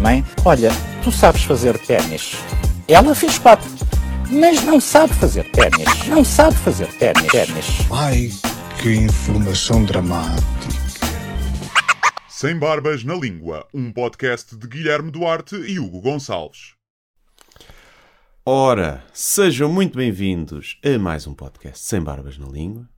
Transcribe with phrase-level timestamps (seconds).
[0.00, 0.70] Mãe, olha,
[1.02, 2.36] tu sabes fazer ténis.
[2.86, 3.68] Ela fez quatro,
[4.30, 6.06] mas não sabe fazer ténis.
[6.06, 7.26] Não sabe fazer ténis.
[7.26, 7.66] ténis.
[7.90, 8.30] Ai,
[8.80, 10.42] que informação dramática.
[12.28, 16.74] Sem Barbas na Língua, um podcast de Guilherme Duarte e Hugo Gonçalves.
[18.46, 22.88] Ora, sejam muito bem-vindos a mais um podcast Sem Barbas na Língua.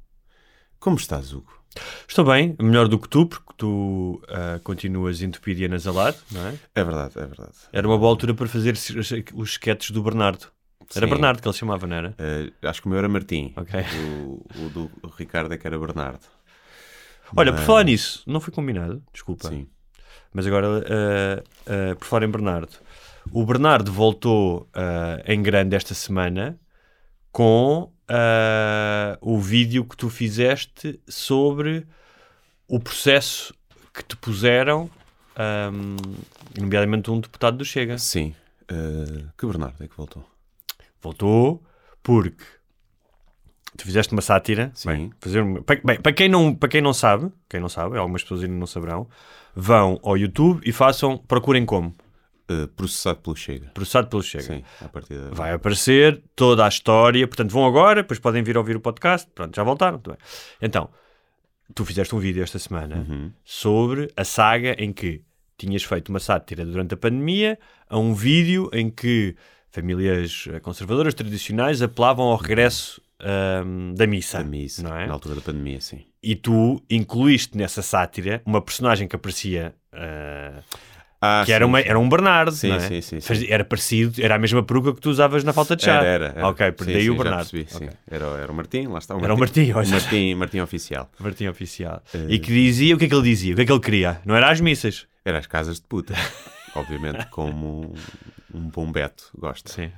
[0.78, 1.63] Como estás, Hugo?
[2.08, 6.54] Estou bem, melhor do que tu, porque tu ah, continuas entupido e anasalado, não é?
[6.74, 7.52] É verdade, é verdade.
[7.72, 10.46] Era uma boa altura para fazer os, sketches do Bernardo.
[10.94, 11.10] Era Sim.
[11.10, 12.14] Bernardo que ele chamava, não era?
[12.18, 13.52] Eh, acho que o meu era Martim.
[13.56, 13.80] Ok.
[13.96, 16.20] O, o do Ricardo é que era Bernardo.
[17.34, 19.48] Olha, por Mas- falar nisso, não foi combinado, desculpa.
[19.48, 19.66] Sim.
[20.32, 22.76] Mas agora, ah, ah, por falar em Bernardo,
[23.32, 24.68] o Bernardo voltou
[25.26, 26.58] em grande esta semana
[27.32, 31.86] com ah, o vídeo que tu fizeste sobre
[32.68, 33.54] o processo
[33.92, 34.90] que te puseram,
[35.36, 35.96] ahm,
[36.58, 37.98] nomeadamente um deputado do Chega.
[37.98, 38.34] Sim.
[38.68, 40.24] Eh, que Bernardo é que voltou?
[41.02, 41.62] Voltou
[42.02, 42.44] porque
[43.76, 44.70] tu fizeste uma sátira.
[44.74, 44.88] Sim.
[44.88, 48.22] Bem, fazer uma- bem, para, quem não, para quem não sabe, quem não sabe, algumas
[48.22, 49.08] pessoas ainda não saberão,
[49.54, 51.94] vão ao YouTube e façam, procurem como.
[52.48, 53.70] Eh, processado pelo Chega.
[53.72, 54.44] Processado pelo Chega.
[54.44, 55.30] Sim, a partir da...
[55.30, 57.26] Vai aparecer toda a história.
[57.26, 59.30] Portanto, vão agora, depois podem vir ouvir o podcast.
[59.34, 59.98] Pronto, já voltaram.
[59.98, 60.26] Tudo bem.
[60.60, 60.90] Então,
[61.74, 63.32] tu fizeste um vídeo esta semana Uhum.
[63.44, 65.22] sobre a saga em que
[65.56, 67.58] tinhas feito uma sátira durante a pandemia
[67.88, 69.34] a um vídeo em que
[69.70, 74.38] famílias eh, conservadoras tradicionais apelavam ao regresso ahm, da missa.
[74.38, 75.06] Da missa, não é?
[75.06, 76.04] na altura da pandemia, sim.
[76.22, 79.74] E tu incluíste nessa sátira uma personagem que aparecia.
[79.92, 80.60] ah,
[81.20, 81.88] Ah, que era, sim, uma, sim.
[81.88, 82.80] era um Bernardo, Sim, é?
[82.80, 83.46] sim, sim, sim.
[83.48, 85.94] Era parecido, era a mesma peruca que tu usavas na falta de chá.
[85.94, 86.24] Era, era.
[86.36, 86.48] era.
[86.48, 87.50] Ok, por Sim, sim, o Bernardo.
[87.50, 87.84] percebi, sim.
[87.86, 87.96] Ok.
[88.10, 89.88] Era, era o Martim, lá está o Era o Martim, olha.
[89.88, 91.10] Martim, Martim oficial.
[91.18, 92.02] Martim Oficial.
[92.12, 93.52] Eh, E que dizia, o que é que ele dizia?
[93.52, 94.20] O que é que ele queria?
[94.26, 95.06] Não era às missas.
[95.24, 96.12] Era as casas de puta.
[96.76, 97.94] Obviamente, como
[98.52, 99.72] um bom Beto gosta.
[99.72, 99.90] Sim.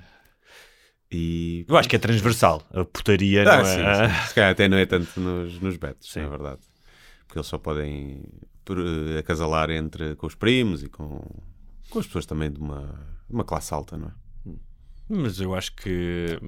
[1.10, 1.64] E...
[1.68, 2.62] Eu acho que é transversal.
[2.74, 4.08] A putaria Ah, não sim, é.
[4.08, 4.14] sim.
[4.28, 6.20] Se calhar até não é tanto nos, nos betos, Sim.
[6.22, 6.58] na verdade.
[7.26, 8.22] Porque eles só podem
[8.66, 11.22] por, eh, acasalar entre, com os primos e com,
[11.88, 13.00] com as pessoas também de uma,
[13.30, 14.12] uma classe alta, não é?
[15.08, 16.38] Mas eu acho que.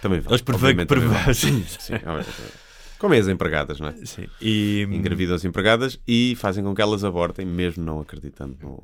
[0.00, 0.32] Também vale.
[0.32, 1.34] Eles prevê prevê-.
[1.34, 1.94] Sim, Sim.
[2.98, 4.06] Como é as empregadas, não é?
[4.06, 4.26] sim.
[4.40, 4.86] E.
[4.90, 8.82] Engravidam as empregadas e fazem com que elas abortem, mesmo não acreditando no.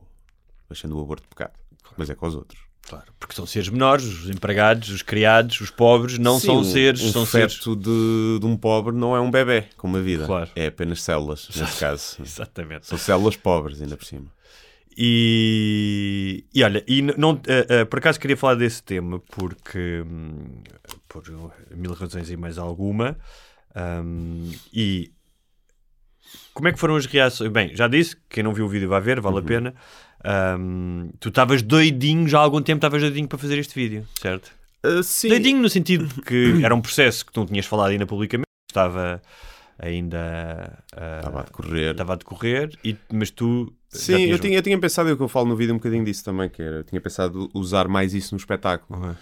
[0.68, 1.54] achando o aborto pecado.
[1.96, 2.60] Mas é com os outros.
[2.88, 6.64] Claro, porque são seres menores, os empregados, os criados, os pobres, não Sim, são um-
[6.64, 7.00] seres.
[7.02, 7.54] Um são seres.
[7.58, 10.24] de, de um pobre não é um bebê, como a vida.
[10.26, 10.50] Claro.
[10.54, 12.16] É apenas células, nesse caso.
[12.22, 12.86] Exatamente.
[12.86, 14.26] São células pobres, ainda por cima.
[14.98, 20.62] E, e olha, e não, eh, eh, por acaso queria falar desse tema porque, hum,
[21.06, 21.22] por
[21.70, 23.18] mil razões e mais alguma,
[24.02, 25.12] hum, e
[26.54, 27.50] como é que foram as reações?
[27.52, 29.74] Bem, já disse, quem não viu o vídeo vai ver, vale a pena.
[30.58, 34.50] Hum, tu estavas doidinho, já há algum tempo estavas doidinho para fazer este vídeo, certo?
[34.82, 35.28] Ah, sim.
[35.28, 38.46] Doidinho no sentido de que era um processo que tu não tinhas falado ainda publicamente,
[38.70, 39.22] estava
[39.78, 41.90] ainda ah, Estava a decorrer.
[41.90, 45.22] estava a decorrer, e, mas tu Sim, eu tinha, eu tinha pensado, é o que
[45.22, 48.14] eu falo no vídeo um bocadinho disso também, que era, eu tinha pensado usar mais
[48.14, 49.00] isso no espetáculo.
[49.00, 49.14] Uhum.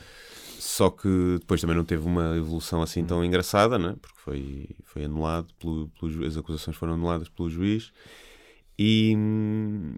[0.59, 3.95] Só que depois também não teve uma evolução assim tão engraçada, né?
[4.01, 7.93] porque foi, foi anulado, pelo, pelo as acusações foram anuladas pelo juiz.
[8.79, 9.17] E,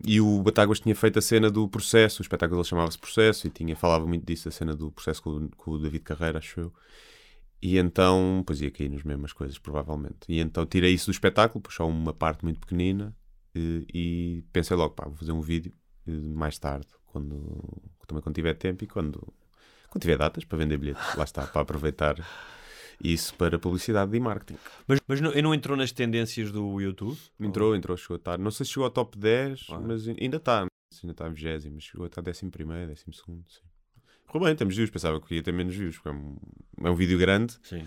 [0.06, 3.50] e o Batáguas tinha feito a cena do processo, o espetáculo dele chamava-se Processo, e
[3.50, 6.72] tinha, falava muito disso, a cena do processo com, com o David Carreira, acho eu.
[7.62, 10.18] E então, pois ia cair nas mesmas coisas, provavelmente.
[10.28, 13.16] E então tirei isso do espetáculo, só uma parte muito pequenina,
[13.54, 15.72] e, e pensei logo, pá, vou fazer um vídeo
[16.06, 19.32] eh, mais tarde, quando, também quando tiver tempo e quando,
[19.88, 21.16] quando tiver datas para vender bilhetes.
[21.16, 22.16] Lá está, para aproveitar
[23.02, 24.58] isso para publicidade e marketing.
[24.86, 27.16] Mas, mas não, não entrou nas tendências do YouTube?
[27.40, 28.38] Entrou, entrou, chegou a estar.
[28.38, 29.78] Não sei se chegou ao top 10, Ah.
[29.80, 30.66] mas ainda está.
[31.02, 33.44] Ainda está em 20, mas chegou a estar 11 primeiro, 12 segundo.
[33.48, 33.60] Sim.
[34.26, 34.90] Correu bem, temos views.
[34.90, 36.36] Pensava que ia ter menos views, porque é um,
[36.84, 37.56] é um vídeo grande.
[37.62, 37.82] Sim.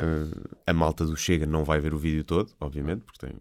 [0.00, 3.36] Uh, a malta do Chega não vai ver o vídeo todo, obviamente, porque tem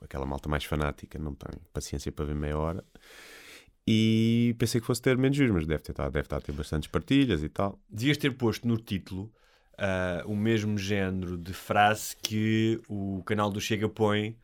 [0.00, 2.84] aquela malta mais fanática, não tem paciência para ver meia hora.
[3.86, 6.52] E pensei que fosse ter menos views, mas deve, ter, estado- deve estar a ter
[6.52, 7.78] bastantes partilhas e tal.
[7.90, 9.32] Devias ter posto no título
[9.78, 14.36] ah, o mesmo género de frase que o canal do Chega põe,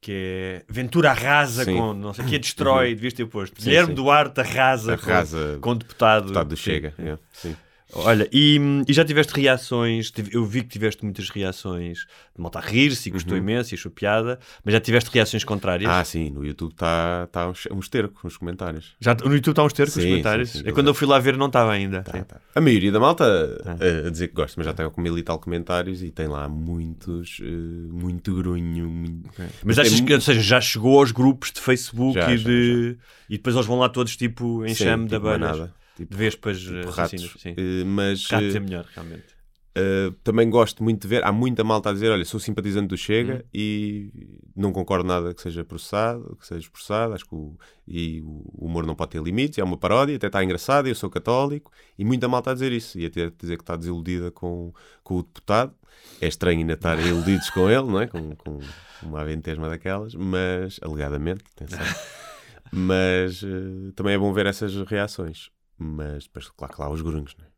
[0.00, 1.76] que é Ventura arrasa Sim.
[1.76, 3.60] com não sei o que, destrói, devias ter posto.
[3.60, 3.94] Sim, Guilherme sim.
[3.94, 6.22] Duarte arrasa, Arrasa com, com deputado.
[6.22, 6.56] Deputado do.
[6.56, 6.94] Chega.
[6.98, 7.56] é, sim.
[7.92, 10.12] Olha, e, e já tiveste reações?
[10.30, 12.00] Eu vi que tiveste muitas reações
[12.36, 15.90] de malta a rir-se e gostou imenso e achou piada, mas já tiveste reações contrárias?
[15.90, 15.96] Uhum.
[15.98, 18.94] Ah, sim, no YouTube está tá um, um esterco nos comentários.
[19.00, 20.50] Já, no YouTube está um esterco os Sim, comentários?
[20.50, 22.02] sim, sim, é quando eu fui lá ver não estava ainda.
[22.02, 22.40] Tá, tá.
[22.54, 23.24] A maioria da malta
[23.64, 26.26] a, a dizer que gosta, mas já tem com mil e tal comentários e tem
[26.28, 28.86] lá muitos, eh, muito grunho.
[28.88, 29.30] muito-
[29.64, 32.48] Mas tem achas que, ou seja, já chegou aos grupos de Facebook Já, e já,
[32.48, 32.98] de.
[33.30, 35.70] E depois eles vão lá todos tipo em chame de tipo, mais abelhas.
[35.98, 36.98] Tipo, De vespas tipo eh, ratos.
[36.98, 37.30] assassinas.
[37.38, 37.54] Sim.
[37.56, 39.38] Eh, mas Ratos eh, é melhor, realmente.
[39.76, 42.96] Uh, também gosto muito de ver, há muita malta a dizer, olha, sou simpatizante do
[42.96, 43.42] Chega Uhum.
[43.54, 44.10] e
[44.56, 47.56] não concordo nada que seja processado, que seja processado, acho que o,
[47.86, 51.08] e o humor não pode ter limites, é uma paródia, até está engraçado, eu sou
[51.08, 54.72] católico, e muita malta a dizer isso, e até dizer que está desiludida com,
[55.04, 55.72] com o deputado,
[56.20, 58.08] é estranho ainda estarem iludidos com ele, não é?
[58.08, 58.58] Com, com
[59.04, 61.78] uma aventesma daquelas, mas, alegadamente, atenção,
[62.72, 67.34] mas uh, também é bom ver essas reações, mas depois, claro que lá os grunhos,
[67.38, 67.48] não é?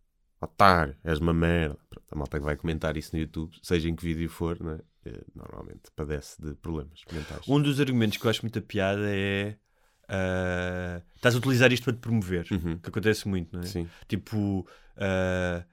[0.43, 1.79] otário, és uma merda.
[1.91, 4.79] Pronto, a malta que vai comentar isso no YouTube, seja em que vídeo for, né,
[5.35, 7.47] normalmente padece de problemas mentais.
[7.47, 9.57] Um dos argumentos que eu acho muita piada é.
[10.09, 12.79] ah, estás a utilizar isto para te promover, Uhum.
[12.79, 13.67] que acontece muito, não é?
[13.67, 13.87] Sim.
[14.09, 15.65] Tipo, ah,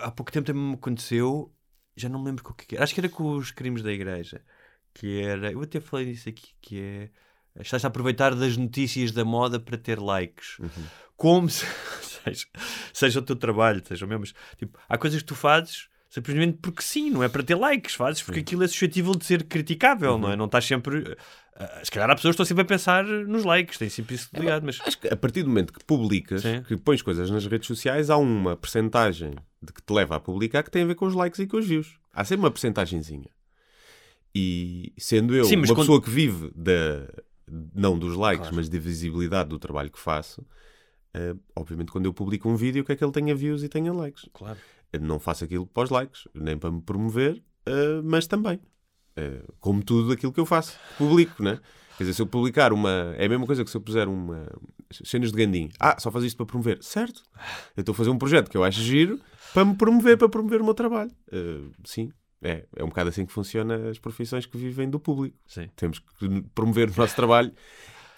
[0.00, 1.50] há pouco tempo também me aconteceu,
[1.96, 3.92] já não me lembro com o que era, acho que era com os crimes da
[3.92, 4.42] igreja,
[4.92, 7.10] que era, eu até falei disso aqui, que é,
[7.60, 10.58] estás a aproveitar das notícias da moda para ter likes,
[11.16, 11.64] como se,
[12.24, 12.46] seja,
[12.92, 16.58] seja o teu trabalho, seja o meu, mas tipo, há coisas que tu fazes simplesmente
[16.60, 20.18] porque sim, não é para ter likes, fazes porque aquilo é suscetível de ser criticável,
[20.18, 20.36] não é?
[20.36, 21.16] Não estás sempre,
[21.56, 24.28] ah, se calhar há pessoas que estão sempre a pensar nos likes, têm sempre isso
[24.34, 24.78] ligado, mas...
[24.82, 26.62] Acho que a partir do momento que publicas, Sim.
[26.68, 30.62] que pões coisas nas redes sociais, há uma percentagem de que te leva a publicar
[30.62, 31.94] que tem a ver com os likes e com os views.
[32.12, 33.30] Há sempre uma percentagenzinha.
[34.34, 37.06] E sendo eu Sim, uma quando- pessoa que vive da,
[37.74, 38.56] não dos likes, Claro.
[38.56, 40.44] mas da visibilidade do trabalho que faço,
[41.14, 44.28] eh, obviamente quando eu publico um vídeo, quer que ele tenha views e tenha likes.
[44.32, 44.58] Claro.
[44.92, 48.60] Eu não faço aquilo para os likes, nem para me promover, eh, mas também.
[49.16, 51.58] Eh, como tudo aquilo que eu faço, publico, né?
[51.98, 53.14] Quer dizer, se eu publicar uma.
[53.18, 54.46] É a mesma coisa que se eu puser uma.
[55.04, 55.68] Cenas de Gandim.
[55.78, 56.78] Ah, só faz isto para promover.
[56.82, 57.22] Certo.
[57.76, 59.20] Eu estou a fazer um projeto que eu acho giro
[59.52, 61.10] para me promover, para promover o meu trabalho.
[61.30, 62.10] Eh, sim.
[62.42, 65.38] É, é um bocado assim que funciona as profissões que vivem do público.
[65.46, 65.70] Sim.
[65.76, 67.52] Temos que promover o nosso trabalho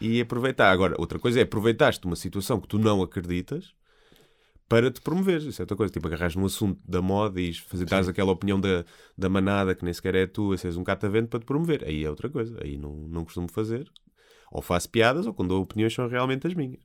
[0.01, 0.71] e aproveitar.
[0.71, 3.75] Agora, outra coisa é aproveitaste uma situação que tu não acreditas
[4.67, 5.43] para te promover.
[5.43, 5.93] Isso é outra coisa.
[5.93, 8.85] Tipo, agarras num assunto da moda e fazer dares aquela opinião da,
[9.17, 11.85] da manada que nem sequer é tua, seres um catavento para te promover.
[11.85, 12.59] Aí é outra coisa.
[12.63, 13.91] Aí não, não costumo fazer.
[14.51, 16.81] Ou faço piadas ou quando dou opiniões são realmente as minhas.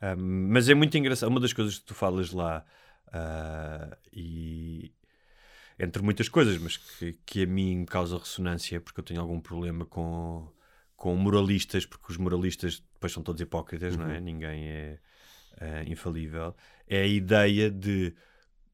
[0.00, 1.28] Ah, mas é muito engraçado.
[1.28, 2.64] Uma das coisas que tu falas lá,
[3.12, 4.92] ah, e
[5.78, 9.40] entre muitas coisas, mas que, que a mim me causa ressonância, porque eu tenho algum
[9.40, 10.48] problema com,
[10.96, 14.20] com moralistas, porque os moralistas depois são todos hipócritas, não é?
[14.20, 14.98] Ninguém é
[15.60, 16.54] ah, infalível.
[16.86, 18.14] É a ideia de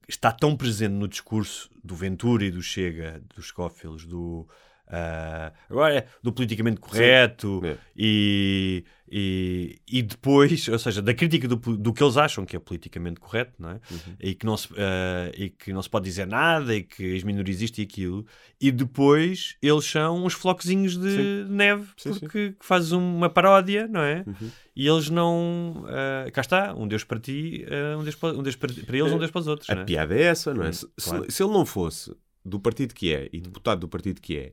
[0.08, 4.48] está tão presente no discurso do Ventura e do Chega, dos Scofields, do.
[4.90, 7.76] Ah, agora é do politicamente correto É.
[7.96, 12.58] e, e, e depois, ou seja, da crítica do, do que eles acham que é
[12.58, 13.75] politicamente correto, não é?
[13.90, 14.14] Uhum.
[14.20, 17.23] E, que não se, ah, e que não se pode dizer nada e que as
[17.23, 18.26] minorias isto e aquilo,
[18.61, 22.20] e depois eles são uns floquezinhos de neve Sim, sim.
[22.20, 24.24] porque que fazes uma paródia, não é?
[24.27, 24.51] Uhum.
[24.77, 25.84] E eles não.
[25.89, 27.65] ah, cá está, um Deus para ti,
[27.98, 29.69] um Deus para, um Deus para, para eles, um Deus para os outros.
[29.70, 29.84] A é?
[29.84, 30.69] piada é essa, não é?
[30.69, 31.31] Hum, Se, se- claro.
[31.32, 34.53] se ele não fosse do partido que é e deputado do partido que é,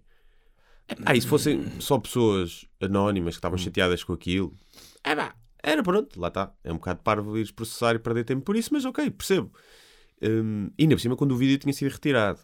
[1.06, 3.40] ah, e se fossem só pessoas anónimas que Hum.
[3.40, 4.54] estavam chateadas com aquilo,
[5.04, 5.12] é
[5.64, 6.54] era pronto, lá está.
[6.64, 9.52] É um bocado parvo ires processar e perder tempo por isso, mas ok, percebo.
[10.22, 12.40] Hum, e ainda por cima, quando o vídeo tinha sido retirado.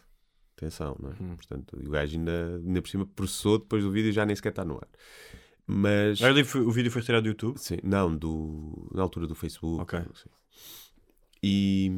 [0.56, 1.14] Atenção, não é?
[1.20, 1.36] Hum.
[1.36, 4.50] Portanto, o gajo ainda, ainda por cima processou depois do vídeo e já nem sequer
[4.50, 4.88] está no ar.
[5.66, 6.20] Mas.
[6.20, 6.30] Ah,
[6.60, 7.58] O vídeo foi tirado do YouTube?
[7.58, 9.80] Sim, não, do, na altura do Facebook.
[9.82, 10.00] Ok.
[11.42, 11.90] E,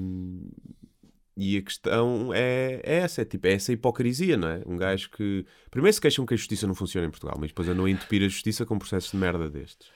[1.36, 4.62] e a questão é, é essa, é tipo, é essa hipocrisia, não é?
[4.66, 7.68] Um gajo que primeiro se queixam que a justiça não funciona em Portugal, mas depois
[7.68, 9.88] a não entupir a justiça com processos de merda destes.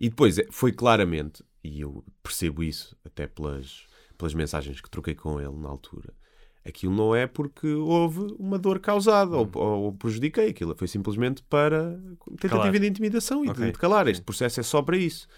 [0.00, 3.86] E depois é- foi claramente, e eu percebo isso até pelas,
[4.18, 6.12] pelas mensagens que troquei com ele na altura,
[6.66, 11.42] aquilo não é porque houve uma dor causada ou, ou, ou prejudiquei aquilo, foi simplesmente
[11.44, 11.92] para
[12.40, 12.78] tentativa Calar.
[12.80, 13.66] de intimidação e Ok.
[13.66, 14.08] de, calar.
[14.08, 15.28] Este processo é só para isso.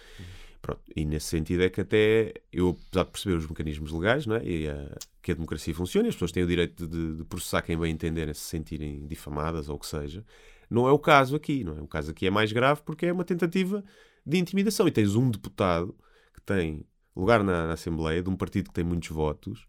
[0.65, 4.37] Pronto, e nesse sentido é que até eu, apesar de perceber os mecanismos legais não
[4.37, 4.47] é?
[4.47, 7.61] e a- que a democracia funciona, e as pessoas têm o direito de, de processar
[7.61, 10.25] quem bem entenderem se sentirem difamadas ou o que seja,
[10.71, 11.65] não é o caso aqui.
[11.65, 11.83] Não é?
[11.83, 13.85] O caso aqui é mais grave porque é uma tentativa
[14.25, 14.89] de intimidação.
[14.89, 15.95] E tens um deputado
[16.33, 19.67] que tem lugar na, na Assembleia de um partido que tem muitos votos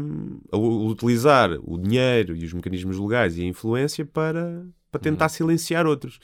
[0.00, 5.28] hum, a utilizar o dinheiro e os mecanismos legais e a influência para, para tentar
[5.30, 6.18] silenciar outros.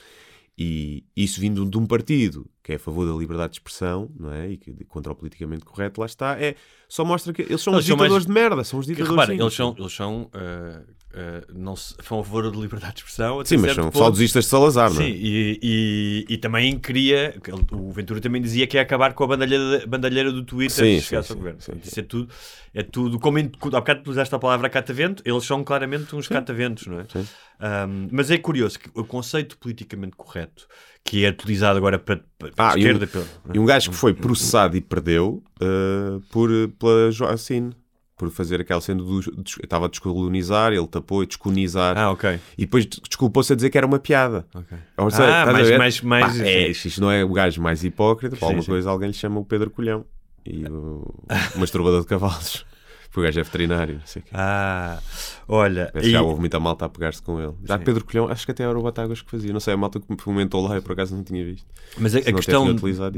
[0.57, 4.33] E isso vindo de um partido que é a favor da liberdade de expressão, não
[4.33, 4.51] é?
[4.51, 6.55] E que contra o politicamente correto, lá está, é,
[6.89, 8.93] só mostra que eles são Eles os são mais- ditadores de merda, são os Que,
[8.93, 9.43] ditadores repara, sim.
[9.43, 10.83] eles são, eles são, ah,
[11.15, 13.43] ah, não se, são a favor da liberdade de expressão.
[13.47, 15.05] Sim, mas são saudosistas de Salazar, não é?
[15.07, 19.25] Sim, e, e, e também queria, que o Ventura também dizia que ia acabar com
[19.25, 21.61] a bandalheira, bandalheira do Twitter Sim, se chegasse sim, ao sim, governo.
[21.63, 21.73] sim.
[21.83, 22.29] Isso é tudo,
[22.75, 26.29] é tudo como em, há bocado tu usaste a palavra catavento, eles são claramente uns
[26.29, 27.07] cataventos, não é?
[27.11, 27.27] Sim.
[27.63, 30.67] Um, mas é curioso que o conceito politicamente correto
[31.05, 33.91] que é utilizado agora para, para Ah, a e um- esquerda pela- E um gajo
[33.91, 37.73] que foi processado e perdeu uh, por, pela Joacine,
[38.17, 39.19] por fazer aquela cena do.
[39.63, 41.97] Estava a descolonizar, ele tapou e descolonizar.
[41.97, 42.39] Ah, ok.
[42.57, 44.47] E depois desculpou-se a dizer que era uma piada.
[44.55, 44.77] ok.
[44.99, 48.37] Ou seja, Ah, mais- mais- mais- Pá, é, isto não é o gajo mais hipócrita.
[48.37, 48.69] Sim, alguma sim.
[48.71, 50.05] coisa alguém lhe chama o Pedro Colhão.
[50.45, 51.15] E o
[51.59, 52.65] masturbador de cavalos.
[53.11, 54.01] Porque o gajo é veterinário.
[54.33, 55.01] Ah,
[55.49, 57.55] olha, e- já houve muita malta a pegar-se com ele.
[57.65, 59.53] Já Pedro Colhão, acho que até era o Batáguas que fazia.
[59.53, 61.67] Não sei, a malta que me comentou lá, eu por acaso não tinha visto.
[61.99, 62.65] Mas a, a questão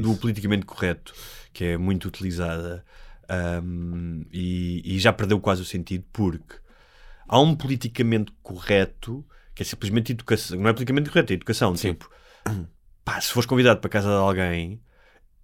[0.02, 1.12] do politicamente correto,
[1.52, 2.82] que é muito utilizada
[3.28, 6.56] ahm, e, e já perdeu quase o sentido, porque
[7.28, 10.58] há um politicamente correto que é simplesmente educação.
[10.58, 11.74] Não é politicamente correto, é educação.
[11.92, 12.10] Tipo,
[13.04, 14.80] pá, se fores convidado para a casa de alguém,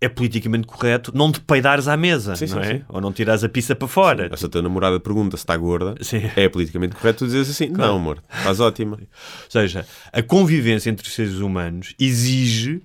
[0.01, 2.75] é politicamente correto não te peidares à mesa, Sim, não sim, é?
[2.79, 2.85] sim.
[2.89, 4.37] Ou não tirares a pizza para fora.
[4.37, 6.23] Se a tua namorada pergunta se está gorda, Sim.
[6.37, 8.97] é politicamente correto tu dizes assim: não, amor, estás ótima.
[8.97, 12.81] Ou seja, a convivência entre os seres humanos exige,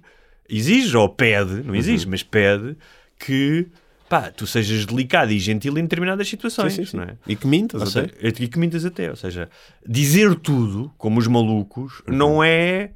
[0.50, 1.76] exige ou pede, não Uhum.
[1.76, 2.76] exige, mas pede
[3.20, 3.68] que
[4.10, 6.74] pá, tu sejas delicado e gentil em determinadas situações.
[6.74, 6.98] Sim, sim, sim.
[6.98, 7.18] Não é?
[7.28, 8.12] E que mintas Ou até.
[8.14, 9.10] seja, e que mintas até.
[9.10, 9.50] Ou seja,
[9.88, 12.16] dizer tudo, como os malucos, Uhum.
[12.16, 12.90] não é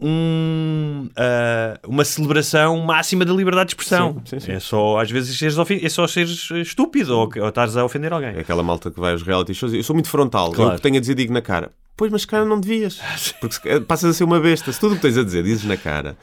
[0.00, 4.14] um, ah, uma celebração máxima da liberdade de expressão.
[4.24, 4.52] Sim, sim, sim.
[4.52, 8.30] É só, às vezes, seres é só seres estúpido ou, ou estares a ofender alguém.
[8.36, 9.72] É aquela malta que vai aos reality shows.
[9.72, 10.52] Eu sou muito frontal.
[10.52, 10.70] Claro.
[10.70, 11.70] Eu o que tenho a dizer digo na cara.
[11.96, 13.00] Pois, mas cara, não devias.
[13.40, 14.72] Porque se- passas a ser uma besta.
[14.72, 16.16] Se tudo o que tens a dizer dizes na cara,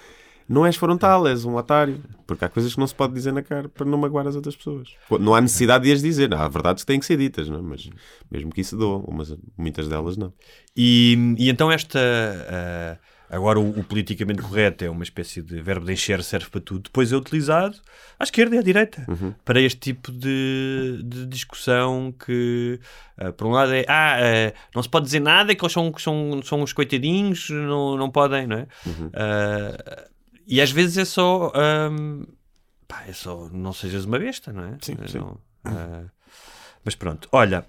[0.50, 2.02] não és frontal, és um otário.
[2.26, 4.56] Porque há coisas que não se pode dizer na cara para não magoar as outras
[4.56, 4.90] pessoas.
[5.20, 6.34] Não há necessidade de as dizer.
[6.34, 7.62] Há verdades que têm que ser ditas, não é?
[7.62, 7.90] mas
[8.32, 9.04] mesmo que isso doa.
[9.12, 10.34] Mas muitas delas não.
[10.76, 12.00] E, e então esta.
[12.00, 12.98] ah,
[13.30, 16.82] agora o, o politicamente correto é uma espécie de verbo de encher, serve para tudo.
[16.84, 17.78] Depois é utilizado
[18.20, 19.06] à esquerda e à direita
[19.44, 22.80] para este tipo de, de discussão que,
[23.18, 25.94] ah, por um lado, é ah, ah, não se pode dizer nada, que eles são,
[25.98, 28.68] são, são uns coitadinhos, não, não podem, não é?
[29.14, 30.08] Ah,
[30.48, 31.52] e às vezes é só.
[31.56, 32.24] ahm,
[32.88, 34.78] pá, é só não sejas uma besta, não é?
[34.82, 35.18] Sim, sim.
[35.18, 35.38] não,
[36.86, 37.66] mas pronto, olha,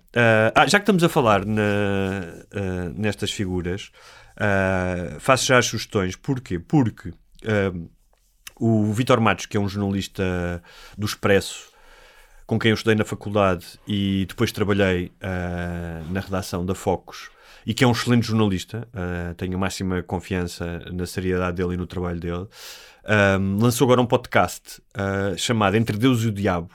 [0.69, 2.45] já que estamos a falar na-
[2.95, 3.91] nestas figuras,
[4.39, 6.17] ah, faço já as sugestões.
[6.17, 6.59] Porquê?
[6.59, 7.13] Porque
[7.45, 7.73] ah,
[8.59, 10.63] o Vitor Matos, que é um jornalista
[10.97, 11.71] do Expresso,
[12.47, 17.31] com quem eu estudei na faculdade e depois trabalhei ah, na redação da Focus,
[17.67, 21.87] e que é um excelente jornalista, ah, tenho máxima confiança na seriedade dele e no
[21.87, 22.47] trabalho dele,
[23.59, 26.71] lançou agora um podcast ah, chamado Entre Deus e o Diabo,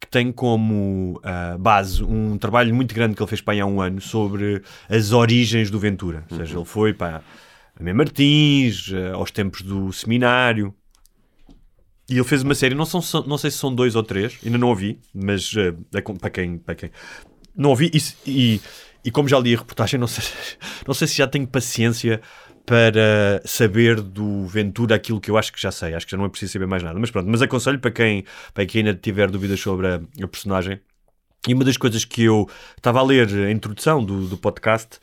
[0.00, 3.66] que tem como ah, base um trabalho muito grande que ele fez para aí há
[3.66, 6.24] um ano sobre as origens do Ventura.
[6.30, 7.22] Ou seja, ele foi para
[7.78, 10.74] a Mem Martins, ah, aos tempos do seminário,
[12.08, 14.56] e ele fez uma série, não, são, não sei se são dois ou três, ainda
[14.58, 16.90] não ouvi, mas eh, é com- para, quem, para quem
[17.56, 18.00] não ouvi, e,
[18.30, 18.60] e,
[19.04, 20.24] e como já li a reportagem, não sei,
[20.86, 22.20] não sei se já tenho paciência
[22.66, 26.24] para saber do Ventura aquilo que eu acho que já sei, acho que já não
[26.24, 29.30] é preciso saber mais nada, mas pronto, mas aconselho para quem, para quem ainda tiver
[29.30, 30.80] dúvidas sobre a, a personagem.
[31.46, 34.98] E uma das coisas que eu estava a ler a introdução do, do podcast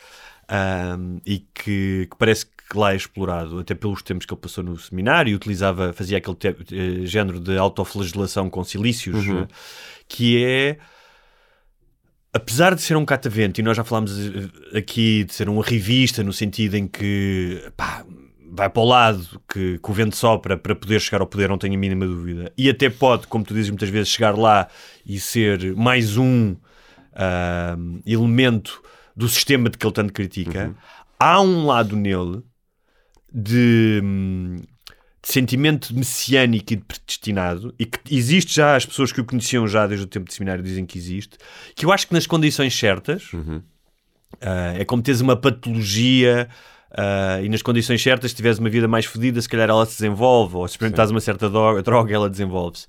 [0.50, 4.63] ahm, e que, que parece que lá é explorado, até pelos tempos que ele passou
[4.63, 9.48] no seminário, e utilizava, fazia aquele te- eh, género de autoflagelação com silícios, né?
[10.08, 10.77] que é
[12.34, 16.24] apesar de ser um catavento, e nós já falámos eh, aqui de ser uma revista,
[16.24, 18.04] no sentido em que pá,
[18.52, 21.58] vai para o lado que, que o vento sopra para poder chegar ao poder, não
[21.58, 24.68] tenho a mínima dúvida, e até pode, como tu dizes muitas vezes, chegar lá
[25.06, 26.56] e ser mais um
[27.13, 27.75] ah,
[28.06, 28.82] elemento
[29.16, 30.75] do sistema de que ele tanto critica,
[31.20, 32.42] há um lado nele
[33.32, 34.73] de, hum, de
[35.24, 39.88] sentimento messiânico e de predestinado, e que existe já, as pessoas que o conheciam já
[39.88, 41.38] desde o tempo de seminário dizem que existe,
[41.75, 43.32] que eu acho que nas condições certas,
[44.42, 46.50] ah, é como teres uma patologia
[46.92, 49.94] ah, e nas condições certas, se tiveres uma vida mais fodida, se calhar ela se
[49.94, 52.86] desenvolve, ou se experimentares uma certa droga, ela desenvolve-se.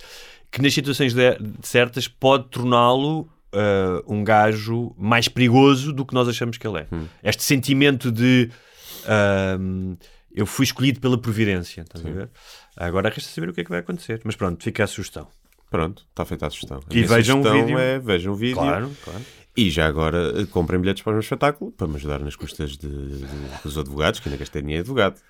[0.50, 6.29] Que nas situações de- certas pode torná-lo ah, um gajo mais perigoso do que nós
[6.29, 6.87] achamos que ele é.
[7.23, 8.50] Este sentimento de
[9.07, 9.95] ahm,
[10.35, 12.31] eu fui escolhido pela providência, estás a ver?
[12.76, 14.21] Agora resta saber o que é que vai acontecer.
[14.25, 15.29] Mas pronto, fica a sugestão.
[15.71, 16.79] Pronto, está feita a sugestão.
[16.88, 17.79] A E vejam o vídeo.
[17.79, 18.57] É, vejam o vídeo.
[18.57, 19.21] Claro, claro.
[19.57, 22.73] E já agora eh, comprem bilhetes para o meu espetáculo para me ajudar nas custas
[22.76, 23.26] de, de-
[23.62, 25.21] dos advogados, que ainda gastei dinheiro de advogado.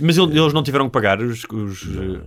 [0.00, 1.44] Mas ele- eles não tiveram que pagar os.
[1.44, 2.20] os, eh,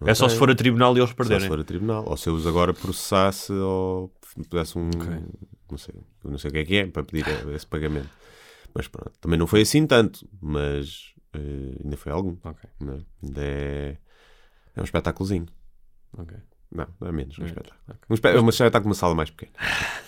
[0.00, 1.42] Não é só se for a tribunal e eles Só perderem.
[1.42, 2.04] se for a tribunal.
[2.06, 4.10] Ou se eu os agora processasse ou
[4.48, 4.88] pudesse um.
[5.70, 8.08] Não, sei, não sei o que é que é para pedir esse pagamento.
[8.74, 12.36] Mas pronto, também não foi assim tanto, mas eh, ainda foi algum.
[12.44, 12.98] Ok, não é?
[13.22, 13.96] Ainda é.
[14.76, 15.46] É um espetáculozinho.
[16.72, 17.76] Não, não é menos um espetáculo.
[18.10, 19.52] Um espé- é um espetáculo com uma sala mais pequena.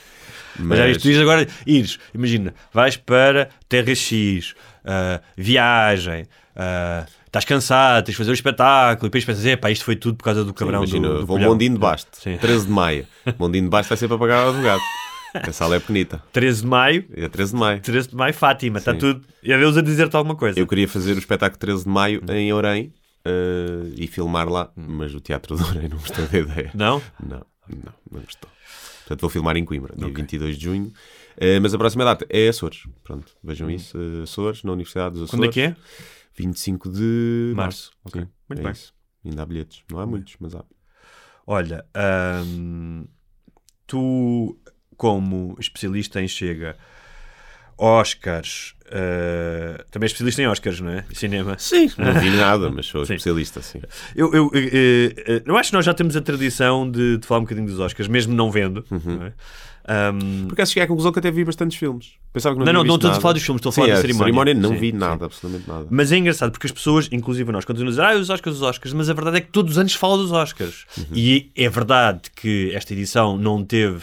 [0.61, 4.55] Mas já isto diz agora ires, imagina, vais para Terra X,
[4.85, 9.85] ah, viagem, ah, estás cansado, tens de fazer o espetáculo, e depois pensas, epá, isto
[9.85, 12.11] foi tudo por causa do cabrão Imagina, do, do vou ao colhão." Mondinho de Basto,
[12.21, 12.39] Sim.
[12.39, 13.07] 13 de maio.
[13.39, 14.81] Mondinho de Basto vai ser para pagar ao advogado.
[15.35, 16.23] A sala é pequenita.
[16.33, 17.81] 13 de maio, É 13 de maio.
[17.81, 19.25] 13 de maio, Fátima, está tudo.
[19.43, 20.59] E a Deus a dizer-te alguma coisa.
[20.59, 22.93] Eu queria fazer o espetáculo 13 de maio em Orem
[23.25, 26.71] eh, e filmar lá, mas o Teatro de Orem não gostou da ideia.
[26.75, 27.03] Não?
[27.23, 28.51] Não, não, não gostou.
[29.01, 30.93] Portanto, vou filmar em Coimbra, dia 22 de junho.
[31.37, 32.83] Eh, mas a próxima data é Açores.
[33.05, 33.97] Pronto, vejam isso.
[33.99, 35.31] eh, Açores, na Universidade dos Açores.
[35.31, 35.77] Quando é que é?
[36.37, 37.91] 25 de Março.
[37.93, 37.93] março.
[38.05, 38.23] Ok.
[38.23, 38.73] Sim, Muito é bem.
[38.73, 38.95] isso.
[39.25, 39.83] Ainda há bilhetes.
[39.91, 40.65] Não há muitos, mas há.
[41.47, 41.85] Olha,
[42.45, 43.07] hum,
[43.87, 44.59] tu,
[44.99, 46.77] como especialista em Chega,
[47.79, 51.05] Oscars, ah, também é especialista em Oscars, não é?
[51.13, 51.57] Cinema.
[51.59, 53.15] Sim, não vi nada, mas sou Sim.
[53.15, 53.81] especialista, sim.
[54.17, 57.41] Eu, eu, eh, eh, eu acho que nós já temos a tradição de, de falar
[57.41, 58.85] um bocadinho dos Oscars, mesmo não vendo.
[58.91, 59.01] Uhum.
[59.05, 59.33] Não, é?
[59.91, 62.13] Ahm, Por acaso cheguei à conclusão que até vi bastantes filmes.
[62.33, 63.81] Pensava que não Não, tinha não, não estou a falar dos filmes, estou a Sim,
[63.83, 64.55] falar da a cerimónia.
[64.55, 64.97] não Sim, vi sim.
[64.99, 65.87] nada, absolutamente nada.
[65.89, 68.63] mas é engraçado porque as pessoas, inclusive nós, continuam a dizer ah, os Oscars, os
[68.63, 70.85] Oscars, mas a verdade é que todos os anos fala dos Oscars.
[70.99, 71.05] Uhum.
[71.15, 74.03] E é verdade que esta edição não teve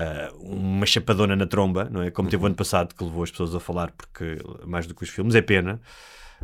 [0.00, 2.10] ah, uma chapadona na tromba, não é?
[2.10, 5.02] Como teve o ano passado, que levou as pessoas a falar porque mais do que
[5.02, 5.80] os filmes, é pena.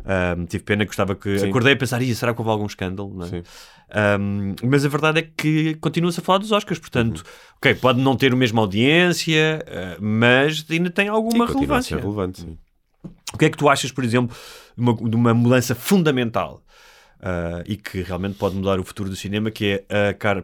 [0.05, 1.39] Ahm, tive pena, gostava que.
[1.39, 1.49] Sim.
[1.49, 3.23] Acordei a pensar, "Ih, será que houve algum escândalo?
[3.23, 3.27] É?
[3.27, 3.43] Sim.
[4.19, 7.23] Um, mas a verdade é que continua-se a falar dos Oscars, portanto, Uhum.
[7.57, 11.97] ok, pode não ter a mesma audiência, uh, mas ainda tem alguma Sim, relevância.
[11.97, 12.57] relevante, sim.
[13.33, 14.35] O que é que tu achas, por exemplo,
[14.77, 16.61] de uma, de uma mudança fundamental
[17.21, 20.43] uh, e que realmente pode mudar o futuro do cinema, que é a, car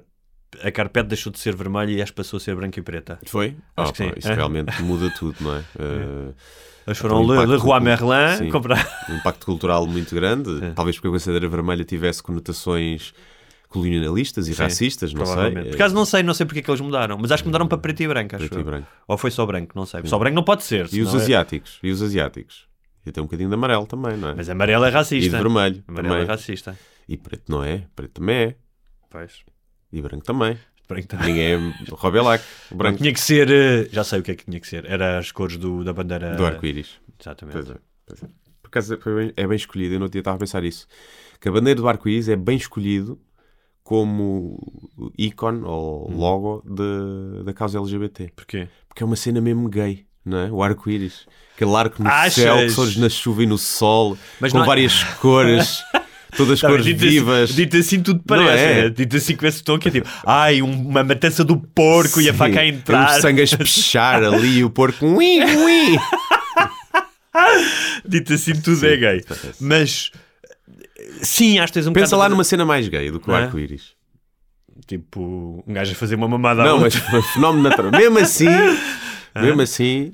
[0.61, 3.19] a carpete deixou de ser vermelha e acho que passou a ser branca e preta.
[3.25, 3.55] Foi?
[3.77, 4.09] Acho Ah, que sim.
[4.09, 4.33] pá, Isso É.
[4.35, 5.63] realmente muda tudo, não é?
[5.79, 6.33] Eh,
[6.87, 8.49] Eles foram um Le, Roi Merlin Sim.
[8.49, 9.05] comprar.
[9.09, 10.63] um impacto cultural muito grande.
[10.65, 10.71] É.
[10.71, 13.13] Talvez porque a Cansadeira Vermelha tivesse conotações
[13.69, 15.33] colonialistas e Sim, racistas, não sei.
[15.33, 15.69] Provavelmente.
[15.69, 17.67] Por acaso não sei, não sei porque é que eles mudaram, mas acho que mudaram
[17.67, 18.35] para preto e branco.
[18.35, 18.87] Acho Preto e branco.
[19.07, 20.01] Ou foi só branco, não sei.
[20.05, 20.87] Só branco não pode ser.
[20.93, 21.79] E os é- asiáticos?
[21.81, 22.67] E os asiáticos?
[23.05, 24.33] E até um bocadinho de amarelo também, não é?
[24.35, 25.29] Mas amarelo é E racista.
[25.37, 26.23] de vermelho Amarelo também.
[26.27, 26.77] é racista.
[27.09, 27.83] E preto não é?
[27.95, 28.55] Preto também é.
[29.09, 29.39] Pois.
[29.93, 30.57] E branco também.
[30.89, 31.27] Branco também.
[31.27, 32.43] Ninguém é Robelac.
[32.71, 33.49] Não, Branco tinha que ser.
[33.49, 34.83] eh, Já sei o que é que tinha que ser.
[34.85, 36.35] Era as cores do, da bandeira.
[36.35, 36.99] do arco-íris.
[37.19, 37.53] Exatamente.
[37.53, 37.75] Pois é,
[38.05, 38.27] pois é.
[38.61, 38.99] Por acaso
[39.37, 40.87] é bem escolhido, eu não estava a pensar isso.
[41.39, 43.21] Que a bandeira do arco-íris é bem escolhido
[43.83, 44.57] como
[45.17, 46.17] ícone ou Hum.
[46.17, 48.31] logo de- da causa LGBT.
[48.35, 48.67] Porquê?
[48.87, 50.51] Porque é uma cena mesmo gay, não é?
[50.51, 51.25] O arco-íris.
[51.55, 52.33] Aquele arco no Achas?
[52.35, 55.83] céu que surge na chuva e no sol, Mas com não- várias cores,
[56.37, 57.49] todas Tá, cores dito vivas.
[57.49, 58.63] Assim, dito assim tudo parece.
[58.63, 58.83] é?
[58.83, 58.89] né?
[58.89, 62.29] Dito assim com esse tom que é tipo, ai, um- uma matança do porco e
[62.29, 63.17] a Sim, faca a entrar.
[63.17, 65.05] O sangue a espechar ali e o porco.
[65.05, 65.97] Ui, ui.
[68.05, 69.23] Dito assim tudo é gay.
[69.27, 69.63] parece.
[69.63, 70.11] Mas.
[71.21, 73.35] Sim, acho que tens um Pensa lá de- numa cena mais gay do que o
[73.35, 73.43] é?
[73.43, 73.93] arco-íris.
[74.87, 76.95] Tipo, um gajo a fazer uma mamada Não, mas
[77.33, 77.91] fenómeno natural.
[77.91, 78.47] Mesmo assim,
[79.35, 80.13] mesmo assim,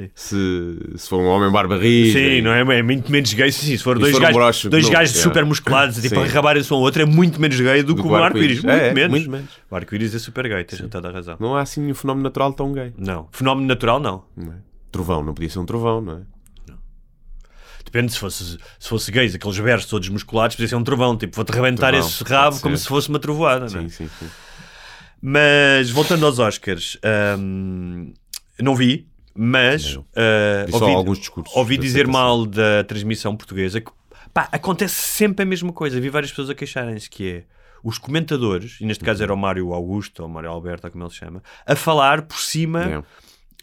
[0.00, 0.10] Sim.
[0.14, 2.78] se, se for um homem barba rija, Sim, não é?
[2.78, 3.50] É muito menos gay.
[3.52, 5.22] Sim, se for E dois for um gajos, broche, dois não, gajos é.
[5.22, 6.22] super musculados tipo, Sim.
[6.22, 8.62] a rabarem-se um ao outro, é muito menos gay do, do que o arco-íris.
[8.62, 9.10] Muito, É, é, menos.
[9.10, 9.50] muito menos.
[9.70, 11.36] O arco-íris é super gay, tens toda a razão.
[11.40, 12.92] Não há assim nenhum fenómeno natural tão gay.
[12.98, 13.28] Não.
[13.32, 14.24] Fenómeno natural, não.
[14.36, 14.56] não é?
[14.92, 16.20] Trovão, não podia ser um trovão, não é?
[17.84, 21.16] Depende se fosse, se fosse gays, aqueles versos todos musculados, podia ser um trovão.
[21.16, 23.66] Tipo, vou-te rebentar Trovão, esse rabo como se fosse uma trovoada.
[23.68, 23.82] não é?
[23.82, 24.26] Sim, sim, sim.
[25.20, 26.96] Mas voltando aos Oscars,
[27.38, 28.12] hum,
[28.60, 30.02] não vi, mas uh,
[30.72, 31.12] ouvi,
[31.54, 33.90] ouvi dizer mal da transmissão portuguesa que
[34.34, 36.00] pá, acontece sempre a mesma coisa.
[36.00, 37.44] Vi várias pessoas a queixarem-se que é
[37.82, 41.04] os comentadores, e neste caso era o Mário Augusto ou o Mário Alberto, ou como
[41.04, 43.02] ele se chama, a falar por cima É.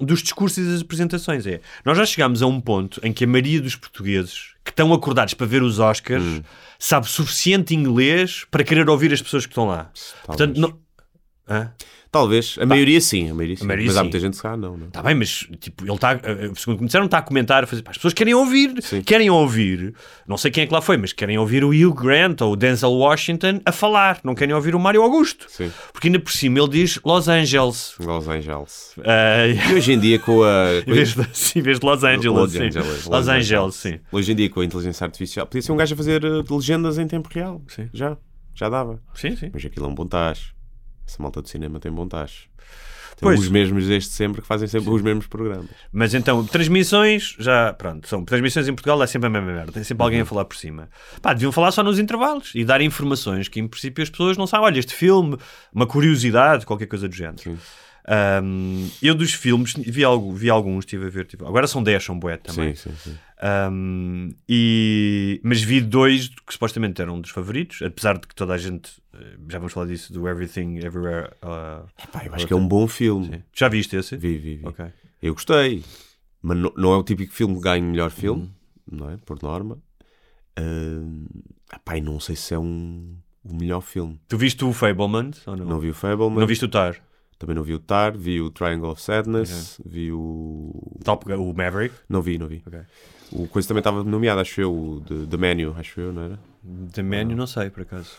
[0.04, 1.46] dos discursos e das apresentações.
[1.46, 4.92] É, nós já chegámos a um ponto em que a maioria dos portugueses que estão
[4.94, 6.42] acordados para ver os Oscars Hum.
[6.80, 9.92] sabe suficiente inglês para querer ouvir as pessoas que estão lá.
[10.26, 10.78] Portanto, não...
[11.48, 11.72] Hã?
[12.12, 12.58] Talvez.
[12.60, 13.66] A maioria sim, a maioria sim.
[13.66, 14.04] maioria Mas há sim.
[14.06, 14.88] muita gente que se calhar não, não.
[14.88, 17.84] Está bem, mas tipo, ele está, eh, segundo me disseram, está a comentar, a fazer,
[17.86, 19.02] as pessoas querem ouvir, Sim.
[19.02, 19.94] querem ouvir,
[20.28, 22.56] não sei quem é que lá foi, mas querem ouvir o Hugh Grant ou o
[22.56, 25.46] Denzel Washington a falar, não querem ouvir o Mário Augusto.
[25.50, 25.72] Sim.
[25.92, 27.96] Porque ainda por cima ele diz Los Angeles.
[28.00, 28.94] Los Angeles.
[29.04, 30.68] Eh, E hoje em dia com a.
[30.88, 32.64] em, vez de, sim, em vez de Los Angeles, Los sim.
[32.64, 34.00] Angeles, Los Angeles, sim.
[34.12, 36.98] Hoje em dia com a inteligência artificial, podia ser um gajo a fazer eh, legendas
[36.98, 37.62] em tempo real.
[37.68, 37.90] Sim.
[37.94, 38.18] Já.
[38.56, 39.00] Já dava.
[39.14, 39.52] Sim, sim.
[39.54, 40.57] Mas aquilo é um bom tacho.
[41.08, 42.50] Essa malta de cinema tem bom tacho.
[43.20, 43.40] São Pois.
[43.40, 45.72] os mesmos desde sempre que fazem sempre os mesmos programas.
[45.92, 49.72] Mas então, transmissões, já, pronto, são transmissões em Portugal, é sempre a mesma merda.
[49.72, 50.88] Tem sempre alguém a falar por cima.
[51.20, 54.46] Pá, deviam falar só nos intervalos e dar informações que, em princípio, as pessoas não
[54.46, 54.68] sabem.
[54.68, 55.36] Olha, este filme,
[55.74, 57.58] uma curiosidade, qualquer coisa do género.
[58.10, 61.26] Um, eu dos filmes, vi, algo, vi alguns, estive a ver.
[61.26, 62.74] Tipo, agora são 10, são bué também.
[62.76, 63.18] Sim, sim, sim.
[63.72, 68.54] Um, e, mas vi dois que supostamente eram um dos favoritos, apesar de que toda
[68.54, 71.32] a gente, eh, já vamos falar disso, do Everything Everywhere.
[71.44, 73.26] uh, Pá, eu acho que é um bom filme.
[73.28, 73.44] sim.
[73.54, 74.16] Já viste esse?
[74.16, 74.66] Vi, vi, vi.
[74.68, 74.86] Ok.
[75.22, 75.84] Eu gostei,
[76.42, 78.44] mas não, não é o típico filme que ganha melhor filme,
[78.90, 78.98] Uhum.
[79.00, 79.18] não é?
[79.18, 79.78] Por norma.
[81.70, 84.20] Ah, pá, e não sei se é um, o melhor filme.
[84.28, 85.66] Tu viste o Fableman ou não?
[85.66, 86.96] Não vi o Fableman, Não viste o Tar?
[87.38, 90.98] Também não vi o Tar, vi o Triangle of Sadness, vi o.
[91.04, 91.94] Top, o Maverick?
[92.10, 92.64] Não vi, não vi.
[92.66, 92.80] Ok.
[93.32, 96.40] O coisa também estava nomeado, acho eu, o The, The Menu, acho eu, não era?
[96.94, 98.12] The Menu, não sei, por acaso.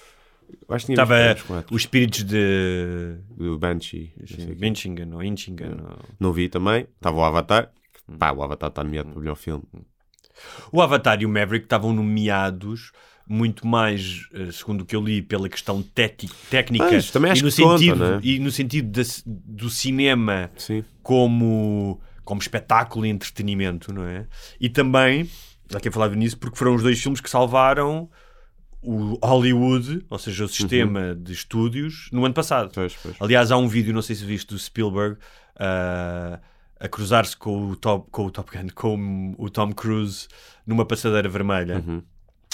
[0.68, 4.12] Acho que tinha Estava os espíritos de Do Banshee.
[4.18, 4.56] não sei o quê.
[4.60, 5.72] Minchingen ou Inchingen.
[5.82, 6.86] ou- Não vi também.
[6.96, 7.70] Estava o Avatar.
[8.18, 9.62] Pá, o Avatar está nomeado para o melhor filme.
[10.72, 12.92] O Avatar e o Maverick estavam nomeados
[13.28, 17.44] muito mais, eh, segundo o que eu li, pela questão técnica Ah, também acho e,
[17.44, 18.20] no conta, sentido, é?
[18.22, 20.82] e no sentido da- do cinema Sim.
[21.02, 24.26] como, como espetáculo e entretenimento, não é?
[24.60, 25.28] E também,
[25.70, 28.08] já eu falava nisso, porque foram os dois filmes que salvaram
[28.80, 32.70] o Hollywood, ou seja, o sistema de estúdios, no ano passado.
[32.72, 33.16] Pois, pois.
[33.20, 35.18] Aliás, há um vídeo, não sei se viste, do Spielberg
[35.56, 36.38] ah,
[36.80, 40.28] a cruzar-se com o, Top, com o Top Gun, com o Tom Cruise
[40.66, 42.02] numa passadeira vermelha Uhum.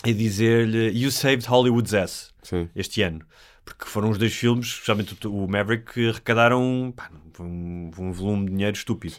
[0.05, 2.69] E dizer-lhe You saved Hollywood's ass Sim.
[2.75, 3.25] este ano.
[3.65, 8.53] Porque foram os dois filmes, especialmente o Maverick, que arrecadaram pá, um, um volume de
[8.53, 9.15] dinheiro estúpido.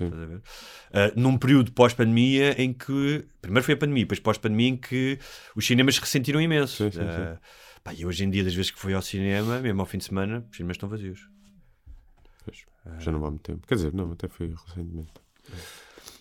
[0.94, 3.26] Ah, num período pós-pandemia em que.
[3.42, 5.18] Primeiro foi a pandemia, depois pós-pandemia em que
[5.56, 6.84] os cinemas ressentiram imenso.
[6.84, 7.02] Sim, sim.
[7.02, 7.40] Ah,
[7.84, 10.06] pá, e hoje em dia, das vezes que fui ao cinema, mesmo ao fim de
[10.06, 11.28] semana, os cinemas estão vazios.
[12.44, 12.66] Pois.
[13.00, 13.66] Já não há muito tempo.
[13.68, 15.12] Quer dizer, não, até foi recentemente.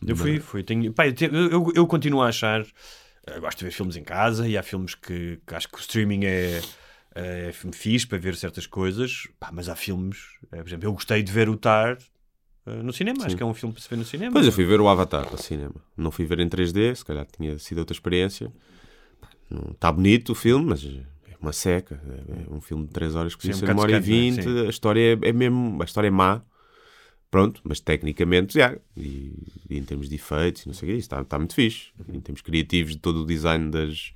[0.07, 0.63] Eu fui, fui.
[0.63, 2.65] Tenho, pá, eu, eu, eu continuo a achar.
[3.27, 5.81] Eh, gosto de ver filmes em casa e há filmes que, que acho que o
[5.81, 6.61] streaming é,
[7.15, 10.19] é fixe para ver certas coisas, pá, mas há filmes.
[10.53, 11.99] eh, por exemplo, eu gostei de ver o Tar
[12.67, 13.25] eh, no cinema.
[13.27, 14.33] Acho que é um filme para se ver no cinema.
[14.33, 15.75] Pois eu fui ver o Avatar ao cinema.
[15.97, 18.53] Não fui ver em 3D, se calhar tinha sido outra experiência.
[19.73, 22.01] Está bonito o filme, mas é uma seca.
[22.29, 23.95] É é um filme de 3 horas que Sim, podia um ser uma hora e
[23.95, 24.47] bocado secante, 20.
[24.49, 24.67] não é?
[24.67, 25.83] a história é, é mesmo.
[25.83, 26.43] A história é má.
[27.35, 28.77] Pronto, mas tecnicamente, já.
[28.97, 29.33] E,
[29.69, 31.89] e em termos de efeitos, não sei o isso está, está muito fixe.
[32.09, 34.13] Em termos criativos, de todo o design das,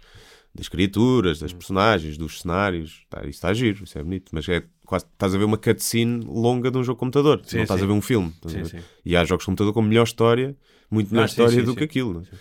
[0.55, 1.41] das criaturas, Hum.
[1.45, 4.31] das personagens, dos cenários, tá, isso está giro, isso é bonito.
[4.31, 7.41] Mas é quase, estás a ver uma cutscene longa de um jogo de computador.
[7.43, 7.85] Sim, não estás sim.
[7.87, 8.33] a ver um filme.
[8.47, 8.85] Sim, ver?
[9.05, 10.57] E há jogos de computador com melhor história,
[10.89, 12.23] muito melhor Ah, história do que aquilo.
[12.33, 12.37] é?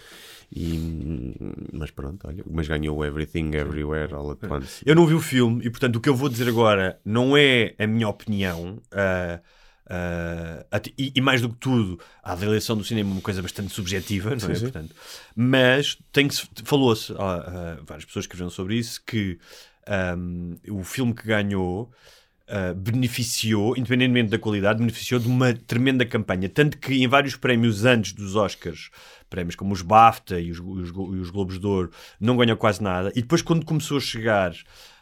[0.56, 1.36] E,
[1.74, 4.84] mas pronto, olha, mas ganhou Everything Everywhere All at Once.
[4.86, 7.74] Eu não vi o filme e, portanto, o que eu vou dizer agora não é
[7.80, 8.80] a minha opinião.
[8.92, 9.40] ah,
[10.69, 13.73] até- e, e mais do que tudo, a avaliação do cinema é uma coisa bastante
[13.73, 14.56] subjetiva, não é?
[14.56, 14.62] sim.
[14.63, 14.95] Portanto,
[15.36, 15.97] mas
[16.63, 17.17] falou-se, ah,
[17.78, 19.38] ah, várias pessoas escreveram sobre isso, que
[19.88, 21.91] ahm, o filme que ganhou
[22.50, 26.50] ah, beneficiou, independentemente da qualidade, beneficiou de uma tremenda campanha.
[26.50, 28.89] Tanto que em vários prémios antes dos Oscars,
[29.30, 32.82] prémios como os BAFTA e os, os, e os Globos de Ouro, não ganhou quase
[32.82, 33.12] nada.
[33.15, 34.54] E depois, quando começou a chegar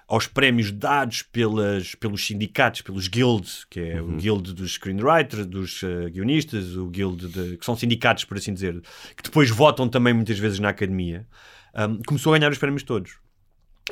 [0.07, 5.81] aos prémios dados pelas, pelos sindicatos, pelos guilds, que é o guild dos screenwriters, dos
[5.83, 8.79] eh, guionistas, o guild de, que são sindicatos, por assim dizer,
[9.17, 11.25] que depois votam também muitas vezes na academia,
[11.73, 13.17] ahm, começou a ganhar os prémios todos.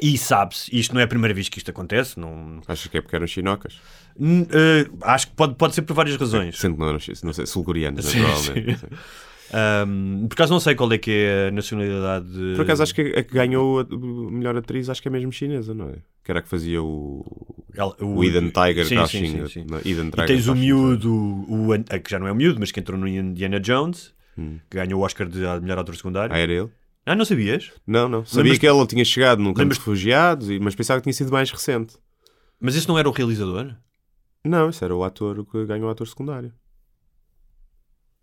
[0.01, 3.01] E sabe-se, isto não é a primeira vez que isto acontece, não, Achas que é
[3.01, 3.79] porque eram chinocas?
[4.19, 6.57] N- eh, acho que pode, pode ser por várias razões.
[6.57, 8.79] Sendo não não sei, sul-coreanos, naturalmente.
[8.79, 8.87] sim.
[9.53, 12.25] Ahm, por acaso não sei qual é que é a nacionalidade.
[12.27, 13.85] de- Por acaso acho que a que ganhou a
[14.31, 15.95] melhor atriz, acho que é mesmo chinesa, não é?
[16.23, 17.23] Que era a que fazia o,
[17.75, 19.65] Ela- o Eden Tiger Sim, sim, sim, sim.
[19.69, 21.67] não, Eden E Tiger tens o miúdo, o,
[22.03, 24.57] que já não é o miúdo, mas que entrou no Indiana Jones, Hum.
[24.69, 26.33] que ganhou o Oscar de melhor ator secundário.
[26.35, 26.69] Ah, era ele?
[27.05, 27.71] Ah, não sabias?
[27.85, 28.23] Não, não.
[28.25, 31.03] Sabia Lembras- que ele tinha chegado num campo de Lembras- refugiados, e- mas pensava que
[31.03, 31.95] tinha sido mais recente.
[32.59, 33.75] Mas esse não era o realizador?
[34.43, 36.51] Não, esse era o ator que ganhou o ator secundário.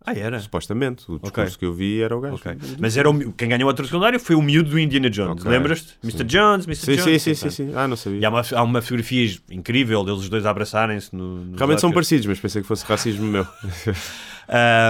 [0.05, 0.39] Ah, era.
[0.39, 1.03] Supostamente.
[1.11, 1.57] O discurso Ok.
[1.59, 2.35] que eu vi era o gajo.
[2.35, 2.57] Ok.
[2.79, 5.41] Mas era o, quem ganhou o ator secundário foi o miúdo do Indiana Jones.
[5.41, 5.51] Ok.
[5.51, 5.95] Lembras-te?
[6.03, 6.23] Mr.
[6.23, 6.75] Jones, Mr.
[6.85, 7.21] Sim, Jones.
[7.21, 7.71] sim, sim, sim, sim.
[7.75, 8.19] Ah, não sabia.
[8.19, 11.81] E há uma, há uma fotografia incrível deles os dois a abraçarem-se no, nos Realmente
[11.81, 13.45] são parecidos, mas pensei que fosse racismo meu.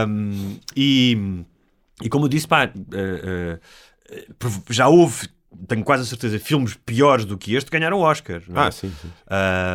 [0.07, 1.43] Um, e,
[2.01, 3.59] e como eu disse, pá, eh,
[4.39, 5.27] prov- já houve,
[5.67, 8.41] tenho quase a certeza, filmes piores do que este ganharam Oscar.
[8.49, 8.53] é?
[8.55, 9.09] ah, sim, sim.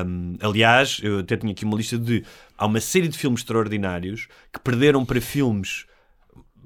[0.06, 2.24] Um, aliás, eu até tinha aqui uma lista de.
[2.56, 5.84] Há uma série de filmes extraordinários que perderam para filmes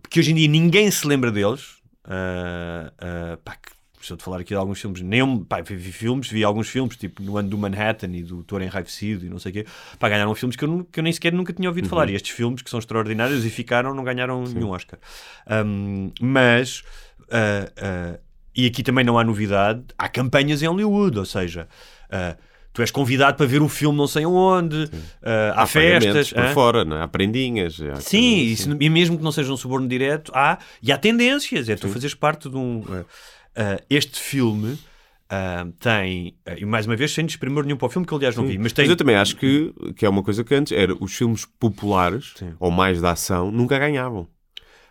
[0.08, 1.80] que hoje em dia ninguém se lembra deles.
[2.04, 3.70] Uh, uh, pá, que
[4.00, 6.68] estou a falar aqui de alguns filmes, nem eu, pá, vi, vi filmes, vi alguns
[6.68, 9.66] filmes, tipo no ano do Manhattan e do Touro Enraivecido e não sei o quê,
[9.98, 12.08] pá, ganharam filmes que eu, que eu nem sequer nunca tinha ouvido falar.
[12.08, 14.98] E estes filmes, que são extraordinários e ficaram, não ganharam nenhum Oscar.
[15.46, 16.82] Um, mas,
[17.30, 18.18] ah,
[18.54, 21.68] e aqui também não há novidade, há campanhas em Hollywood, ou seja,
[22.10, 22.36] ah,
[22.72, 24.88] tu és convidado para ver o filme não sei onde,
[25.22, 26.32] ah, há, pagamentos festas.
[26.32, 26.54] por hã?
[26.54, 27.02] fora, não é?
[27.02, 27.80] há prendinhas.
[27.80, 28.76] há Sim, e, assim.
[28.80, 32.14] e mesmo que não seja um suborno direto, há, e há tendências, é tu fazeres
[32.14, 32.80] parte de um.
[32.80, 37.86] uh, uh, este filme uh, tem, uh, e mais uma vez, sem desprimor nenhum para
[37.86, 38.84] o filme, que aliás não vi, mas tem.
[38.84, 42.34] Mas eu também acho que, que é uma coisa que antes era os filmes populares
[42.36, 42.54] Sim.
[42.58, 44.28] ou mais de ação nunca ganhavam.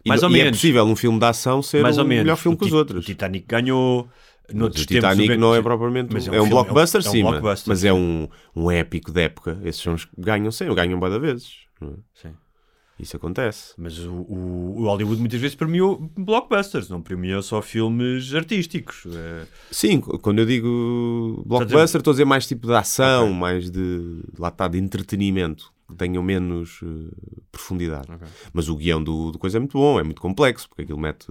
[0.05, 0.57] E, Mais ou e é menos.
[0.57, 2.23] possível um filme de ação ser mais menos.
[2.23, 3.03] melhor filme O que os outros.
[3.03, 4.07] O Titanic ganhou.
[4.51, 7.01] Noutros o Titanic tempos, não é propriamente Mas um, é um é um filme, blockbuster,
[7.05, 7.87] é um sim, mas- blockbuster, mas sim.
[7.87, 9.59] é um, um épico de época.
[9.63, 11.51] Esses filmes ganham sempre, ganham de vezes.
[11.81, 11.85] é?
[12.15, 12.29] Sim.
[12.99, 13.73] Isso acontece.
[13.77, 19.05] Mas o, o- Hollywood muitas vezes premiou blockbusters, não premiou só filmes artísticos.
[19.05, 24.21] Uh, Sim, quando eu digo blockbuster, estou a dizer mais tipo de ação, mais de
[24.37, 28.07] lá está, de entretenimento, tenham menos eh, profundidade.
[28.53, 31.27] Mas o guião do, do coisa é muito bom, é muito complexo, porque aquilo mete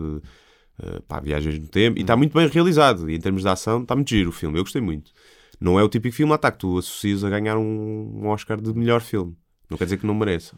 [1.09, 3.11] pá, viagens no tempo e está muito bem realizado.
[3.11, 5.13] E em termos de ação, está muito giro o filme, eu gostei muito.
[5.61, 8.61] Não é o típico filme, lá está, que tu associas a ganhar um, um Oscar
[8.61, 9.37] de melhor filme.
[9.69, 10.57] Não quer dizer que não mereça.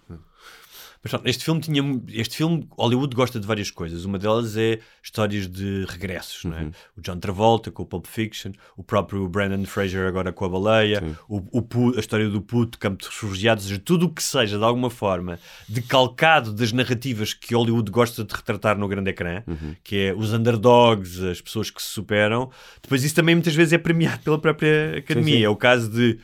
[1.03, 1.83] Mas pronto, este filme tinha.
[2.09, 4.05] Este filme, Hollywood gosta de várias coisas.
[4.05, 6.71] Uma delas é histórias de regressos, não é?
[6.97, 11.03] O John Travolta com o Pulp Fiction, o próprio Brandon Fraser agora com a baleia,
[11.27, 14.59] o, o a história do puto, campo de refugiados, ou seja, tudo o que seja
[14.59, 19.43] de alguma forma decalcado das narrativas que Hollywood gosta de retratar no grande ecrã,
[19.83, 22.51] que é os underdogs, as pessoas que se superam.
[22.83, 25.37] Depois isso também muitas vezes é premiado pela própria academia.
[25.39, 25.45] sim.
[25.45, 26.19] É o caso de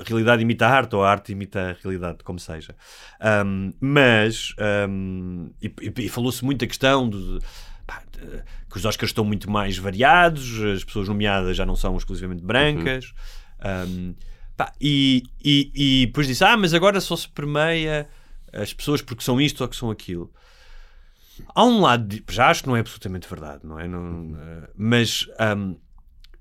[0.00, 2.74] a realidade imita a arte ou a arte imita a realidade, como seja.
[3.44, 4.54] Um, mas,
[4.88, 7.38] um, e, e- falou-se muito a questão de,
[7.86, 11.96] pá, de- que os Oscars estão muito mais variados, as pessoas nomeadas já não são
[11.96, 13.12] exclusivamente brancas.
[13.88, 14.14] Um,
[14.56, 18.08] pá, e, e, e depois disse: Ah, mas agora só se permeia
[18.52, 20.32] as pessoas porque são isto ou que são aquilo.
[21.54, 23.88] Há um lado, de, já acho que não é absolutamente verdade, não é?
[23.88, 25.76] Não, eh, mas um,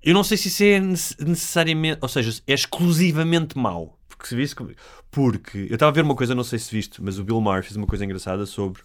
[0.03, 3.97] eu não sei se isso é nece- necessariamente, ou seja, é exclusivamente mau.
[4.07, 4.75] Porque se visse, que-
[5.12, 7.63] porque eu estava a ver uma coisa, não sei se viste, mas o Bill Maher
[7.63, 8.81] fez uma coisa engraçada sobre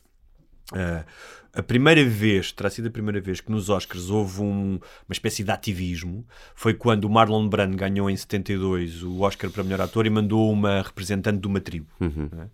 [0.73, 1.05] ah,
[1.53, 4.75] a primeira vez, terá sido a primeira vez que nos Oscars houve um-
[5.07, 9.63] uma espécie de ativismo, foi quando o Marlon Brando ganhou em 72 o Oscar para
[9.63, 11.87] melhor ator e mandou uma representante de uma tribo.
[12.33, 12.49] não é?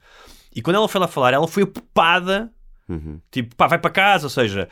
[0.53, 2.53] E quando ela foi lá falar, ela foi apopada,
[3.31, 4.69] tipo, pá, vai para casa, ou seja,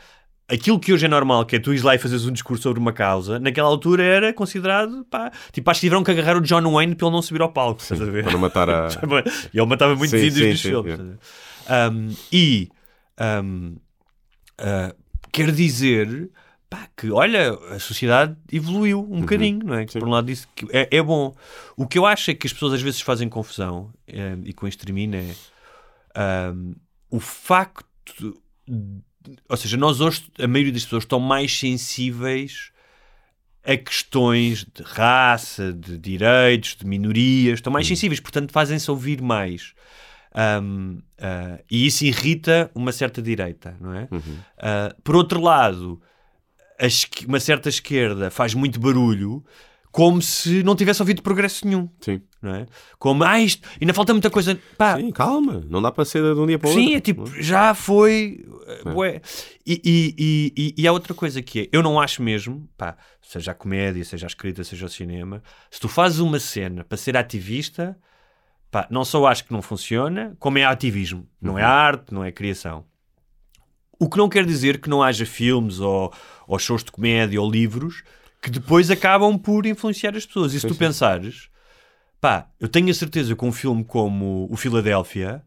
[0.49, 2.79] aquilo que hoje é normal, que é tu ires lá e fazes um discurso sobre
[2.79, 6.71] uma causa, naquela altura era considerado, pá, tipo, acho que tiveram que agarrar o John
[6.71, 8.23] Wayne para ele não subir ao palco, estás a ver?
[8.23, 8.87] Para não matar a.
[9.53, 11.17] E ele matava muitos Sim, índios sim, dos sim, filmes.
[11.67, 11.89] é.
[11.89, 12.69] Um, e
[13.43, 13.75] um,
[14.59, 14.95] uh,
[15.31, 16.29] quer dizer
[16.69, 19.85] pá, que, olha, a sociedade evoluiu um bocadinho, não é?
[19.85, 21.35] Por um lado, isso que é, é bom.
[21.75, 24.67] O que eu acho é que as pessoas às vezes fazem confusão, eh, e com
[24.67, 26.75] isto termina, é um,
[27.09, 27.85] o facto.
[29.47, 32.71] Ou seja, nós hoje, a maioria das pessoas estão mais sensíveis
[33.63, 39.73] a questões de raça, de direitos, de minorias, estão mais sensíveis, portanto fazem-se ouvir mais.
[40.63, 44.03] Um, uh, e isso irrita uma certa direita, não é?
[44.03, 46.01] Uh, por outro lado,
[47.27, 49.43] uma certa esquerda faz muito barulho
[49.91, 52.21] como se não tivesse ouvido progresso nenhum, Sim.
[52.41, 52.67] não é?
[52.99, 54.59] Como, ah, isto, ainda falta muita coisa.
[54.77, 55.63] Pá, Sim, calma.
[55.67, 56.85] Não dá para ser de um dia para o outro.
[56.85, 58.45] Sim, é tipo, já foi.
[58.85, 59.19] uh, bué.
[59.65, 63.51] E, e, e, e- há outra coisa que é, eu não acho mesmo, pá, seja
[63.51, 67.17] a comédia, seja a escrita, seja o cinema, se tu fazes uma cena para ser
[67.17, 67.97] ativista,
[68.69, 71.27] pá, não só acho que não funciona, como é ativismo.
[71.41, 72.85] Não é arte, não é criação.
[73.99, 76.13] O que não quer dizer que não haja filmes ou,
[76.47, 78.03] ou shows de comédia ou livros
[78.41, 80.53] que depois acabam por influenciar as pessoas.
[80.53, 81.49] E se tu pensares,
[82.21, 85.41] pá, eu tenho a certeza que um filme como o Filadélfia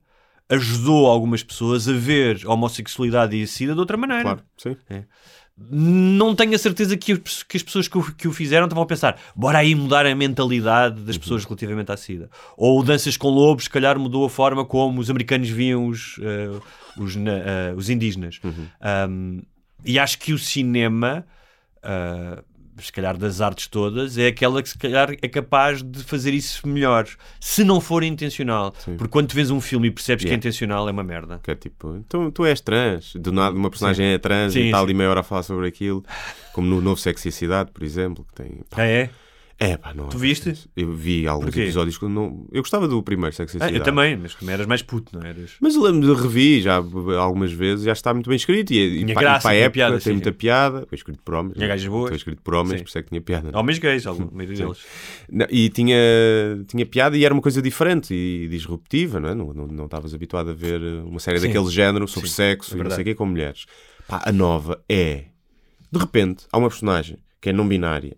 [0.49, 4.23] ajudou algumas pessoas a ver a homossexualidade e a SIDA de outra maneira.
[4.23, 4.77] Claro, sim.
[5.71, 8.83] Não tenho a certeza que, os- que as pessoas que o, que o fizeram estavam
[8.83, 12.31] a pensar bora aí mudar a mentalidade das pessoas relativamente à SIDA.
[12.57, 16.49] Ou Danças com Lobos, se calhar mudou a forma como os americanos viam os, eh,
[16.99, 18.41] os, eh, os indígenas.
[19.09, 19.43] Um,
[19.85, 21.25] e acho que o cinema,
[21.83, 22.43] ah,
[22.87, 26.67] se calhar das artes todas, é aquela que se calhar é capaz de fazer isso
[26.67, 27.07] melhor,
[27.41, 28.73] se não for intencional.
[28.85, 30.39] Porque quando tu vês um filme e percebes que é Yeah.
[30.39, 31.41] intencional, é uma merda.
[31.43, 33.15] Que é tipo, então tu és trans.
[33.17, 34.85] Do nada uma personagem é trans Sim, e está sim.
[34.85, 36.05] ali meia hora a falar sobre aquilo.
[36.53, 38.61] Como no novo Sexy Cidade, por exemplo, que tem.
[38.73, 39.11] Ah, é?
[39.65, 40.09] É pá, não.
[40.09, 40.55] Tu viste?
[40.77, 41.61] Eu vi alguns Porquê?
[41.61, 42.49] episódios que não.
[42.51, 45.25] Eu gostava do primeiro, Sex and Ah, eu também, mas como eras mais puto, não
[45.25, 45.53] eras?
[45.61, 46.75] Mas eu lembro de revi já
[47.19, 48.73] algumas vezes, já está muito bem escrito.
[48.73, 50.85] E, e Tinha graça, para a época piada, tem sim, muita piada.
[50.89, 51.53] Foi escrito por homens.
[51.55, 51.77] Tinha não é?
[51.77, 52.09] gajas boas.
[52.09, 52.83] Foi escrito por homens, Sim.
[52.85, 53.51] por isso é que tinha piada.
[53.53, 53.63] não é?
[53.63, 54.47] Homens gays, algum, Sim.
[54.47, 54.79] deles.
[55.31, 55.97] Não, E tinha,
[56.67, 59.35] tinha piada e era uma coisa diferente e disruptiva, não é?
[59.35, 61.47] Não não- não estavas habituado a ver uma série Sim.
[61.47, 63.67] daquele género sobre Sim, sexo é e não sei o quê com mulheres.
[64.09, 65.27] Pá, a nova é.
[65.93, 68.17] De repente, há uma personagem que é não binária,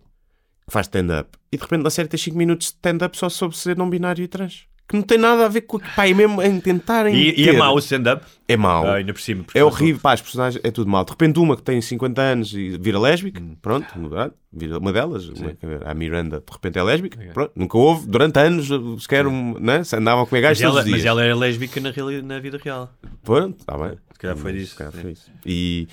[0.69, 3.77] faz stand-up, e de repente na série tem 5 minutos de stand-up só sobre ser
[3.77, 4.63] não binário e trans.
[4.87, 5.79] Que não tem nada a ver com.
[5.79, 7.15] Pá, é mesmo em tentarem.
[7.15, 8.23] E, e é mau o stand-up?
[8.47, 8.85] É mau.
[8.85, 9.43] Ah, ainda por cima.
[9.55, 11.03] É horrível, pá, as personagens, é tudo mal.
[11.03, 13.55] De repente, uma que tem 50 anos e vira lésbica, Hum.
[13.59, 18.07] pronto, ah, vira uma delas, uma, a Miranda, de repente é lésbica, pronto, nunca houve,
[18.07, 18.69] durante anos,
[19.01, 20.97] sequer, um, né, se andavam a comer gajos todos ela, os dias.
[20.99, 22.93] mas ela é lésbica na, na vida real.
[23.23, 23.97] Pronto, está bem.
[24.13, 25.31] Se calhar foi Mas, disso, se calhar foi isso.
[25.43, 25.87] E,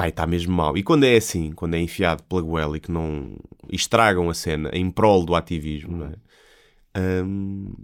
[0.00, 0.78] pá, está mesmo mal.
[0.78, 3.36] E quando é assim, quando é enfiado pela goela e que não
[3.70, 7.22] estragam a cena em prol do ativismo, não é?
[7.22, 7.74] Hum,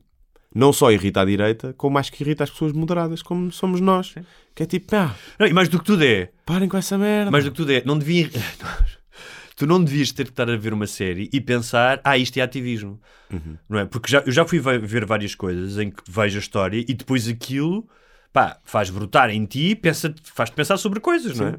[0.54, 4.14] não só irrita a direita, como acho que irrita as pessoas moderadas, como somos nós.
[4.54, 7.30] Que é tipo, ah, Não, e mais do que tudo é, parem com essa merda.
[7.30, 8.30] mais do que tudo é, não devia...
[9.54, 12.42] tu não devias ter que estar a ver uma série e pensar, ah, isto é
[12.42, 12.98] ativismo.
[13.30, 13.56] Uhum.
[13.68, 13.84] Não é?
[13.84, 16.94] Porque já, eu já fui ve- ver várias coisas em que vejo a história e
[16.94, 17.86] depois aquilo,
[18.32, 21.58] pá, faz brotar em ti, pensa, faz-te pensar sobre coisas, não é?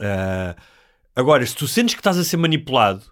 [0.00, 0.54] Ah,
[1.14, 3.02] agora, se tu sentes que estás a ser manipulado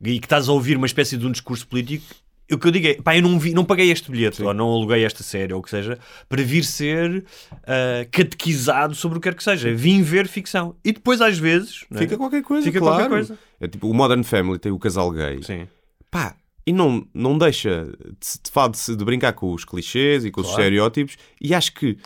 [0.00, 2.04] e que estás a ouvir uma espécie de um discurso político,
[2.52, 4.70] o que eu digo é, pá, eu não, vi, não paguei este bilhete, ou não
[4.70, 7.24] aluguei esta série, ou o que seja, para vir ser
[7.66, 9.74] ah, catequizado sobre o que quer que seja.
[9.74, 10.76] Vim ver ficção.
[10.84, 12.02] E depois, às vezes, não é?
[12.02, 12.94] Fica qualquer coisa, Fica claro.
[12.96, 13.38] qualquer coisa.
[13.60, 15.42] É tipo, o Modern Family tem o casal gay.
[15.42, 15.66] Sim.
[16.08, 20.40] Pá, e não, não deixa de, de, de, de brincar com os clichês e com
[20.40, 20.62] os Claro.
[20.62, 21.16] estereótipos.
[21.40, 21.96] E acho que,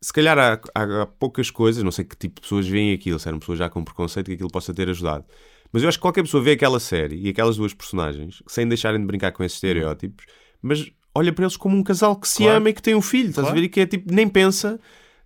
[0.00, 3.18] se calhar, há, há- há poucas coisas, não sei que tipo de pessoas veem aquilo,
[3.18, 5.24] se eram pessoas já com preconceito, que aquilo possa ter ajudado.
[5.72, 9.00] Mas eu acho que qualquer pessoa vê aquela série e aquelas duas personagens, sem deixarem
[9.00, 10.24] de brincar com esses estereótipos,
[10.62, 12.56] mas olha para eles como um casal que se Claro.
[12.58, 13.58] ama e que tem um filho, estás Claro.
[13.58, 13.66] a ver?
[13.66, 14.80] E que é tipo, nem pensa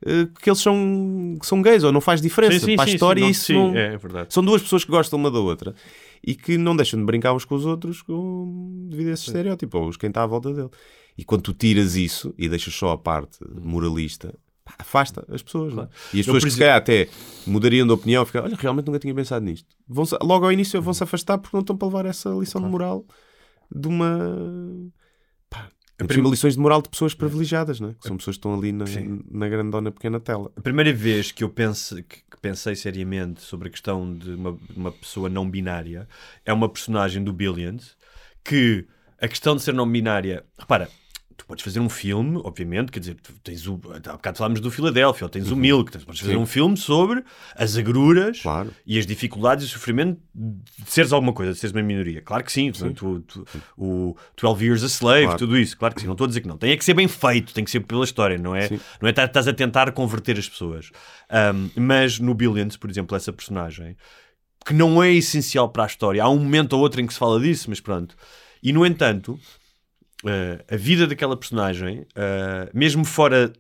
[0.07, 2.59] eh, que eles são, que são gays, ou não faz diferença.
[2.59, 3.75] Sim, sim, para a sim, história não- isso sim, não...
[3.75, 4.35] é verdade.
[4.35, 5.75] São duas pessoas que gostam uma da outra
[6.23, 8.87] e que não deixam de brincar uns com os outros com...
[8.91, 10.69] devido a esse estereótipo, ou os quem está à volta dele.
[11.17, 14.44] E quando tu tiras isso e deixas só a parte moralista, pá,
[14.79, 15.73] afasta as pessoas.
[15.75, 15.89] não é?
[16.13, 17.09] E as Eu, pessoas que se calhar até
[17.47, 19.69] mudariam de opinião, ficam, olha, realmente nunca tinha pensado nisto.
[19.89, 23.05] Vão logo ao início vão-se afastar porque não estão para levar essa lição de moral
[23.75, 24.19] de uma.
[25.51, 25.69] Pá,
[26.01, 26.23] A prim...
[26.29, 27.95] lições de moral de pessoas privilegiadas, não é?
[27.95, 28.85] Que são pessoas que estão ali na,
[29.31, 30.51] na grandona pequena tela.
[30.57, 34.93] A primeira vez que eu pense, que pensei seriamente sobre a questão de uma, uma
[34.93, 36.07] pessoa não binária
[36.45, 37.97] é uma personagem do Billions
[38.45, 38.87] que
[39.19, 40.91] a questão de ser não binária, repara,
[41.45, 43.79] tu podes fazer um filme, obviamente, quer dizer, tens o.
[44.07, 46.39] Há bocado falámos do Filadélfia, ou tens o Milk, tu podes fazer Sim.
[46.39, 47.23] um filme sobre
[47.55, 48.73] as agruras Claro.
[48.87, 52.23] e as dificuldades e o sofrimento de seres alguma coisa, de seres uma minoria.
[52.23, 55.39] Claro que sim, tu- tu- o 12 Years a Slave, Claro.
[55.39, 56.57] tudo isso, claro que sim, não estou a dizer que não.
[56.57, 58.69] Tem é que ser bem feito, tem que ser pela história, não é?
[58.69, 58.81] Sim.
[59.01, 60.91] Não é estar- estás a tentar converter as pessoas.
[61.31, 63.97] Um, mas no Billions, por exemplo, essa personagem,
[64.65, 67.19] que não é essencial para a história, há um momento ou outro em que se
[67.19, 68.17] fala disso, mas pronto.
[68.63, 69.39] E no entanto,
[70.25, 73.53] eh, a vida daquela personagem, eh, mesmo fora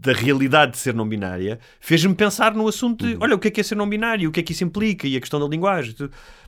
[0.00, 3.50] da realidade de ser não binária, fez-me pensar no assunto de, olha, o que é
[3.50, 5.46] que é ser não binário, o que é que isso implica e a questão da
[5.46, 5.94] linguagem.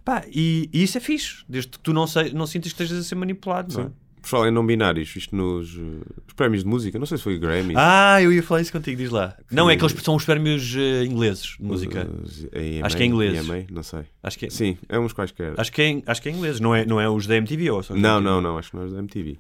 [0.03, 3.05] Pá, e, e isso é fixe, desde que tu não, sei, não sintas que estejas
[3.05, 3.75] a ser manipulado.
[3.75, 3.91] Não é?
[4.23, 5.81] Por falar em não binários, isto nos eh,
[6.29, 7.75] os prémios de música, não sei se foi o Grammy.
[7.77, 9.37] Ah, eu ia falar isso contigo, diz lá.
[9.51, 12.09] Não, é que eles são os prémios eh, ingleses de música.
[12.23, 13.39] Os AMA, Acho que é inglês.
[13.41, 14.05] AMA, não sei.
[14.23, 15.55] Acho que é, Sim, é uns quaisquer.
[15.59, 17.83] acho que é, acho que é inglês, não é, não é os da MTV ou
[17.83, 18.31] só os da Não, MTV?
[18.35, 19.39] não, não, acho que não é os da MTV.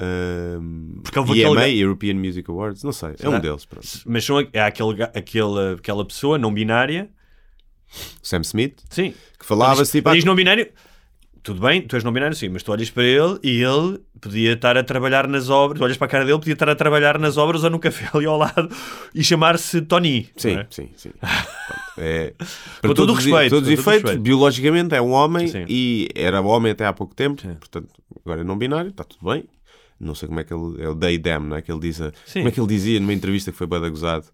[0.00, 3.30] Um, Porque houve EMA, aquele European Music Awards, não sei, é Será?
[3.30, 3.64] um deles.
[3.64, 3.86] Pronto.
[4.06, 7.08] Mas são, é aquele, ga- aquele, aquela pessoa não binária,
[8.22, 9.14] Sam Smith, sim.
[9.38, 10.12] que falava-se tipo.
[10.12, 10.68] Diz não binário,
[11.44, 14.54] tudo bem, tu és não binário, sim, mas tu olhas para ele e ele podia
[14.54, 17.18] estar a trabalhar nas obras, tu olhas para a cara dele, podia estar a trabalhar
[17.18, 18.66] nas obras ou no café ali ao lado
[19.14, 20.30] e chamar-se Tony.
[20.38, 20.66] Sim, é?
[20.70, 21.10] sim, sim.
[21.98, 22.32] É,
[22.80, 24.22] Com todo o todos, respeito, todos os efeitos, respeito.
[24.22, 25.66] biologicamente é um homem Sim.
[25.68, 27.54] e era homem até há pouco tempo, Sim.
[27.54, 27.90] portanto,
[28.24, 29.44] agora é não binário, está tudo bem.
[30.00, 30.82] Não sei como é que ele.
[30.82, 31.62] É o they, them, não é?
[31.62, 32.00] Que ele diz.
[32.00, 32.10] a-.
[32.32, 34.26] Como é que ele dizia numa entrevista que foi bada gozado?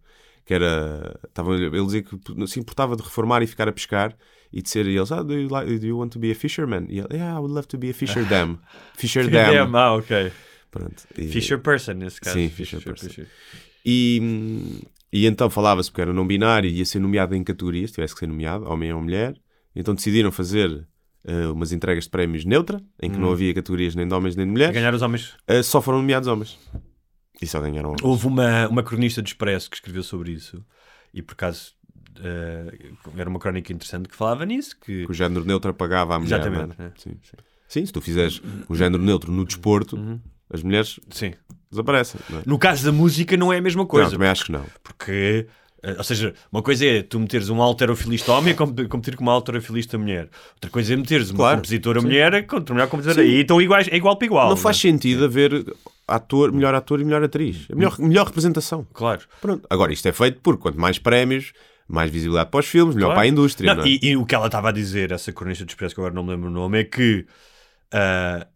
[0.46, 1.20] Que era.
[1.29, 4.16] Estava, ele dizia que se importava de reformar e ficar a pescar
[4.53, 4.87] e de ser.
[4.87, 6.87] Eles, ah, do you, like, do you want to be a fisherman?
[6.89, 8.59] E ele, yeah, I would love to be a fisher them.
[8.97, 9.53] Fisher them.
[9.55, 10.33] Damn, ah, ok.
[10.71, 11.03] Pronto.
[11.19, 12.37] E- Fisher person, nesse caso.
[12.37, 13.25] Sim, Fisher person.
[13.85, 14.81] E,
[15.12, 18.20] e então falava-se porque era não binário e ia ser nomeado em categorias, tivesse que
[18.20, 19.35] ser nomeado, homem ou mulher.
[19.74, 20.87] Então decidiram fazer
[21.24, 23.20] eh, umas entregas de prémios neutra, em que Hum.
[23.20, 24.74] não havia categorias nem de homens nem de mulheres.
[24.74, 25.35] Ganhar os homens.
[25.47, 26.59] Eh, só foram nomeados homens.
[27.41, 28.03] E só ganharam homens.
[28.05, 30.64] Houve uma, uma cronista do Expresso que escreveu sobre isso
[31.14, 31.72] e por acaso
[32.23, 34.77] eh, era uma crónica interessante que falava nisso.
[34.81, 36.41] Que, Que o género neutro apagava a mulher.
[36.41, 36.89] Exatamente, não é?
[36.89, 36.93] é.
[36.97, 37.16] Sim.
[37.68, 40.21] Sim, se tu fizeres o género neutro no desporto,
[40.53, 41.33] as mulheres sim.
[41.71, 42.21] desaparecem.
[42.29, 42.43] Não é?
[42.45, 44.11] No caso da música, não é a mesma Não, coisa.
[44.11, 44.66] também acho que não.
[44.83, 45.47] Porque,
[45.81, 49.23] eh, ou seja, uma coisa é tu meteres um alterofilista homem a com- competir com
[49.23, 50.29] uma alterofilista mulher.
[50.55, 52.07] Outra coisa é meteres uma Claro, compositora sim.
[52.07, 53.25] mulher contra uma mulher compositora.
[53.25, 54.49] E estão iguais, é igual para igual.
[54.49, 54.81] não faz é?
[54.81, 55.64] sentido haver
[56.09, 57.68] ator, melhor ator e melhor atriz.
[57.73, 58.85] A melhor, melhor representação.
[58.93, 59.21] Claro.
[59.41, 59.64] Pronto.
[59.71, 61.53] Agora, isto é feito porque quanto mais prémios,
[61.91, 63.18] mais visibilidade para os filmes, melhor Claro.
[63.20, 63.74] para a indústria.
[63.74, 63.88] Não, não é?
[63.88, 66.22] e, e o que ela estava a dizer, essa cronista do Expresso, que agora não
[66.24, 67.26] me lembro o nome, é que
[67.93, 68.47] ah,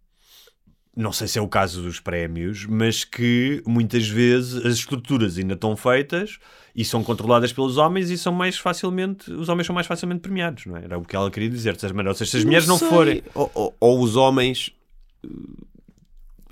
[0.97, 5.55] não sei se é o caso dos prémios, mas que muitas vezes as estruturas ainda
[5.55, 6.39] estão feitas
[6.77, 10.67] e são controladas pelos homens e são mais facilmente, os homens são mais facilmente premiados,
[10.67, 10.85] não é?
[10.85, 12.11] Era o que ela queria dizer, de maneira.
[12.11, 12.89] Ou seja, se as mulheres não sei.
[12.89, 13.23] forem.
[13.35, 14.71] Ou, ou- ou os homens.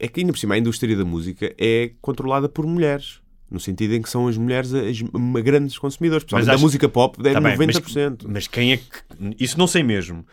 [0.00, 3.21] É que ainda por cima a indústria da música é controlada por mulheres.
[3.52, 5.02] No sentido em que são as mulheres as,
[5.44, 6.24] grandes consumidoras.
[6.24, 8.22] Da acho- música pop é Tá bem, 90%.
[8.24, 8.84] Mas, mas quem é que.
[9.38, 10.24] Isso não sei mesmo.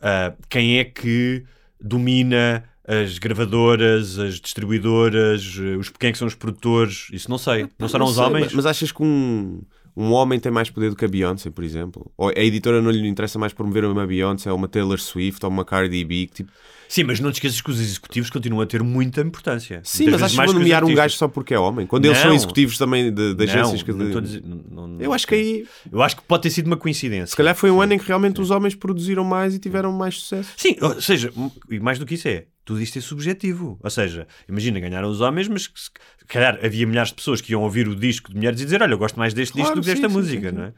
[0.00, 1.42] Ah, quem é que
[1.80, 7.08] domina as gravadoras, as distribuidoras, eh, os, quem é que são os produtores?
[7.12, 7.66] Isso não sei.
[7.78, 8.44] Não serão Não os sei, homens?
[8.46, 9.62] Mas, mas achas que um,
[9.96, 12.12] um homem tem mais poder do que a Beyoncé, por exemplo?
[12.16, 15.50] Ou a editora não lhe interessa mais promover uma Beyoncé ou uma Taylor Swift ou
[15.50, 16.26] uma Cardi B?
[16.26, 16.52] que Tipo...
[16.88, 19.80] Sim, mas não te esqueças que os executivos continuam a ter muita importância.
[19.84, 21.86] Sim, mas achas que vão nomear um gajo só porque é homem?
[21.86, 22.36] Quando eles são Não.
[22.36, 23.92] executivos também de, de agências Não, que...
[23.92, 26.76] não dizer- não- não- Eu acho que aí, Eu acho que pode ter sido uma
[26.76, 27.26] coincidência.
[27.28, 30.20] se calhar foi um ano em que realmente os homens produziram mais e tiveram mais
[30.20, 30.50] sucesso.
[30.56, 31.32] Sim, ou seja,
[31.70, 33.78] e mais do que isso é, tudo isto é subjetivo.
[33.82, 35.90] Ou seja, imagina, ganharam os homens, mas se
[36.28, 38.92] calhar havia milhares de pessoas que iam ouvir o disco de mulheres e dizer: Olha,
[38.94, 40.60] eu gosto mais deste Claro, disco do que desta sim, sim, música, sim, sim.
[40.60, 40.72] não é?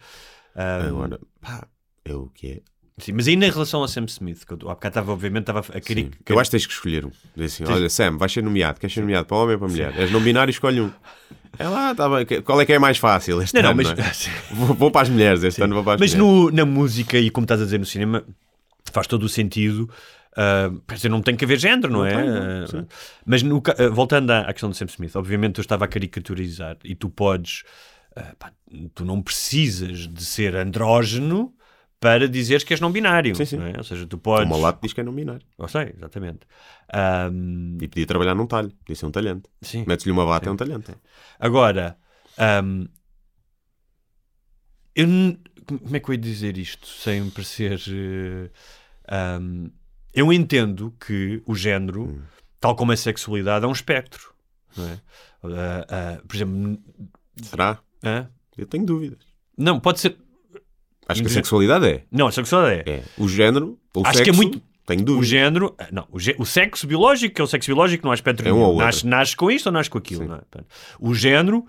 [0.55, 1.67] Ah, Agora, pá,
[2.05, 2.61] é o que é.
[2.99, 5.61] Sim, mas aí na relação a Sam Smith, que eu há bocado estava, obviamente, estava
[5.61, 6.05] a querer.
[6.05, 6.11] Sim.
[6.27, 7.11] Eu acho que tens que escolher um.
[7.43, 8.79] Assim, olha, Sam, vais ser nomeado.
[8.81, 9.95] Queres ser nomeado para homem ou para mulher?
[9.99, 10.91] És não binário, escolhe um.
[11.59, 12.43] É lá, tá bem.
[12.43, 13.83] Qual é que é mais fácil este Não, não, ano?
[13.83, 14.13] mas- não é?
[14.55, 16.43] vou, vou para as mulheres este ano, vou para as Mas mulheres.
[16.45, 18.25] no, na música, e como estás a dizer no cinema,
[18.93, 19.91] faz todo o sentido.
[20.33, 22.15] Uh, quer dizer, não tem que haver género, não, é?
[22.15, 22.87] tem, não, Uh, sim.
[23.27, 26.77] mas no uh, voltando à, à questão do Sam Smith, obviamente eu estava a caricaturizar
[26.85, 27.65] e tu podes,
[28.17, 28.53] uh, pá,
[28.95, 31.53] tu não precisas de ser andrógeno
[32.01, 33.57] para dizeres que és não binário, Sim, sim.
[33.57, 33.75] não é?
[33.77, 34.49] Ou seja, tu podes.
[34.49, 35.45] Malato diz que é não binário.
[35.59, 36.41] Eu sei, exatamente.
[37.33, 38.71] Um, E podia trabalhar num talho.
[38.71, 39.49] Podia ser um talhante.
[39.63, 39.85] sim.
[39.87, 40.93] Metes-lhe uma bata, é um talhante.
[41.41, 41.99] Agora,
[42.65, 42.87] hum,
[44.95, 45.07] eu
[45.67, 47.81] como é que eu ia dizer isto sem parecer.
[47.89, 49.71] eh, hum,
[50.15, 52.23] eu entendo que o género, Hum.
[52.61, 54.33] tal como a sexualidade, é um espectro.
[54.77, 55.01] Não, é?
[55.45, 55.87] Ah,
[56.19, 56.79] ah, por exemplo,
[57.43, 57.79] Será?
[58.05, 58.29] hã?
[58.57, 59.19] Eu tenho dúvidas.
[59.57, 60.17] não, pode ser.
[61.09, 62.05] Acho que a sexualidade é.
[62.13, 62.95] Não, a sexualidade é.
[62.97, 63.03] É.
[63.17, 66.45] O género, o Acho sexo, que é muito- tenho O género, não, o, gé- o
[66.47, 68.67] sexo biológico, que é o sexo biológico, não há espectro É um nenhum.
[68.69, 68.79] ou.
[68.79, 70.33] Nasce, nasce com isto ou nasce com aquilo.
[70.35, 70.41] É?
[71.01, 71.65] O género,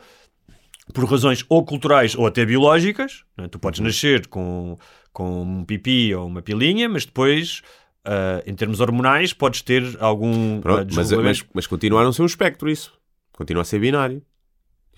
[0.93, 3.47] por razões ou culturais ou até biológicas, é?
[3.47, 3.59] tu Uhum.
[3.61, 4.77] podes nascer com,
[5.11, 7.61] com um pipi ou uma pilinha, mas depois,
[8.05, 11.39] ah, em termos hormonais, podes ter algum Pronto, mas, desregulamento.
[11.45, 12.93] mas, mas continua a não ser um espectro isso.
[13.33, 14.21] Continua a ser binário.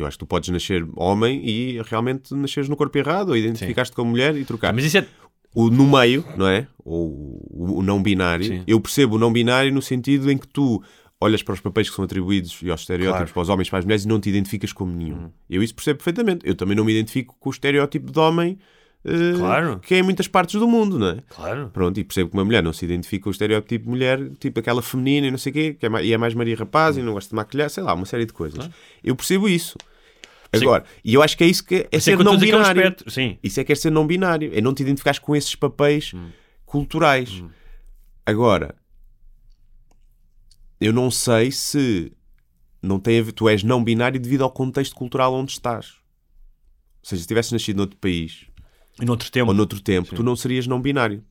[0.02, 3.96] Eu acho que tu podes nascer homem e realmente nasceres no corpo errado, ou identificaste
[3.96, 4.74] como mulher e trocar.
[4.74, 5.08] Mas isso é.
[5.54, 6.66] O no meio, não é?
[6.84, 8.46] Ou o, o não binário.
[8.46, 8.64] Sim.
[8.66, 10.82] Eu percebo o não binário no sentido em que tu
[11.20, 13.34] olhas para os papéis que são atribuídos e aos estereótipos Claro.
[13.34, 15.30] Para os homens e para as mulheres e não te identificas como nenhum.
[15.50, 16.48] Eu isso percebo perfeitamente.
[16.48, 18.58] Eu também não me identifico com o estereótipo de homem
[19.04, 19.80] eh, Claro.
[19.82, 21.18] que é em muitas partes do mundo, não é?
[21.30, 21.70] Claro.
[21.74, 24.60] Pronto, e percebo que uma mulher não se identifica com o estereótipo de mulher, tipo
[24.60, 26.98] aquela feminina e não sei o quê, que é mais, e é mais Maria Rapaz
[26.98, 28.70] e não gosta de maquilhar, sei lá, uma série de coisas.
[29.04, 29.78] Eu percebo isso.
[30.54, 30.64] Sim.
[30.66, 32.96] Agora, e eu acho que é isso que é, é ser não é binário.
[33.08, 33.38] Sim.
[33.42, 36.30] Isso é que é ser não binário, é não te identificares com esses papéis Hum.
[36.66, 37.42] culturais.
[38.26, 38.76] Agora,
[40.80, 42.12] eu não sei se
[42.82, 45.94] não tem a ver, tu és não binário devido ao contexto cultural onde estás.
[47.04, 48.46] Ou seja, se tivesses nascido noutro país
[49.00, 49.48] E noutro tempo.
[49.50, 51.24] ou noutro tempo, tu não serias não binário.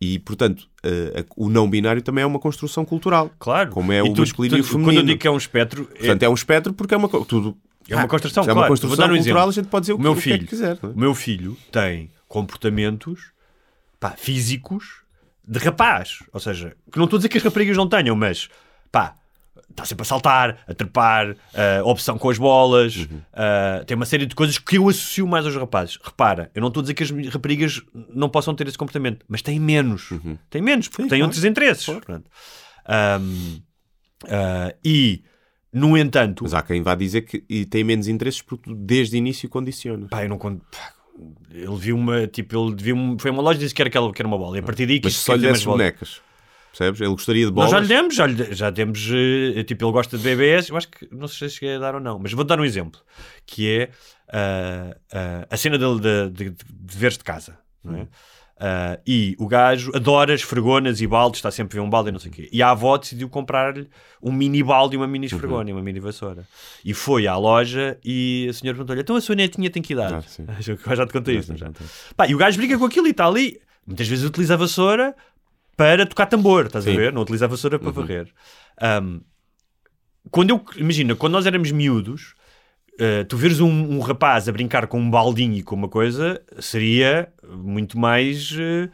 [0.00, 3.30] E, portanto, a- o não binário também é uma construção cultural.
[3.38, 3.70] Claro.
[3.70, 5.06] Como é E o masculino e o Quando eu feminino.
[5.06, 7.56] digo que é um espectro, é- Portanto, é um espectro porque é uma tudo.
[7.90, 8.60] É uma construção, Se é claro.
[8.60, 9.50] uma Vou construção dar um cultural, exemplo.
[9.50, 10.78] a gente pode dizer o, o meu que, filho, o que é que quiser.
[10.82, 10.86] é?
[10.86, 13.20] o meu filho tem comportamentos
[13.98, 15.02] pá, físicos
[15.46, 16.18] de rapaz.
[16.32, 18.48] Ou seja, que não estou a dizer que as raparigas não tenham, mas
[18.92, 19.14] pá,
[19.68, 21.36] está sempre a saltar, a trepar,
[21.84, 23.20] opção com as bolas, Uhum.
[23.32, 25.98] ah, tem uma série de coisas que eu associo mais aos rapazes.
[26.02, 27.80] Repara, eu não estou a dizer que as raparigas
[28.14, 30.08] não possam ter esse comportamento, mas têm menos.
[30.48, 31.06] Têm menos, porque Uhum.
[31.06, 31.24] Sim, têm claro.
[31.24, 31.84] outros interesses.
[31.84, 32.30] Pronto.
[32.86, 33.58] Ahm,
[34.28, 35.22] ah, e,
[35.72, 39.18] no entanto, Mas há quem vá dizer que e tem menos interesses porque desde o
[39.18, 40.08] início condicionas.
[40.10, 40.50] Pá, eu não pá,
[41.50, 43.96] Ele viu uma, tipo, ele viu um- foi uma loja e disse que era, que
[43.98, 44.56] era uma bola.
[44.56, 45.64] E a partir daí Mas se só lhe bolas.
[45.64, 46.20] bonecas.
[46.72, 47.00] percebes?
[47.00, 47.70] Ele gostaria de Nós bolas.
[47.72, 49.08] já lhe demos, já, lhe, já demos,
[49.56, 51.94] eh, tipo, ele gosta de BBS, eu acho que, não sei se cheguei a dar
[51.96, 53.00] ou não, mas vou dar um exemplo,
[53.44, 53.90] que é
[54.32, 58.08] ah, ah, a cena dele de, de, de deveres de casa, não é?
[58.62, 62.12] Ah, e o gajo adora esfregonas e baldes, está sempre a ver um balde e
[62.12, 62.48] não sei o quê.
[62.52, 63.88] E a avó decidiu comprar-lhe
[64.22, 66.46] um mini balde e uma mini esfregona e uma mini vassoura.
[66.84, 70.12] E foi à loja e a senhora perguntou-lhe, então a sua netinha tem que idade?
[70.12, 70.44] Ah, sim.
[70.86, 71.68] Eu já te contei isso, já?
[71.68, 71.94] Exatamente.
[72.14, 73.58] Pá, e o gajo brinca com aquilo e está ali.
[73.86, 75.16] Muitas vezes utiliza a vassoura
[75.74, 76.98] para tocar tambor, estás a Sim.
[76.98, 77.14] ver?
[77.14, 78.28] Não utiliza a vassoura para varrer.
[78.78, 79.20] Ahm,
[80.30, 82.34] quando eu, imagina, quando nós éramos miúdos,
[82.98, 86.42] eh, tu veres um, um rapaz a brincar com um baldinho e com uma coisa,
[86.58, 88.88] seria muito mais eh,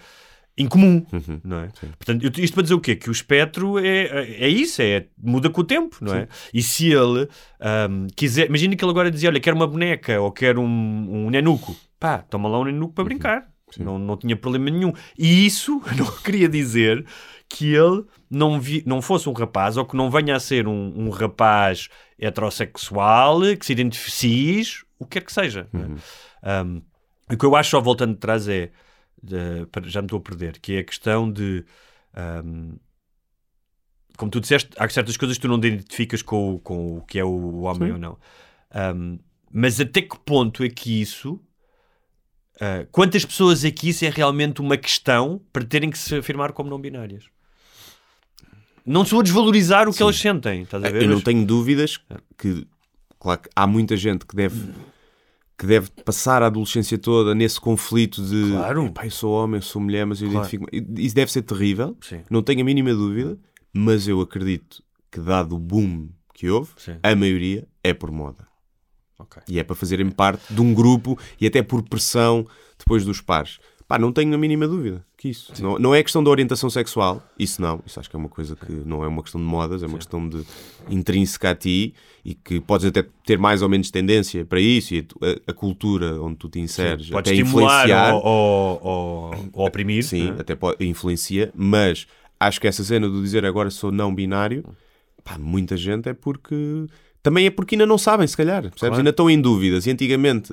[0.59, 1.05] incomum,
[1.45, 1.69] não é?
[1.99, 2.97] Portanto, eu- isto para dizer o quê?
[2.97, 4.07] Que o espectro é,
[4.45, 6.29] é isso, é, muda com o tempo, não é?
[6.55, 7.29] E se ele
[7.61, 11.31] ahm, quiser, imagina que ele agora dizia, olha, quero uma boneca ou quero um, um
[11.31, 13.47] nenuco, pá, toma lá um nenuco para brincar.
[13.79, 14.93] Não, não tinha problema nenhum.
[15.19, 17.05] E isso não queria dizer
[17.49, 20.93] que ele não, vi, não fosse um rapaz ou que não venha a ser um,
[20.97, 21.89] um rapaz
[22.19, 25.69] heterossexual que se identifique o que quer que seja.
[25.75, 26.63] é?
[26.63, 26.81] Um,
[27.31, 28.71] o que eu acho, só voltando de trás, é
[29.23, 31.65] de- já me estou a perder, que é a questão de
[32.45, 32.77] um,
[34.17, 37.19] como tu disseste, há certas coisas que tu não identificas com, o- com o que
[37.19, 38.19] é o homem ou não.
[38.95, 39.19] Um,
[39.53, 41.41] mas até que ponto é que isso
[42.57, 46.71] Uh, quantas pessoas aqui isso é realmente uma questão para terem que se afirmar como
[46.71, 47.25] não binárias?
[48.83, 51.03] Não sou a desvalorizar o que elas sentem, estás a ver?
[51.03, 51.99] Eu não tenho dúvidas
[52.39, 52.67] que,
[53.21, 54.73] claro, que há muita gente que deve,
[55.59, 58.87] que deve passar a adolescência toda nesse conflito de Claro.
[58.87, 60.47] "Epá, eu sou homem, eu sou mulher, mas eu Claro.
[60.47, 62.21] identifico Isso deve ser terrível, Sim.
[62.31, 63.39] não tenho a mínima dúvida,
[63.73, 66.97] mas eu acredito que, dado o boom que houve, Sim.
[67.03, 68.47] a maioria é por moda.
[69.19, 69.43] Ok.
[69.49, 72.47] E é para fazerem parte de um grupo e até por pressão
[72.79, 73.59] depois dos pares.
[73.89, 75.53] Pá, não tenho a mínima dúvida que isso.
[75.63, 77.81] Não, não é questão da orientação sexual, isso não.
[77.87, 79.97] Isso acho que é uma coisa que não é uma questão de modas, é uma
[79.97, 80.43] questão de
[80.91, 81.95] intrínseca a ti
[82.25, 85.07] e que podes até ter mais ou menos tendência para isso e
[85.47, 88.15] a, a- cultura onde tu te inseres Pode até estimular influenciar.
[88.15, 90.05] ou, ou, ou- ou oprimir.
[90.05, 90.37] Sim, né?
[90.41, 92.07] até pode, influencia, mas
[92.39, 94.65] acho que essa cena do dizer agora sou não binário,
[95.25, 96.55] pá, muita gente é porque.
[97.23, 98.79] Também é porque ainda não sabem, se calhar, percebes?
[98.81, 98.97] Claro.
[98.99, 99.85] Ainda estão em dúvidas.
[99.87, 100.53] E antigamente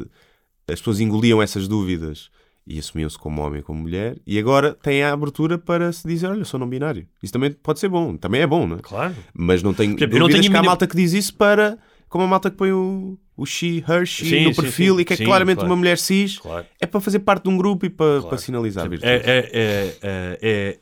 [0.68, 2.32] as pessoas engoliam essas dúvidas
[2.66, 6.28] e assumiam-se como homem e como mulher, e agora têm a abertura para se dizer:
[6.28, 7.06] Olha, sou não binário.
[7.22, 8.80] Isso também pode ser bom, também é bom, não é?
[8.82, 9.16] Claro.
[9.34, 11.78] Mas não tenho dúvidas não tenho que há malta que diz isso para.
[12.08, 15.02] Como a malta que põe o, o she, her, she Sim, no perfil sim.
[15.02, 15.70] e que é claramente claro.
[15.72, 16.64] uma mulher cis, Claro.
[16.80, 19.10] é para fazer parte de um grupo e para, para sinalizar É, virtudes.
[19.26, 20.80] é, é, é, é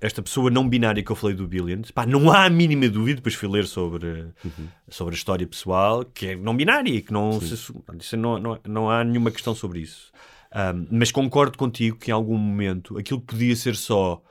[0.00, 3.16] esta pessoa não binária que eu falei do Billions, pá, não há a mínima dúvida,
[3.16, 4.06] depois fui ler sobre,
[4.44, 4.68] Uhum.
[4.88, 8.88] sobre a história pessoal, que é não binária e que não, se, não, não, não
[8.88, 10.12] há nenhuma questão sobre isso.
[10.52, 14.22] Ahm, mas concordo contigo que em algum momento aquilo podia ser só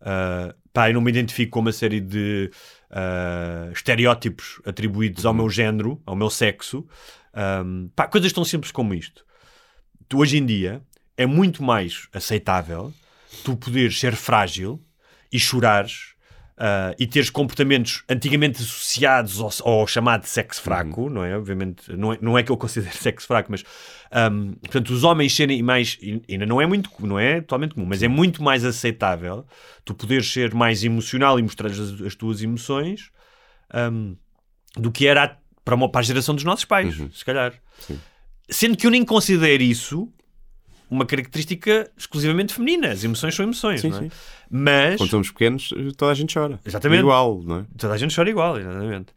[0.00, 2.50] ah, pá, eu não me identifico com uma série de
[2.90, 5.30] ah, estereótipos atribuídos Uhum.
[5.30, 6.86] ao meu género, ao meu sexo,
[7.34, 9.24] ahm, pá, coisas tão simples como isto
[10.08, 10.82] tu hoje em dia
[11.16, 12.92] é muito mais aceitável
[13.44, 14.80] tu poderes ser frágil
[15.32, 16.14] e chorares
[16.58, 21.36] ah, e teres comportamentos antigamente associados ao, ao chamado sexo fraco, não é?
[21.36, 23.62] Obviamente, não é, não é que eu considere sexo fraco, mas
[24.10, 25.98] ahm, portanto, os homens serem mais,
[26.28, 29.44] ainda não é muito, não é totalmente comum, mas é muito mais aceitável
[29.84, 33.10] tu poderes ser mais emocional e mostrar as, as tuas emoções
[33.70, 34.14] ahm,
[34.76, 37.52] do que era para, uma, para a geração dos nossos pais, se calhar.
[38.48, 40.08] Sendo que eu nem considero isso
[40.90, 42.88] uma característica exclusivamente feminina.
[42.92, 44.00] As emoções são emoções, Sim, não é?
[44.02, 44.10] sim.
[44.48, 46.60] Mas Quando somos pequenos, toda a gente chora.
[46.64, 47.00] Exatamente.
[47.00, 47.64] Igual, não é?
[47.76, 49.12] toda a gente chora igual, exatamente.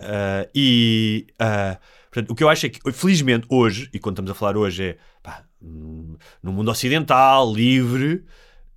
[0.00, 1.78] Ah, e ah,
[2.10, 4.82] portanto, o que eu acho é que, felizmente, hoje, e quando estamos a falar hoje,
[4.82, 8.24] é pá, hum, no mundo ocidental, livre,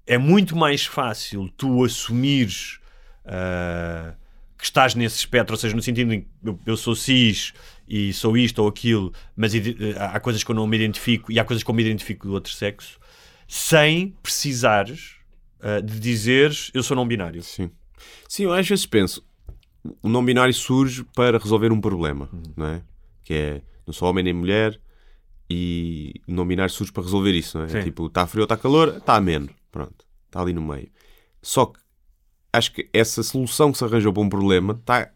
[0.05, 2.79] é muito mais fácil tu assumires
[3.25, 4.13] ah,
[4.57, 7.53] que estás nesse espectro, ou seja, no sentido em que eu, eu sou cis
[7.87, 11.39] e sou isto ou aquilo, mas ide- há coisas que eu não me identifico e
[11.39, 12.99] há coisas que eu me identifico do outro sexo,
[13.47, 15.15] sem precisares
[15.61, 17.41] ah, de dizeres eu sou não binário.
[17.43, 17.69] Sim.
[18.27, 19.23] Sim, eu às vezes penso,
[20.01, 22.43] o não binário surge para resolver um problema, Uhum.
[22.57, 22.81] não é?
[23.23, 24.79] Que é, não sou homem nem mulher
[25.49, 27.69] e o não binário surge para resolver isso, não é?
[27.69, 27.81] Sim.
[27.83, 30.89] Tipo, está frio ou está calor, está ameno, pronto, está ali no meio.
[31.41, 31.79] Só que
[32.51, 35.11] acho que essa solução que se arranjou para um problema tá,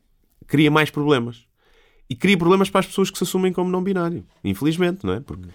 [0.45, 1.47] cria mais problemas.
[2.09, 4.25] E cria problemas para as pessoas que se assumem como não binário.
[4.43, 5.19] Infelizmente, não é?
[5.19, 5.47] Porque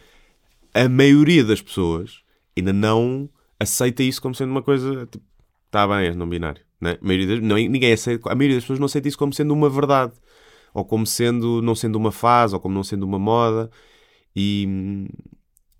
[0.73, 2.23] a maioria das pessoas
[2.57, 3.29] ainda não
[3.59, 5.25] aceita isso como sendo uma coisa tipo,
[5.67, 6.63] está bem, és não binário.
[6.81, 6.95] Não é?
[6.95, 9.53] a, maioria das, não, ninguém aceita, a maioria das pessoas não aceita isso como sendo
[9.55, 10.13] uma verdade.
[10.73, 13.71] Ou como sendo, não sendo uma fase, ou como não sendo uma moda.
[14.35, 15.07] E,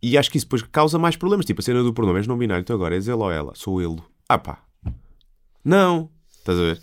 [0.01, 1.45] e acho que isso depois causa mais problemas.
[1.45, 3.83] Tipo, a cena do pronome és não binário, então agora és ele ou ela, sou
[3.83, 4.01] ele.
[4.29, 4.65] Ah pá,
[5.65, 6.11] Não.
[6.31, 6.83] Estás a ver?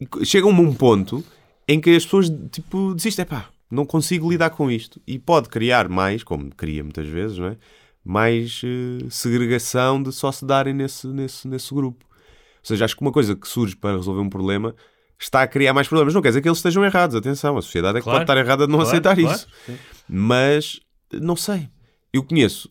[0.00, 1.24] E Chega um ponto
[1.68, 3.24] em que as pessoas, tipo, desistem.
[3.24, 5.00] Pá, não consigo lidar com isto.
[5.06, 7.56] E pode criar mais, como cria muitas vezes, não é?
[8.04, 12.04] Mais eh, segregação de só se darem nesse, nesse, nesse grupo.
[12.08, 14.74] Ou seja, acho que uma coisa que surge para resolver um problema
[15.18, 16.14] está a criar mais problemas.
[16.14, 17.16] Não quer dizer que eles estejam errados.
[17.16, 18.18] Atenção, a sociedade é que Claro.
[18.20, 19.48] pode estar errada de não Claro, aceitar claro, isso.
[19.64, 19.78] sim.
[20.08, 20.80] Mas,
[21.12, 21.68] não sei.
[22.12, 22.70] Eu conheço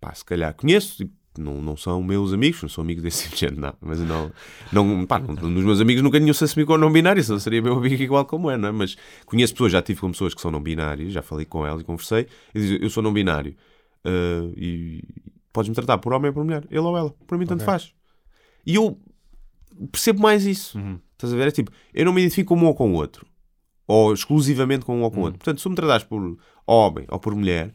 [0.00, 3.36] pá, se calhar conheço, tipo, não, não são meus amigos, não sou amigo desse de
[3.36, 3.74] gente, não.
[3.80, 4.30] Mas não,
[4.72, 7.60] não, pá, não, nos meus amigos nunca nenhum se assumiu como não binário, senão seria
[7.60, 8.72] meu amigo igual como é, não é?
[8.72, 11.82] Mas conheço pessoas, já tive com pessoas que são não binários, já falei com elas
[11.82, 13.54] e conversei, e dizem, eu sou não binário,
[14.04, 15.02] ah, e
[15.52, 17.92] podes-me tratar por homem ou por mulher, ele ou ela, para mim tanto faz.
[18.66, 18.98] E eu
[19.90, 20.78] percebo mais isso,
[21.12, 21.48] estás a ver?
[21.48, 23.26] É tipo, eu não me identifico com um ou com o outro,
[23.86, 25.38] ou exclusivamente com um ou com o outro.
[25.38, 27.74] Portanto, se me tratares por homem ou por mulher,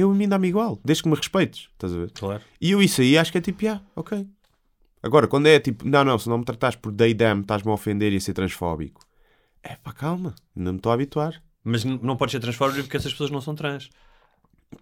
[0.00, 2.10] eu me dá-me igual, desde que me respeites, estás a ver?
[2.12, 2.42] Claro.
[2.60, 4.26] E eu isso aí acho que é tipo, ah, ok.
[5.02, 7.74] Agora, quando é tipo, não, não, se não me tratares por they, them, estás-me a
[7.74, 9.00] ofender e a ser transfóbico.
[9.62, 11.42] É pá, calma, ainda me estou a habituar.
[11.64, 13.90] Mas não pode ser transfóbico porque essas pessoas não são trans.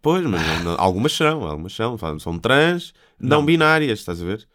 [0.03, 1.97] Pois, mas não- não- algumas são, algumas são.
[2.19, 3.45] São trans, não, Não.
[3.45, 4.47] binárias, estás a ver?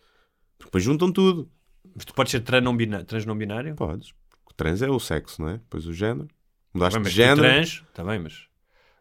[0.60, 1.50] Depois juntam tudo.
[1.96, 3.76] Mas tu podes ser trans não, bina- trans não binário?
[3.76, 4.10] Podes.
[4.50, 5.54] O trans é o sexo, não é?
[5.54, 6.28] Depois o género.
[6.74, 7.42] Mudaste Bem, de género.
[7.42, 8.48] trans, está bem, mas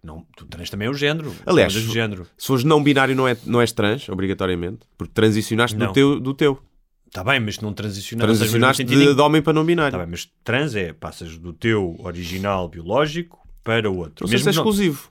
[0.03, 1.33] não, tu trans também é o género.
[1.47, 2.27] Aliás, de género.
[2.37, 4.81] Se fores não binário, não, é, não és trans, obrigatoriamente.
[4.99, 5.93] Porque transicionaste do Não.
[5.93, 6.19] teu.
[6.21, 6.59] Do teu.
[7.07, 9.93] Está bem, mas não não Transicionaste sentido de, em- de homem para não binário.
[9.93, 14.25] Tá bem, mas trans é, passas do teu original biológico para o outro.
[14.25, 15.11] Não sei se é não- exclusivo.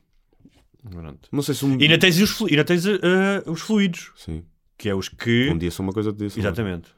[0.89, 1.29] Pronto.
[1.31, 1.77] Não sei se um.
[1.79, 2.99] E ainda tens os, ainda tens, eh,
[3.45, 4.43] os fluidos, Sim.
[4.77, 5.49] que é os que...
[5.51, 6.49] Um dia são uma coisa, outro dia são outra.
[6.51, 6.89] Exatamente.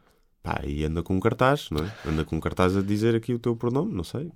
[0.42, 1.92] Pá, e anda com um cartaz, não é?
[2.08, 4.32] Anda com um cartaz a dizer aqui o teu pronome, não sei.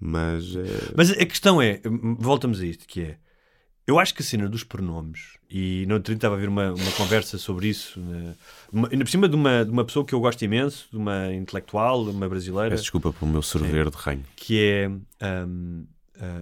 [0.00, 0.54] Mas.
[0.56, 0.64] É...
[0.96, 1.80] Mas a questão é,
[2.18, 3.16] voltamos a isto, que é,
[3.86, 6.92] eu acho que a cena dos pronomes, e no outro estava a ver uma, uma
[6.92, 8.34] conversa sobre isso, né,
[8.72, 11.32] uma, ainda por cima de uma, de uma pessoa que eu gosto imenso, de uma
[11.32, 14.24] intelectual, de uma brasileira, Peço desculpa pelo meu sorver de ranho.
[14.36, 14.88] que é
[15.46, 15.84] hum,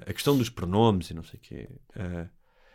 [0.07, 1.69] a- questão dos pronomes e não sei o quê.
[1.97, 2.27] Ah,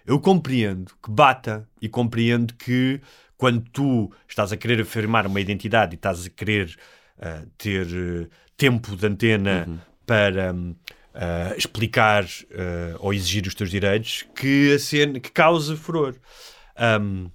[0.06, 3.02] eu compreendo que bata e compreendo que
[3.38, 6.76] quando tu estás a querer afirmar uma identidade e estás a querer
[7.20, 9.68] ah, ter eh, tempo de antena
[10.08, 10.56] para
[11.14, 14.76] ah, explicar ah, ou exigir os teus direitos, que,
[15.22, 16.16] que cause furor.
[17.00, 17.30] Hum,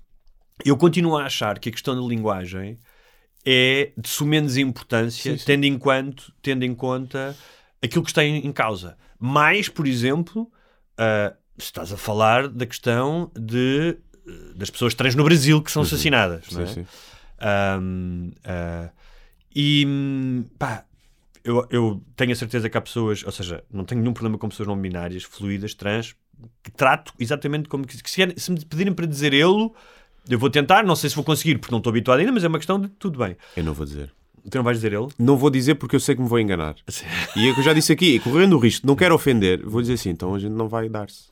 [0.65, 2.79] eu continuo a achar que a questão da linguagem
[3.45, 7.37] é de sumenos importância, Tendo, em quanto, tendo em conta
[7.83, 8.97] aquilo que está em, em causa.
[9.19, 10.51] Mais, por exemplo,
[10.97, 13.99] ah, se estás a falar da questão de,
[14.55, 16.51] das pessoas trans no Brasil que são assassinadas.
[16.51, 16.67] não é?
[16.67, 16.87] Sim, sim.
[17.41, 18.91] Ahm, ah,
[19.55, 19.87] e
[20.59, 20.85] pá,
[21.45, 24.49] eu, eu tenho a certeza que há pessoas, ou seja, não tenho nenhum problema com
[24.49, 26.15] pessoas não binárias, fluídas, trans,
[26.63, 29.71] que trato exatamente como que, que se, se me pedirem para dizer ele,
[30.29, 32.49] eu vou tentar, não sei se vou conseguir porque não estou habituado ainda, mas é
[32.49, 33.37] uma questão de tudo bem.
[33.57, 34.13] Eu não vou dizer.
[34.51, 35.07] Tu não vais dizer ele?
[35.19, 36.75] Não vou dizer porque eu sei que me vou enganar.
[37.37, 39.95] E é que eu já disse aqui, correndo o risco, não quero ofender, vou dizer
[39.95, 41.31] assim, então a gente não vai dar-se.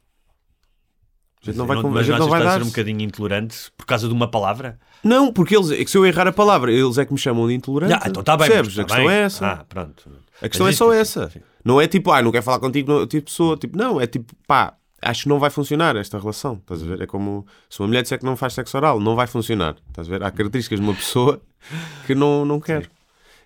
[1.42, 2.68] A gente não vai, não, con- a mas gente não vai estás a ser um
[2.70, 4.78] bocadinho intolerante por causa de uma palavra?
[5.02, 7.48] Não, porque eles, é que se eu errar a palavra, eles é que me chamam
[7.48, 7.94] de intolerante.
[7.94, 8.48] Ah, então está bem.
[8.48, 8.74] Percebes?
[8.76, 9.14] tá a questão bem.
[9.14, 9.46] é essa.
[9.46, 10.10] Ah, pronto.
[10.42, 11.32] A questão Mas é só essa.
[11.64, 13.56] Não é tipo, ah, não quero falar contigo, não- tipo pessoa.
[13.56, 16.54] Tipo, não, é tipo, pá, acho que não vai funcionar esta relação.
[16.54, 17.00] Estás a ver?
[17.02, 19.76] É como se uma mulher disser que não faz sexo oral, não vai funcionar.
[19.88, 20.22] Estás a ver?
[20.22, 21.40] Há características de uma pessoa
[22.06, 22.90] que não, não quer.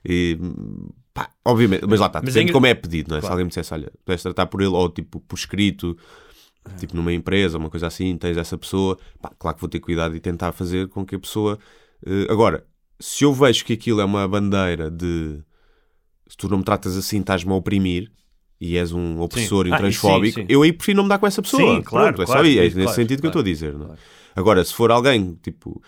[0.05, 0.38] E,
[1.12, 3.20] pá, obviamente, mas lá está, Mas depende é como é pedido, não é?
[3.20, 3.32] Se Claro.
[3.34, 5.96] alguém me dissesse, olha, pudedes tratar por ele, ou tipo por escrito,
[6.79, 10.15] tipo numa empresa, uma coisa assim, tens essa pessoa, pá, claro que vou ter cuidado
[10.17, 11.59] e tentar fazer com que a pessoa.
[12.07, 12.65] eh, agora,
[12.99, 15.43] se eu vejo que aquilo é uma bandeira de
[16.29, 18.11] se tu não me tratas assim, estás-me a oprimir
[18.61, 20.47] e és um opressor e um Ah, isso sim, transfóbico, sim.
[20.49, 21.77] eu aí prefiro não me dar com essa pessoa.
[21.77, 23.73] Sim, claro, Pronto, é claro, é claro, nesse sentido que eu estou claro, a dizer.
[23.75, 23.87] não é?
[23.87, 24.01] claro.
[24.37, 25.83] Agora, se for alguém, tipo,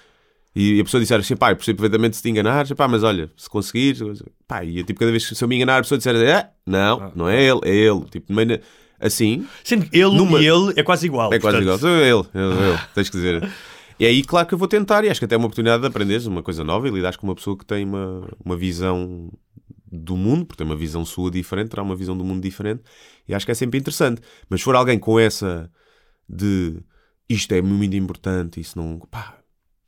[0.55, 3.31] e a pessoa disser assim, pá, eu percebo perfeitamente se te enganares, pá, mas olha,
[3.37, 6.15] se conseguires, pá, e tipo, cada vez que se eu me enganar, a pessoa disser,
[6.35, 8.33] ah, não, não é ele, é ele, tipo,
[9.01, 11.33] assim, Sendo que ele Numa- e ele é quase igual.
[11.33, 13.51] é quase igual, portanto- sou ele, ele, tens que dizer.
[13.99, 15.87] E aí, claro que eu vou tentar, e acho que até é uma oportunidade de
[15.89, 19.33] aprenderes uma coisa nova e lidares com uma pessoa que tem uma, uma visão
[19.91, 22.83] do mundo, porque tem uma visão sua diferente, terá uma visão do mundo diferente,
[23.27, 24.21] e acho que é sempre interessante.
[24.51, 25.71] Mas se for alguém com essa
[26.29, 26.79] de
[27.29, 28.99] isto é muito importante, isso não.
[29.11, 29.39] pá,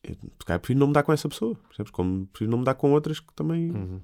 [0.02, 1.90] eu, calhar prefiro não me dar com essa pessoa, percebes?
[1.92, 3.70] Como prefiro não me dar com outras que também.
[3.70, 4.00] Uhum.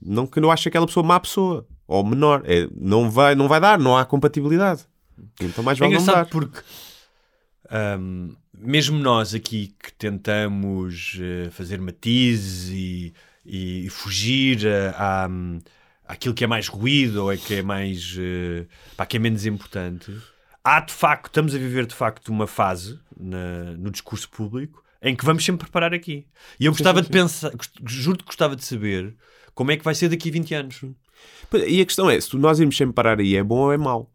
[0.00, 3.48] Não que eu não ache aquela pessoa má pessoa, ou menor, é, não, vai, não
[3.48, 4.82] vai dar, não há compatibilidade.
[5.40, 6.26] Então mais É vale não me dar.
[6.26, 6.60] porque
[7.70, 13.12] ahm, mesmo nós aqui que tentamos eh, fazer matizes e,
[13.44, 14.66] e- e fugir
[14.96, 15.28] a, a,
[16.06, 18.66] àquilo que é mais ruído ou é que é mais eh,
[18.96, 20.12] pá, que é menos importante,
[20.64, 25.14] há de facto, estamos a viver de facto uma fase na- no discurso público em
[25.14, 26.26] que vamos sempre preparar aqui.
[26.58, 27.52] E eu gostava de pensar,
[27.86, 29.14] juro que gostava de saber
[29.54, 30.80] como é que vai ser daqui a 20 anos.
[31.66, 34.12] E a questão é, se nós irmos sempre parar aí, é bom ou é mau?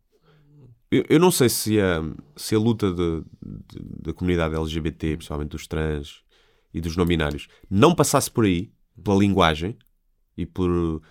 [0.92, 2.04] Eu, eu não sei se a,
[2.36, 6.22] se a luta de- de- da comunidade LGBT, principalmente dos trans
[6.74, 8.72] e dos não binários, não passasse por aí,
[9.04, 9.76] pela linguagem,
[10.38, 11.02] e por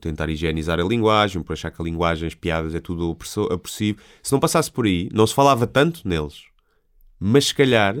[0.00, 4.32] tentar higienizar a linguagem, por achar que a linguagem, as piadas é tudo opressivo, se
[4.32, 6.42] não passasse por aí, não se falava tanto neles,
[7.20, 7.96] mas se calhar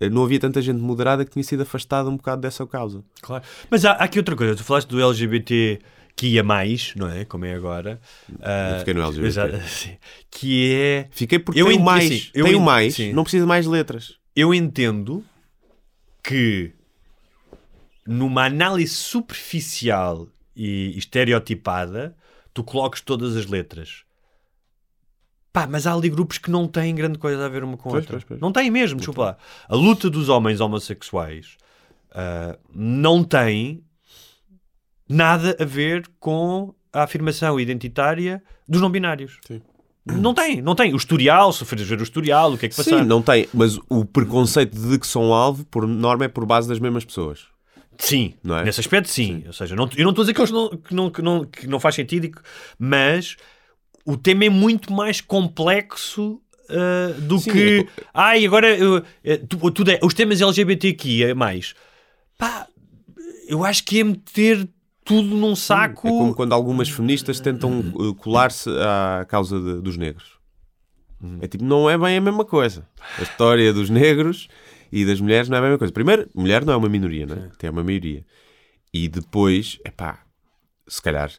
[0.00, 3.04] eh, não havia tanta gente moderada que tinha sido afastada um bocado dessa causa.
[3.20, 3.42] Claro.
[3.70, 4.54] Mas há, há aqui outra coisa.
[4.56, 5.80] Tu falaste do LGBT
[6.14, 7.24] que ia mais, não é?
[7.24, 8.00] Como é agora.
[8.40, 9.26] Ah, fiquei no LGBT.
[9.26, 9.96] exato, sim.
[10.30, 11.08] que é.
[11.10, 13.12] Fiquei porque Eu tem o ent- mais, assim, eu tem o ent- mais, sim.
[13.12, 14.14] não precisa de mais letras.
[14.36, 15.24] Eu entendo
[16.22, 16.72] que
[18.06, 22.16] numa análise superficial e estereotipada
[22.54, 24.04] tu coloques todas as letras.
[25.52, 27.92] Pá, mas há ali grupos que não têm grande coisa a ver uma com a
[27.92, 28.14] Pois, outra.
[28.16, 28.40] pois, pois.
[28.40, 29.36] Não têm mesmo, desculpa lá.
[29.68, 31.56] A luta dos homens homossexuais
[32.10, 33.84] ah, não tem
[35.12, 39.38] nada a ver com a afirmação identitária dos não binários.
[39.46, 39.60] Sim.
[40.04, 40.92] Não tem, não tem.
[40.92, 43.06] O historial, se fores ver o historial, o que é que Sim, passaram.
[43.06, 46.80] não tem, mas o preconceito de que são alvo, por norma, é por base das
[46.80, 47.46] mesmas pessoas.
[47.98, 48.64] Sim, Não é?
[48.64, 49.44] nesse aspecto sim.
[49.46, 51.66] Ou seja, não, eu não estou a dizer que, não, que, não, que, não, que
[51.68, 52.28] não faz sentido,
[52.78, 53.36] mas
[54.04, 57.86] o tema é muito mais complexo ah, do Sim, que.
[57.88, 59.04] é Ai, agora eu-
[59.48, 61.74] tu- tudo é, os temas LGBTQ é mais.
[62.36, 62.66] Pá,
[63.46, 64.68] eu acho que é meter
[65.04, 66.06] tudo num saco.
[66.08, 70.38] É como quando algumas feministas tentam uh, colar-se à causa de- dos negros.
[71.40, 72.84] É tipo, não é bem a mesma coisa.
[73.16, 74.48] A história dos negros
[74.90, 75.92] e das mulheres não é a mesma coisa.
[75.92, 77.50] Primeiro, mulher não é uma minoria, não é?
[77.58, 78.26] Tem uma maioria.
[78.92, 80.24] E depois, é pá,
[80.88, 81.30] se calhar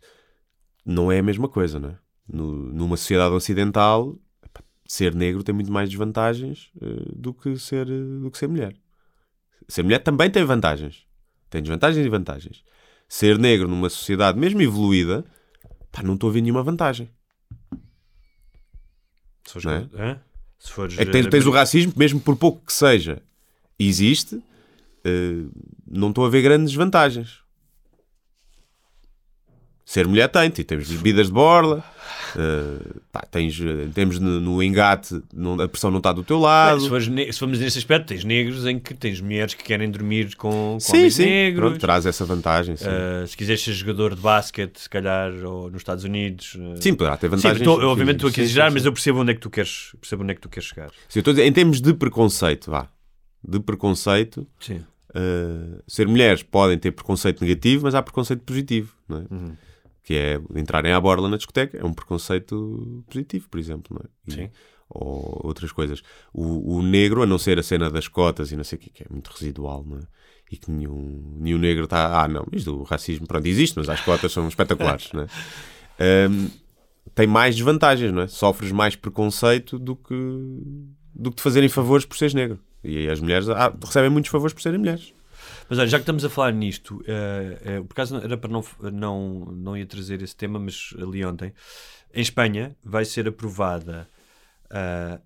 [0.86, 1.98] não é a mesma coisa, não é?
[2.26, 7.86] No- numa sociedade ocidental, epá, ser negro tem muito mais desvantagens uh, do, que ser,
[7.90, 8.74] uh, do que ser mulher.
[9.68, 11.06] Ser mulher também tem vantagens.
[11.50, 12.64] Tem desvantagens e vantagens.
[13.14, 15.24] Ser negro numa sociedade mesmo evoluída,
[15.92, 17.12] pá, não estou a ver nenhuma vantagem.
[19.46, 20.20] Se fores, não é?
[20.58, 23.22] Se fores, É que tens, tens o racismo, mesmo por pouco que seja,
[23.78, 24.44] existe,
[25.06, 25.46] eh,
[25.86, 27.43] não estou a ver grandes vantagens.
[29.94, 31.84] Ser mulher tem, temos bebidas de borla,
[32.36, 36.38] eh, pá, tens, eh, temos no, no engate, não- a pressão não está do teu
[36.38, 36.80] Bem, lado.
[36.82, 39.92] se, fores ne- se formos nesse aspecto, tens negros em que tens mulheres que querem
[39.92, 41.64] dormir com, com sim, sim, negros.
[41.70, 42.76] pronto, traz essa vantagem.
[42.76, 46.56] Sim, Uh, se quiseres ser jogador de basquete, se calhar, ou nos Estados Unidos.
[46.56, 47.60] uh, sim poderá ter vantagens.
[47.60, 49.50] sim, obviamente estou aqui a sim, exagerar, sim, mas eu percebo onde é que tu
[49.52, 50.90] queres, percebo onde é que tu queres chegar.
[51.08, 52.88] Sim, eu estou a dizer, em termos de preconceito, vá,
[53.48, 54.82] de preconceito, Sim.
[55.16, 59.22] Uh, ser mulheres podem ter preconceito negativo, mas há preconceito positivo, não é?
[59.30, 59.56] Uhum.
[60.04, 64.10] Que é entrarem à borla na discoteca, é um preconceito positivo, por exemplo, não é?
[64.28, 64.50] E- Sim.
[64.90, 66.04] Ou outras coisas.
[66.34, 68.90] O, o negro, a não ser a cena das cotas e não sei o que,
[68.90, 70.02] que é muito residual, não é?
[70.52, 72.22] E que nenhum, nenhum negro está.
[72.22, 76.30] Ah, não, isto do racismo, pronto, existe, mas as cotas são espetaculares, não é?
[76.30, 76.50] Um,
[77.16, 78.28] tem mais desvantagens, não é?
[78.28, 80.14] Sofres mais preconceito do que,
[81.16, 82.60] do que te fazerem favores por seres negro.
[82.84, 85.14] E as mulheres ah, recebem muitos favores por serem mulheres.
[85.70, 88.64] Mas olha, já que estamos a falar nisto, eh, eh, por acaso era para não,
[88.92, 91.54] não, não ia trazer esse tema, mas ali ontem,
[92.14, 94.08] em Espanha vai ser aprovada
[94.70, 95.20] ah,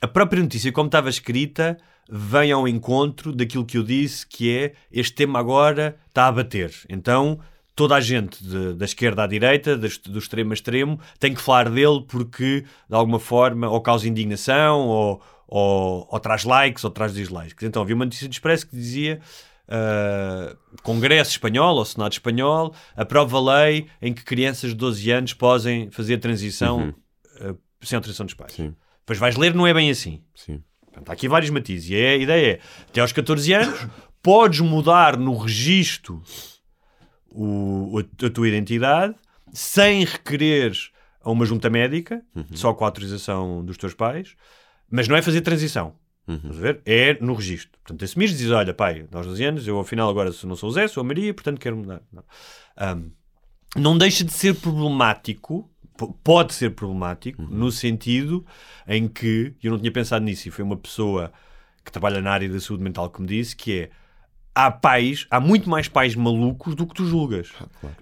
[0.00, 1.76] a própria notícia, como estava escrita,
[2.10, 6.72] vem ao encontro daquilo que eu disse, que é este tema agora está a bater.
[6.88, 7.38] Então
[7.76, 11.40] toda a gente de- da esquerda à direita, das- do extremo a extremo, tem que
[11.40, 16.90] falar dele porque de alguma forma ou causa indignação ou, ou, ou traz likes ou
[16.90, 17.62] traz dislikes.
[17.62, 19.20] Então havia uma notícia de Expresso que dizia
[19.68, 25.90] ah, Congresso Espanhol ou Senado Espanhol aprova lei em que crianças de 12 anos podem
[25.90, 26.94] fazer a transição
[27.40, 28.52] ah, sem autorização dos pais.
[28.52, 28.74] Sim.
[29.00, 30.22] Depois vais ler, não é bem assim.
[30.34, 30.62] Sim.
[30.84, 31.90] Portanto, há aqui vários matizes.
[31.90, 33.86] E a ideia é, até aos 14 anos,
[34.22, 36.22] podes mudar no registro
[37.32, 39.14] o, a, a tua identidade
[39.52, 40.90] sem requereres
[41.22, 42.22] a uma junta médica,
[42.54, 44.34] só com a autorização dos teus pais,
[44.90, 45.94] mas não é fazer transição.
[46.28, 46.80] A ver?
[46.86, 47.78] É no registro.
[47.82, 50.72] Portanto, assumires e dizes, olha, pai, aos 12 anos, eu afinal agora não sou o
[50.72, 52.02] Zé, sou a Maria, portanto quero mudar.
[52.12, 52.22] Não,
[52.76, 53.10] Ahm,
[53.76, 55.70] não deixa de ser problemático,
[56.24, 58.44] pode ser problemático, no sentido
[58.86, 61.32] em que, eu não tinha pensado nisso, e foi uma pessoa
[61.84, 63.90] que trabalha na área da saúde mental que me disse, que é,
[64.54, 67.52] há pais, há muito mais pais malucos do que tu julgas.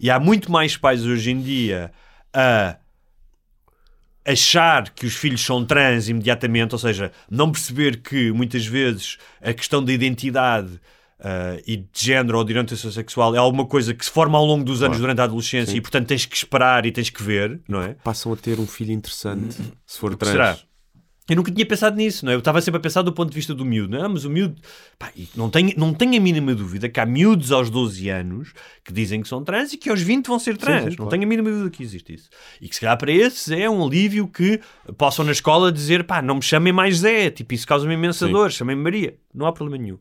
[0.01, 1.93] E há muito mais pais hoje em dia
[2.33, 2.77] a
[4.25, 9.53] achar que os filhos são trans imediatamente, ou seja, não perceber que muitas vezes a
[9.53, 10.81] questão da identidade
[11.21, 14.45] ah, e de género ou de orientação sexual é alguma coisa que se forma ao
[14.45, 17.61] longo dos anos durante a adolescência e portanto tens que esperar e tens que ver,
[17.69, 17.95] não é?
[18.05, 20.33] Passam a ter um filho interessante se for trans.
[20.33, 20.59] será?
[21.29, 22.35] Eu nunca tinha pensado nisso, não é?
[22.35, 24.09] Eu estava sempre a pensar do ponto de vista do miúdo, não é?
[24.09, 24.57] Mas o miúdo,
[24.99, 28.93] pá, não tenho, não tenho a mínima dúvida que há miúdos aos 12 anos que
[28.93, 30.85] dizem que são trans e que aos 20 vão ser trans.
[30.85, 31.11] sim, não claro.
[31.11, 32.31] tenho a mínima dúvida que existe isso.
[32.63, 34.59] E que se calhar para esses é um alívio que
[34.97, 38.33] possam na escola dizer, pá, não me chamem mais Zé, tipo, isso causa-me imensa Sim.
[38.33, 39.15] dor, chamem-me Maria.
[39.35, 39.99] Não há problema nenhum.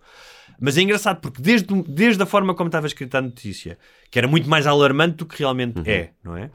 [0.59, 3.78] Mas é engraçado porque desde, desde a forma como estava escrita a notícia,
[4.09, 6.49] que era muito mais alarmante do que realmente é, não é?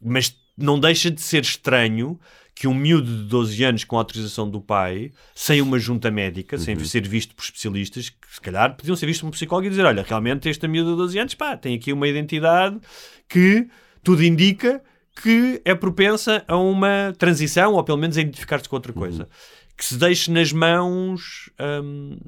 [0.00, 2.18] Mas não deixa de ser estranho
[2.60, 6.78] que um miúdo de 12 anos com autorização do pai, sem uma junta médica, sem
[6.84, 9.86] ser visto por especialistas, que se calhar podiam ser vistos por um psicólogo e dizer:
[9.86, 12.78] Olha, realmente este miúdo de 12 anos, pá, tem aqui uma identidade
[13.26, 13.66] que
[14.04, 14.82] tudo indica
[15.22, 19.26] que é propensa a uma transição, ou pelo menos a identificar-se com outra coisa.
[19.74, 21.48] Que se deixe nas mãos.
[21.82, 22.18] hum,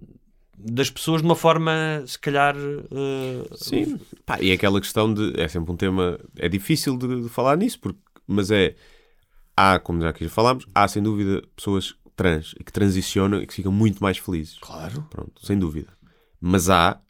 [0.57, 1.73] das pessoas de uma forma,
[2.07, 5.39] se calhar, eh, Sim, pá, e é aquela questão de.
[5.39, 6.19] É sempre um tema.
[6.39, 8.75] É difícil de, de falar nisso, porque, mas é.
[9.57, 13.55] Há, como já aqui falámos, há sem dúvida pessoas trans e que transicionam e que
[13.55, 14.59] ficam muito mais felizes.
[14.61, 15.07] Claro.
[15.11, 15.93] Pronto, sem dúvida.
[16.41, 17.01] Mas há,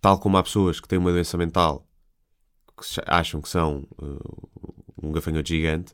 [0.00, 1.86] tal como há pessoas que têm uma doença mental
[2.76, 5.92] que acham que são uh, um gafanhoto gigante,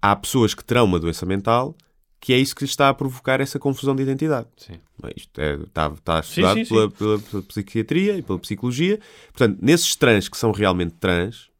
[0.00, 1.74] há pessoas que terão uma doença mental
[2.18, 4.48] que é isso que está a provocar essa confusão de identidade.
[4.56, 4.80] Sim.
[5.14, 6.74] Isto é, está, está estudado sim, sim.
[6.74, 8.98] Pela, pela- pela psiquiatria e pela psicologia.
[9.32, 11.50] Portanto, nesses trans que são realmente trans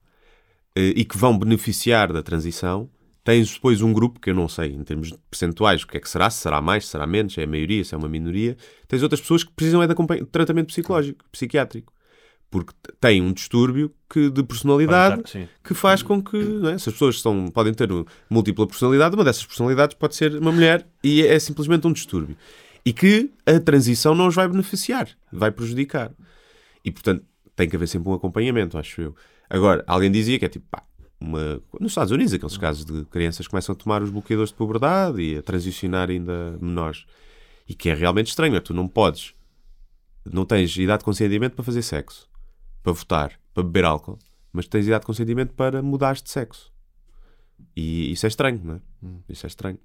[0.75, 2.89] eh, e que vão beneficiar da transição,
[3.27, 6.01] tens depois um grupo, que eu não sei em termos de percentuais o que é
[6.01, 8.09] que será, se será mais, se será menos, se é a maioria, se é uma
[8.09, 8.57] minoria.
[8.87, 11.93] Tens outras pessoas que precisam é de, de tratamento psicológico, psiquiátrico.
[12.49, 16.79] Porque têm um distúrbio que, de personalidade estar, que faz com que não é?
[16.79, 17.89] se as pessoas são, podem ter
[18.31, 22.37] múltipla personalidade, uma dessas personalidades pode ser uma mulher e é simplesmente um distúrbio.
[22.85, 26.13] E que a transição não os vai beneficiar, vai prejudicar.
[26.85, 27.25] E portanto
[27.57, 29.17] tem que haver sempre um acompanhamento, acho eu.
[29.51, 30.85] Agora, alguém dizia que é tipo, pá,
[31.21, 31.63] uma...
[31.81, 35.23] nos Estados Unidos, aqueles casos de crianças que começam a tomar os bloqueadores de puberdade
[35.23, 37.07] e a transicionar ainda menores.
[37.69, 38.61] E que é realmente estranho, é?
[38.61, 39.35] Tu não podes,
[40.25, 42.29] não tens idade de consentimento para fazer sexo,
[42.83, 44.19] para votar, para beber álcool,
[44.53, 46.73] mas tens idade de consentimento para mudares de sexo.
[47.75, 48.81] E isso é estranho, não é?
[49.29, 49.79] Isso é estranho.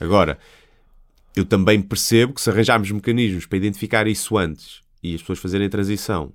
[0.00, 0.38] Agora,
[1.36, 5.68] eu também percebo que se arranjarmos mecanismos para identificar isso antes e as pessoas fazerem
[5.68, 6.32] transição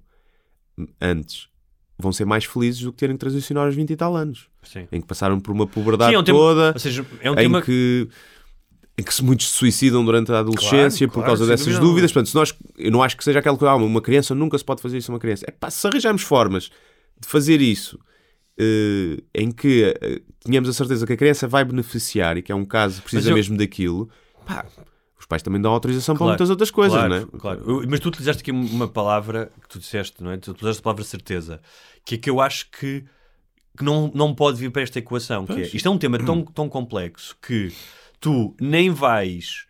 [1.01, 1.49] antes,
[1.97, 4.47] vão ser mais felizes do que terem que transicionar aos 20 e tal anos.
[4.63, 4.87] Sim.
[4.91, 7.33] Em que passaram por uma puberdade Sim, é um tema- toda, ou seja, é um
[7.33, 8.07] em, tema- que,
[8.97, 12.11] em que muitos se suicidam durante a adolescência Claro, por claro, causa dessas dúvida dúvidas.
[12.11, 14.65] Portanto, se nós, eu não acho que seja aquela coisa, ah, uma criança nunca se
[14.65, 15.45] pode fazer isso a uma criança.
[15.47, 16.69] É pá, se arranjarmos formas
[17.19, 17.97] de fazer isso
[18.57, 22.55] eh, em que eh, tenhamos a certeza que a criança vai beneficiar e que é
[22.55, 24.09] um caso que precisa eu- mesmo daquilo,
[24.45, 24.65] pá,
[25.25, 27.39] os pais também dão autorização para Claro, muitas outras coisas, claro, não é?
[27.39, 27.83] Claro.
[27.89, 30.37] Mas tu utilizaste aqui uma palavra que tu disseste, não é?
[30.37, 31.59] Tu utilizaste a palavra certeza,
[32.05, 33.03] que é que eu acho que,
[33.75, 35.47] que não, não pode vir para esta equação.
[35.47, 37.73] Que é, isto é um tema tão, tão complexo que
[38.21, 39.65] tu nem vais.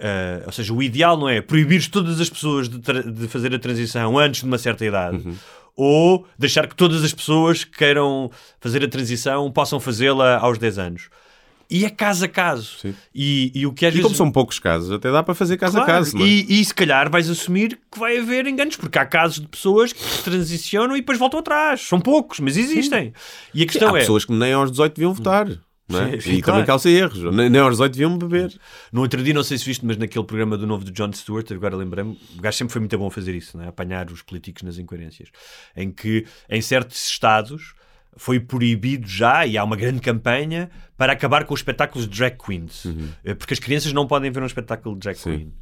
[0.00, 3.58] ah, ou seja, o ideal não é proibires todas as pessoas de, de fazer a
[3.60, 5.18] transição antes de uma certa idade.
[5.18, 5.36] Uhum.
[5.76, 8.28] Ou deixar que todas as pessoas que queiram
[8.60, 11.08] fazer a transição possam fazê-la aos 10 anos.
[11.70, 12.78] E é caso a caso.
[12.80, 12.94] Sim.
[13.14, 14.04] E, e o que às E vezes.
[14.04, 16.28] como são poucos casos, até dá para fazer caso a Claro, caso, não é?
[16.28, 19.92] e, e se calhar vais assumir que vai haver enganos, porque há casos de pessoas
[19.92, 21.80] que transicionam e depois voltam atrás.
[21.82, 23.12] São poucos, mas existem.
[23.52, 24.00] E a questão Há é.
[24.00, 25.48] pessoas que nem aos 18 deviam votar.
[25.88, 26.12] Não é?
[26.12, 26.56] Sim, sim, e claro.
[26.58, 27.22] também calça erros.
[27.32, 28.52] Nem, nem aos 18 deviam beber.
[28.92, 31.48] No outro dia, não sei se viste, mas naquele programa do novo do John Stewart,
[31.52, 33.68] agora lembrei-me, o gajo sempre foi muito bom a fazer isso, é?
[33.68, 35.28] apanhar os políticos nas incoerências.
[35.76, 37.74] Em que, em certos estados,
[38.16, 42.36] foi proibido já, e há uma grande campanha, para acabar com os espetáculos de drag
[42.36, 42.84] queens.
[43.24, 45.30] Eh, Porque as crianças não podem ver um espetáculo de drag Sim.
[45.30, 45.52] queen.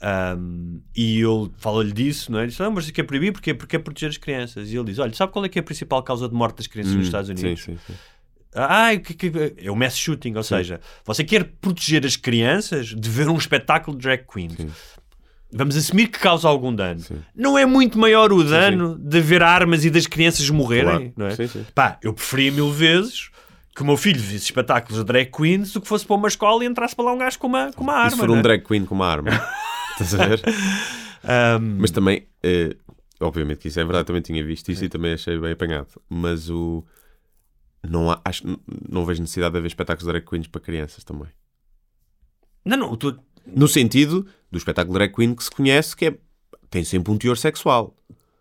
[0.00, 2.42] Um, e eu falo-lhe disso, não é?
[2.42, 4.70] Ele disse, não, mas isso que é proibir porque, porque é proteger as crianças.
[4.70, 6.66] E ele diz: Olha, sabe qual é que é a principal causa de morte das
[6.68, 7.62] crianças nos Estados Unidos?
[7.62, 7.94] Sim, sim, sim.
[8.54, 13.10] Ah, que- que- é o mass shooting, ou seja, você quer proteger as crianças de
[13.10, 14.56] ver um espetáculo de drag queens.
[15.50, 17.02] Vamos assumir que causa algum dano.
[17.34, 21.12] Não é muito maior o dano de ver armas e das crianças morrerem, Claro.
[21.16, 21.30] não é?
[21.34, 21.66] Sim, sim.
[21.74, 23.30] Pá, eu preferia mil vezes
[23.74, 26.64] que o meu filho visse espetáculos de drag queens do que fosse para uma escola
[26.64, 28.08] e entrasse para lá um gajo com uma, com uma arma.
[28.08, 28.42] E se for um é?
[28.42, 29.30] drag queen com uma arma?
[29.98, 30.42] Estás a ver?
[31.60, 32.76] Um, Mas também, eh,
[33.20, 35.88] obviamente que isso é verdade, também tinha visto isso e também achei bem apanhado.
[36.08, 36.84] Mas o.
[37.88, 38.44] Não, há, acho,
[38.88, 41.28] não vejo necessidade de haver espetáculos de drag queens para crianças também.
[42.64, 46.14] Não, não, tu, No sentido do espetáculo drag queen que se conhece, que é,
[46.70, 47.94] tem sempre um teor sexual.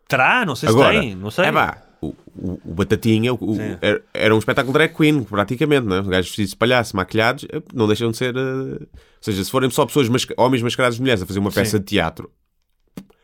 [0.07, 1.45] terá, não sei se Agora, tem, não sei.
[1.45, 5.95] É pá, o, o, o Batatinha o- era, era um espetáculo drag queen, praticamente, não
[5.97, 6.01] é?
[6.01, 8.35] Os gajos vestidos de palhaço, maquilhados, eh, não deixam de ser.
[8.35, 8.87] eh, Ou
[9.21, 11.79] seja, se forem só pessoas, masca- homens mascarados de mulheres a fazer uma peça Sim.
[11.79, 12.31] de teatro,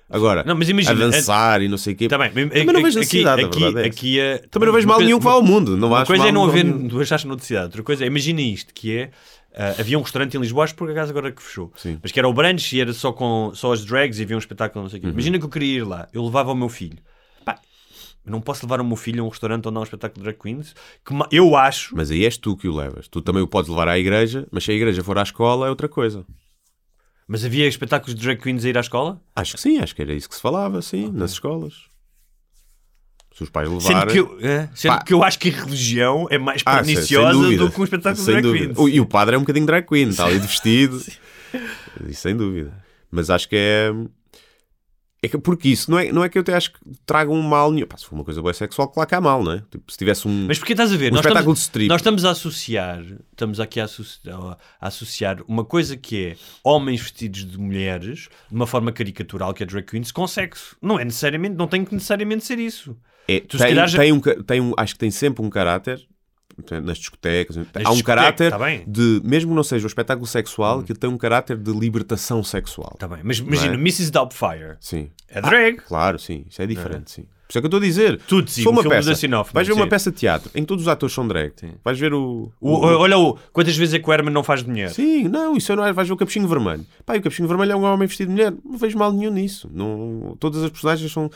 [0.10, 2.08] agora, Não, mas imagina, a dançar e não sei o quê.
[2.08, 5.00] Tá bem, Também não vejo necessidade, aqui, verdade é aqui, é- Também não vejo mal
[5.00, 5.78] nenhum que vá ao mundo.
[5.78, 7.66] Não Uma coisa é não haver necessidade.
[7.66, 9.12] Outra coisa é, imagina isto, que é
[9.56, 11.72] Ah, havia um restaurante em Lisboa, acho por acaso agora que fechou.
[11.76, 12.00] Sim.
[12.02, 14.40] Mas que era o brunch e era só com só as drags e havia um
[14.40, 15.10] espetáculo, não sei o Uhum.
[15.10, 15.14] quê.
[15.14, 16.98] Imagina que eu queria ir lá, eu levava o meu filho.
[17.46, 17.60] Pá,
[18.26, 20.40] não posso levar o meu filho a um restaurante onde há um espetáculo de drag
[20.42, 20.74] queens,
[21.06, 21.96] que eu acho.
[21.96, 23.08] Mas aí és tu que o levas.
[23.08, 25.70] Tu também o podes levar à igreja, mas se a igreja for à escola é
[25.70, 26.26] outra coisa.
[27.28, 29.22] Mas havia espetáculos de drag queens a ir à escola?
[29.36, 31.86] Acho que sim, acho que era isso que se falava, sim, nas escolas.
[33.34, 34.14] Se os pais Sendo levarem...
[34.14, 35.04] que, eu, é, sendo Pá.
[35.04, 37.66] que eu acho que a religião é mais Ah, sem- sem perniciosa dúvida.
[37.66, 38.66] do que um espetáculo de Sem drag dúvida.
[38.66, 38.78] queens.
[38.78, 40.98] O- E o padre é um bocadinho drag queen, está ali de vestido.
[42.08, 42.74] Isso sem dúvida.
[43.12, 43.92] Mas acho que é.
[45.26, 47.42] É que porque isso não é, não é que eu te acho que traga um
[47.42, 47.88] mal nenhum.
[47.88, 49.64] Pá, se for uma coisa boa sexual, claro que há mal, não é?
[49.72, 50.48] Tipo, se tivesse um.
[50.48, 51.14] Mas porque estás a ver?
[51.14, 51.88] Um nós, espetáculo estamos, de strip.
[51.88, 57.00] nós estamos a associar, estamos aqui a, associ- a associar uma coisa que é homens
[57.00, 60.76] vestidos de mulheres, de uma forma caricatural, que é drag queens, com sexo.
[60.82, 62.94] Não é necessariamente, não tem que necessariamente ser isso.
[63.28, 66.02] É, Tu tem, calhar já- tem um, tem um- acho que tem sempre um caráter
[66.84, 67.58] nas discotecas.
[67.84, 68.58] há um caráter tá.
[68.58, 68.84] Hum.
[68.86, 72.96] de, mesmo que não seja um espetáculo sexual, que tem um caráter de libertação sexual.
[73.00, 73.20] Tá bem.
[73.24, 73.78] Mas imagina, é?
[73.78, 74.12] Mrs.
[74.12, 75.10] Doubtfire Sim.
[75.30, 75.78] é drag.
[75.88, 77.26] Claro, sim, isso é diferente, sim.
[77.54, 78.20] Isso é que eu estou a dizer.
[78.28, 79.80] Tudo, sim, o uma filme peça, da vais ver sim.
[79.80, 81.54] uma peça de teatro em que todos os atores são drag.
[81.84, 84.64] Vais ver o, O- o- olha o, quantas vezes é que o Herman não faz
[84.64, 84.92] dinheiro?
[84.92, 85.94] Sim, não, isso não é.
[85.94, 86.84] Vais ver o Capuchinho Vermelho.
[87.06, 88.52] Pá, o Capuchinho Vermelho é um homem vestido de mulher.
[88.66, 89.70] Não vejo mal nenhum nisso.
[89.72, 91.30] Não, todas as personagens são.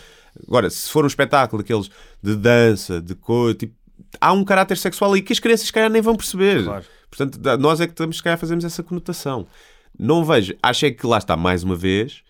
[0.48, 1.88] Agora, se for um espetáculo daqueles
[2.24, 3.76] de dança, de coisa, tipo,
[4.20, 6.64] há um caráter sexual aí que as crianças, se calhar, nem vão perceber.
[6.64, 6.84] Claro.
[7.12, 9.46] Portanto, nós é que estamos, se calhar, fazemos essa conotação.
[10.00, 10.56] Não vejo.
[10.64, 12.24] Acho é que lá está, mais uma vez.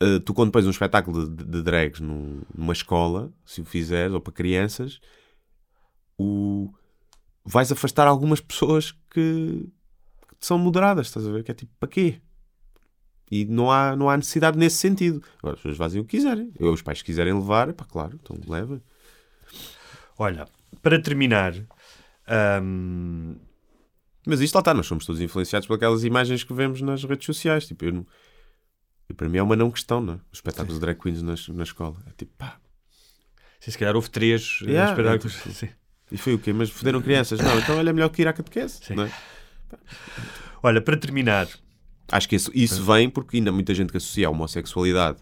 [0.00, 4.12] Eh, tu, quando pões um espetáculo de, de drags num- numa escola, se o fizeres,
[4.14, 5.00] ou para crianças,
[6.18, 6.72] o...
[7.44, 9.68] vais afastar algumas pessoas que,
[10.38, 11.42] que são moderadas, estás a ver?
[11.44, 12.20] Que é tipo, para quê?
[13.30, 15.22] E não há, não há necessidade nesse sentido.
[15.38, 16.52] Agora, as pessoas fazem o que quiserem.
[16.58, 18.80] Eu, os pais quiserem levar, pá, claro, então leva.
[20.18, 20.46] Olha,
[20.82, 21.52] para terminar,
[22.62, 23.36] hum,
[24.26, 27.26] Mas isto lá está, nós somos todos influenciados por aquelas imagens que vemos nas redes
[27.26, 27.66] sociais.
[27.66, 28.06] Tipo, eu não...
[29.08, 30.16] e para mim é uma não questão, não é?
[30.32, 31.96] Os espetáculos de drag queens nas, na escola.
[32.06, 32.56] É tipo, pá,
[33.60, 35.34] sim, se calhar houve três eh, Yeah, espetáculos.
[35.36, 35.68] é tipo- Sim.
[36.12, 36.52] e foi o quê?
[36.52, 37.38] Mas foderam crianças?
[37.40, 39.10] Não, então olha, é melhor que ir à catequese, não é?
[40.62, 41.48] Olha, para terminar,
[42.10, 45.18] Acho que isso, isso vem porque ainda há muita gente que associa a homossexualidade.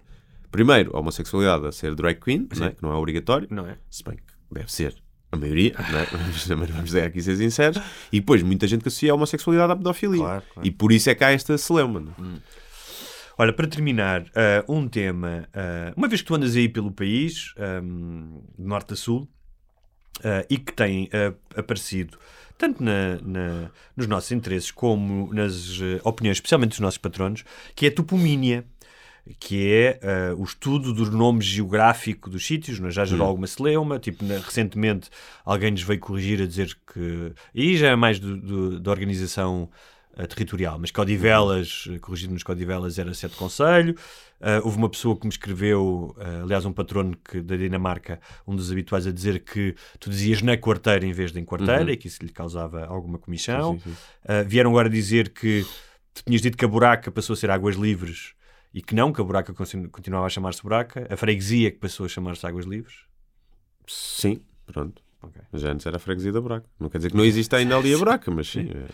[0.50, 2.70] Primeiro, a homossexualidade a ser drag queen, não é?
[2.72, 3.78] que não é obrigatório, não é?
[3.90, 4.22] se bem que
[4.52, 4.94] deve ser
[5.32, 6.04] a maioria, não é?
[6.04, 7.78] vamos, também vamos dizer aqui ser sinceros.
[8.12, 10.18] E depois, muita gente que associa a homossexualidade à pedofilia.
[10.18, 10.68] Claro, claro.
[10.68, 12.00] E por isso é que há esta celeuma.
[12.00, 12.38] não é?
[13.36, 15.48] Olha, para terminar, ah, um tema.
[15.52, 19.28] ah, uma vez que tu andas aí pelo país, ahm, de norte a sul,
[20.22, 21.08] ah, e que tem
[21.56, 22.18] aparecido
[22.56, 27.88] tanto na- na- nos nossos interesses como nas opiniões, especialmente dos nossos patronos, que é
[27.88, 28.64] a topomínia,
[29.40, 32.90] que é ah, o estudo do nome geográfico dos sítios, é?
[32.92, 35.10] já gerou alguma celeuma, tipo, na- recentemente
[35.44, 39.68] alguém nos veio corrigir a dizer que, e já é mais do- do- da organização
[40.16, 43.94] eh, territorial, mas Codivelas, eh, corrigido nos Codivelas, era sete conselho.
[44.40, 48.54] Eh, houve uma pessoa que me escreveu, eh, aliás, um patrono que, da Dinamarca, um
[48.54, 51.96] dos habituais, a dizer que tu dizias na quarteira em vez de em quarteira e
[51.96, 53.74] que isso lhe causava alguma comissão.
[53.74, 54.44] Sim, sim, sim.
[54.48, 55.64] Vieram agora dizer que
[56.12, 58.34] tu tinhas dito que a buraca passou a ser águas livres
[58.72, 61.06] e que não, que a buraca continu- continuava a chamar-se buraca.
[61.08, 62.94] A freguesia que passou a chamar-se águas livres.
[63.86, 65.02] Sim, pronto.
[65.22, 65.40] Ok.
[65.54, 66.66] Já antes era a freguesia da buraca.
[66.78, 68.68] Não quer dizer que não existe ainda ali a buraca, mas sim.
[68.70, 68.86] é.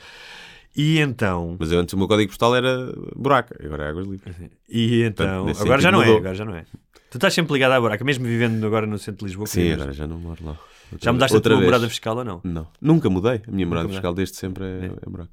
[0.76, 1.56] E então.
[1.58, 4.36] Mas eu antes o meu código postal era buraca, agora é águas livres.
[4.68, 5.46] E então.
[5.46, 6.18] nesse Agora já não é, mudou.
[6.20, 6.64] agora já não é.
[7.10, 9.46] Tu estás sempre ligado à buraca, mesmo vivendo agora no centro de Lisboa.
[9.48, 10.52] Sim, agora já não moro lá.
[10.92, 11.92] Outra Já mudaste vez- a tua outra morada vez.
[11.92, 12.40] fiscal ou não?
[12.44, 13.42] Não, nunca mudei.
[13.46, 15.30] A minha morada fiscal desde sempre é, é buraca.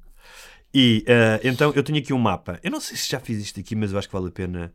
[0.74, 2.58] E eh, então eu tenho aqui um mapa.
[2.62, 4.72] Eu não sei se já fiz isto aqui, mas eu acho que vale a pena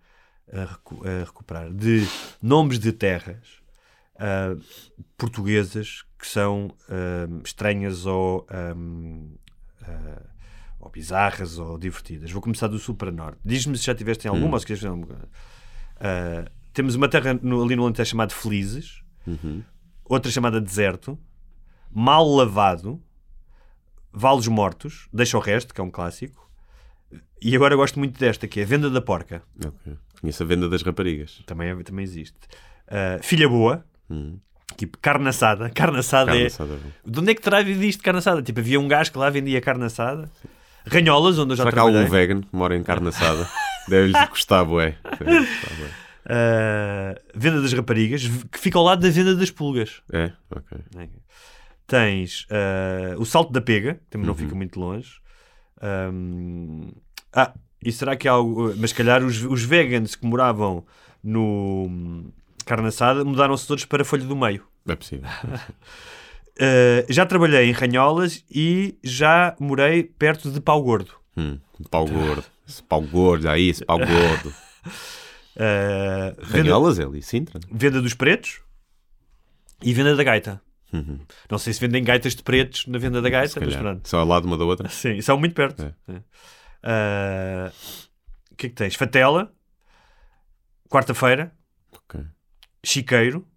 [0.48, 1.72] eh, recu- eh, recuperar.
[1.74, 2.06] De
[2.42, 3.62] nomes de terras
[5.18, 6.72] portuguesas que são
[7.44, 8.48] estranhas ou,
[10.84, 12.32] ou bizarras ou divertidas.
[12.32, 13.40] Vou começar do sul para norte.
[13.44, 14.36] Diz-me se já tiveste em Hum.
[14.36, 15.18] alguma ou se queres alguma.
[16.00, 19.64] Ah, temos uma terra no- ali no Alentejo chamada Felizes, Uhum.
[20.06, 21.18] outra chamada Deserto,
[21.92, 23.02] Mal Lavado,
[24.12, 26.50] Vales Mortos, Deixa o Resto, que é um clássico,
[27.42, 29.98] e agora eu gosto muito desta, que é Venda da Porca, Ok.
[30.22, 31.42] Conheço a venda das raparigas.
[31.46, 32.38] também, é- também existe.
[32.88, 34.40] Ah, Filha Boa, Uhum.
[34.78, 35.70] tipo carne assada.
[35.70, 36.48] Carne assada Carne é.
[36.48, 36.80] assada.
[37.06, 38.42] De onde é que terá vindo isto de carne assada?
[38.42, 40.32] Tipo, havia um gajo que lá vendia carne assada.
[40.86, 42.28] Ranholas, onde eu já Será que há algum trabalhei.
[42.28, 43.48] vegan que mora em carne assada?
[43.88, 44.96] Deve-lhe custar, bué.
[45.20, 45.90] Deve custar, bué.
[46.26, 50.02] Ah, venda das raparigas, que fica ao lado da venda das pulgas.
[50.12, 50.78] É, ok.
[51.88, 54.34] Tens ah, o salto da pega, que também Uhum.
[54.34, 55.20] não fica muito longe.
[55.82, 56.92] Ahm,
[57.34, 57.54] ah,
[57.84, 58.74] e será que há algo.
[58.78, 60.86] Mas se calhar os, os vegans que moravam
[61.22, 62.32] no hum,
[62.66, 64.64] carne assada mudaram-se todos para a folha do meio.
[64.88, 65.30] É possível.
[66.60, 71.14] eh, já trabalhei em Ranholas e já morei perto de Pau Gordo.
[71.36, 72.44] Hum, pau gordo.
[72.68, 74.54] Esse pau gordo, aí, esse pau gordo.
[75.56, 77.60] Venda, Ranholas é ali, Sintra.
[77.72, 78.60] venda dos pretos
[79.82, 80.62] e venda da gaita.
[80.92, 81.20] Uhum.
[81.50, 84.08] Não sei se vendem gaitas de pretos na venda da gaita, mas pronto.
[84.08, 84.88] Só ao lado uma da outra.
[84.90, 85.84] Sim, são muito perto.
[85.84, 86.22] É.
[86.84, 87.72] É.
[88.52, 88.96] O que é que tens?
[88.96, 89.52] Fatela,
[90.90, 91.52] quarta-feira,
[91.92, 92.22] Ok.
[92.84, 93.48] Chiqueiro.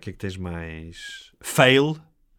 [0.00, 1.30] O que é que tens mais?
[1.42, 1.94] Fail.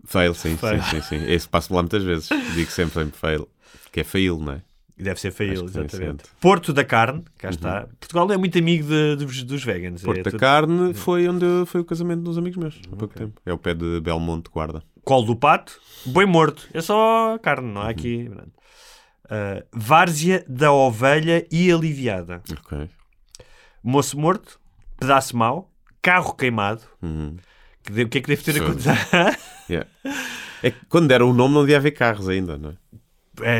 [0.05, 0.81] Fail, sim, Fail.
[0.81, 1.31] sim, sim, sim.
[1.31, 2.27] Esse passo lá muitas vezes.
[2.55, 3.47] Digo sempre, sempre fail.
[3.91, 4.61] Que é fail, não é?
[4.97, 6.23] Deve ser fail, exatamente.
[6.27, 6.33] sim.
[6.39, 7.87] Porto da Carne, cá está.
[7.99, 10.01] Portugal é muito amigo de- dos, dos vegans.
[10.03, 13.13] Porto é da tudo- Carne foi onde foi o casamento dos amigos meus, há pouco
[13.15, 13.39] tempo.
[13.45, 14.83] É o pé de Belmonte, guarda.
[15.03, 16.67] Colo do pato, boi morto.
[16.73, 17.73] É só carne, Uhum.
[17.73, 18.25] não há aqui.
[18.29, 18.51] pronto.
[19.25, 22.41] Uh, várzea da ovelha e aliviada.
[22.51, 22.89] Ok.
[23.83, 24.59] Moço morto,
[24.99, 26.81] pedaço mau, carro queimado.
[27.01, 27.37] Uhum.
[27.83, 28.59] Que de- O que é que deve ter Sim.
[28.61, 28.95] acontecido?
[29.69, 29.87] Yeah.
[30.61, 32.75] É quando deram o nome não devia haver carros ainda, não é?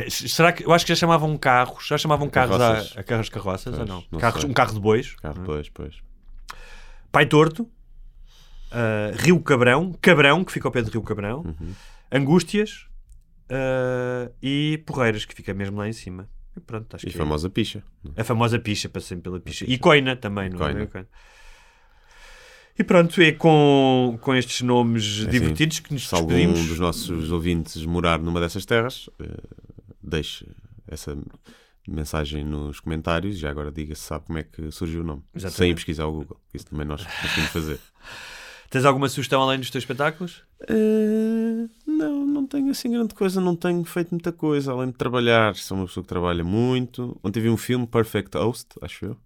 [0.05, 1.87] É, será que eu acho que já chamavam carros?
[1.87, 2.97] Já chamavam carros Carroças.
[2.97, 4.03] a, a carros carroças Pois, ou não?
[4.11, 5.15] não Carros- um carro de bois.
[5.15, 5.95] Carro, pois, pois.
[7.11, 11.73] Pai Torto, uh, Rio Cabrão, Cabrão, que fica ao pé de Rio Cabrão, Uhum.
[12.11, 12.85] Angústias
[13.49, 16.27] uh, e Porreiras, que fica mesmo lá em cima.
[16.55, 17.81] E pronto, acho E que famosa picha.
[18.17, 18.21] é?
[18.21, 19.63] a famosa picha, passei pela picha.
[19.67, 20.85] E Coina também, não é?
[20.85, 21.07] Coina.
[22.77, 26.67] E pronto, é com, com estes nomes assim, divertidos que nos Se algum despedimos.
[26.67, 29.27] dos nossos ouvintes morar numa dessas terras, eh,
[30.01, 30.47] deixe
[30.87, 31.17] essa
[31.87, 33.37] mensagem nos comentários.
[33.37, 35.23] Já agora diga se sabe como é que surgiu o nome.
[35.35, 35.57] Exatamente.
[35.57, 36.39] Sem ir pesquisar o Google.
[36.53, 37.79] Isso também nós conseguimos fazer.
[38.71, 40.43] Tens alguma sugestão além dos teus espetáculos?
[40.67, 45.55] Eh, não, não tenho assim grande coisa, não tenho feito muita coisa além de trabalhar.
[45.55, 47.19] Sou uma pessoa que trabalha muito.
[47.21, 49.17] Ontem vi um filme, Perfect Host, acho eu,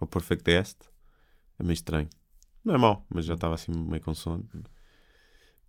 [0.00, 0.78] ou Perfect Guest.
[1.58, 2.08] É meio estranho.
[2.64, 4.44] Não é mau, mas já estava assim meio com sono.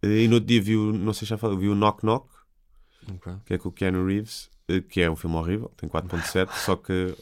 [0.04, 2.28] E no outro dia vi, o, não sei se já falei, vi o Knock Knock,
[3.46, 6.76] que é com o Keanu Reeves, eh, que é um filme horrível, tem 4.7, só
[6.76, 7.16] que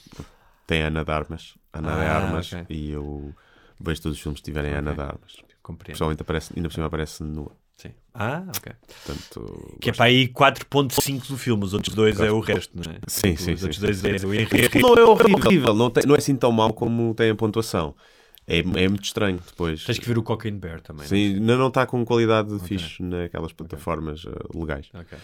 [0.66, 1.56] tem Ana de Armas.
[1.74, 2.66] Ana de Ah, Armas, ok.
[2.70, 3.34] e eu
[3.80, 5.38] vejo todos os filmes que tiverem Ana de Armas.
[5.62, 5.94] Compreendo.
[5.96, 7.52] Pessoalmente aparece, ainda por cima aparece nua.
[7.76, 7.92] Sim.
[8.14, 8.74] Ah, ok.
[9.06, 12.92] Portanto, Que é para aí 4.5 do filme, os outros dois é o resto, não
[12.92, 13.00] é?
[13.08, 14.80] Sim, sim, Os sim, outros sim, dois é o enredo.
[14.80, 17.96] Não é horrível, não, tem- não é assim tão mau como tem a pontuação.
[18.50, 19.84] É, é muito estranho depois.
[19.86, 21.06] Tens que ver o Cocaine Bear também.
[21.08, 24.88] Sim, ainda não está com qualidade fixe naquelas plataformas eh, legais.
[24.94, 25.04] não é?
[25.04, 25.18] Ok.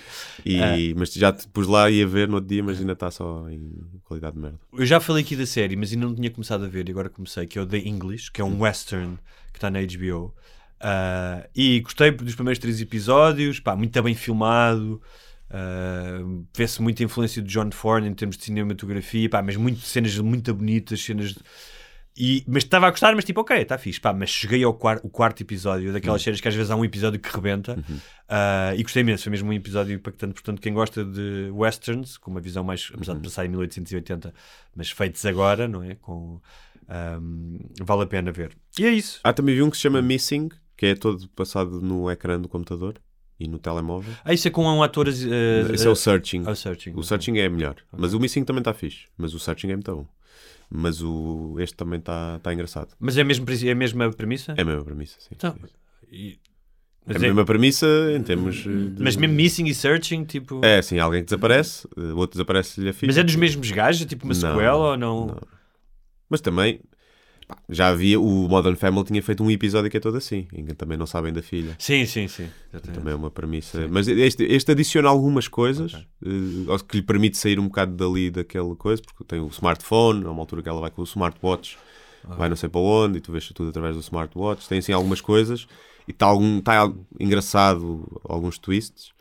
[0.46, 0.76] E, Ah.
[0.96, 3.50] Mas já te pus lá e ia ver no outro dia, mas ainda está só
[3.50, 3.72] em
[4.04, 4.60] qualidade de merda.
[4.72, 7.10] Eu já falei aqui da série, mas ainda não tinha começado a ver e agora
[7.10, 9.18] comecei, que é o The English, que é um western
[9.52, 10.34] que está na HBO.
[10.80, 15.02] Ah, e gostei dos primeiros três episódios, pá, muito bem filmado.
[15.50, 16.20] ah,
[16.56, 20.54] Vê-se muita influência de John Ford em termos de cinematografia, pá, mas muito, cenas muito
[20.54, 21.40] bonitas, cenas de-
[22.18, 25.05] E, mas estava a gostar, mas tipo, ok, está fixe, pá, mas cheguei ao quarto,
[25.05, 27.78] o quarto episódio daquelas séries que às vezes há um episódio que rebenta
[28.30, 30.34] ah, e gostei imenso, foi mesmo um episódio impactante.
[30.34, 34.34] Portanto, quem gosta de westerns, com uma visão mais, apesar de passar em 1880,
[34.74, 35.95] mas feitos agora, não é?
[35.95, 36.39] Com,
[36.88, 38.55] ahm, vale a pena ver.
[38.80, 39.20] E é isso.
[39.22, 42.47] Ah, também vi um que se chama Missing, que é todo passado no ecrã do
[42.47, 42.95] computador
[43.38, 44.13] e no telemóvel.
[44.24, 45.07] Ah, isso é com um ator.
[45.07, 46.47] Uh, Esse é o Searching.
[46.47, 46.93] o Searching.
[46.95, 49.07] O Searching é melhor, mas o Missing também está fixe.
[49.18, 50.07] Mas o Searching é muito bom.
[50.70, 52.89] Mas o, este também está tá engraçado.
[52.99, 54.53] Mas é, mesmo, é a mesma premissa?
[54.57, 55.30] É a mesma premissa, sim.
[55.32, 55.55] Então,
[56.11, 56.39] e-
[57.07, 57.86] É mas, a é- mesma premissa
[58.18, 58.66] em termos.
[58.66, 60.59] eh, de- mas mesmo Missing e Searching, tipo.
[60.66, 63.07] É, sim, alguém que desaparece, eh, o outro desaparece-lhe a filha.
[63.09, 64.01] Mas é dos mesmos gajos?
[64.01, 65.28] É tipo uma Não, sequela ou não?
[65.28, 65.41] não.
[66.30, 66.80] Mas também,
[67.48, 70.66] pá, já havia, o Modern Family tinha feito um episódio que é todo assim, em
[70.66, 71.76] que também não sabem da filha.
[71.80, 72.50] Sim, sim, sim.
[72.74, 72.98] Exatamente.
[73.00, 73.88] Também é uma premissa.
[73.89, 78.76] Mas este, este adiciona algumas coisas eh, que lhe permite sair um bocado dali daquela
[78.76, 81.78] coisa, porque tem o smartphone, há uma altura que ela vai com o smartwatch,
[82.28, 82.36] Ah.
[82.36, 84.68] vai não sei para onde, e tu vês tudo através do smartwatch.
[84.68, 85.68] Tem assim algumas coisas,
[86.08, 89.14] e está algum, tá engraçado, alguns twists,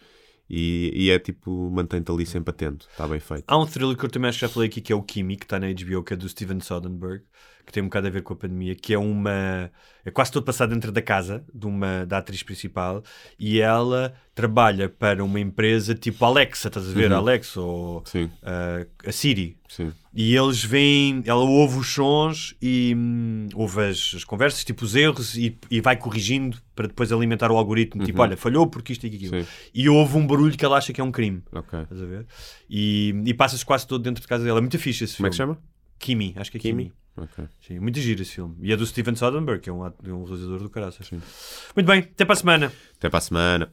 [0.49, 3.45] e, e é tipo, mantém-te ali sempre atento, está bem feito.
[3.47, 5.37] Há um thriller que eu também acho que já falei aqui, que é o Kimi,
[5.37, 7.23] que está na HBO, que é do Steven Soderbergh,
[7.67, 9.71] que tem um bocado a ver com a pandemia, que é uma...
[10.07, 13.03] É quase todo passado dentro da casa de uma, da atriz principal
[13.39, 17.11] e ela trabalha para uma empresa tipo Alexa, estás a ver?
[17.11, 17.17] Uhum.
[17.17, 18.05] Alexa ou
[18.43, 19.57] ah, a Siri.
[19.67, 19.93] sim.
[20.17, 24.95] E eles veem, ela ouve os sons e hum, ouve as, as conversas, tipo os
[24.95, 28.05] erros, e, e vai corrigindo para depois alimentar o algoritmo.
[28.05, 28.25] Tipo, Uhum.
[28.25, 29.41] olha, falhou porque isto e aquilo.
[29.43, 29.49] Sim.
[29.75, 31.43] E ouve um barulho que ela acha que é um crime.
[31.51, 31.81] Ok.
[31.81, 32.27] Estás a ver?
[32.71, 34.59] E, e passa-se quase todo dentro de casa dela.
[34.59, 35.55] É muito fixe esse Como é filme.
[35.55, 35.74] que chama?
[35.99, 36.85] Kimi, acho que é Kimi.
[36.85, 36.95] Kimi?
[37.17, 37.45] Ok.
[37.61, 38.57] Sim, muito giro esse filme.
[38.61, 41.09] E é do Steven Soderbergh, que é um, um realizador do caraças.
[41.11, 42.73] Muito bem, até para a semana.
[42.97, 43.73] Até para a semana.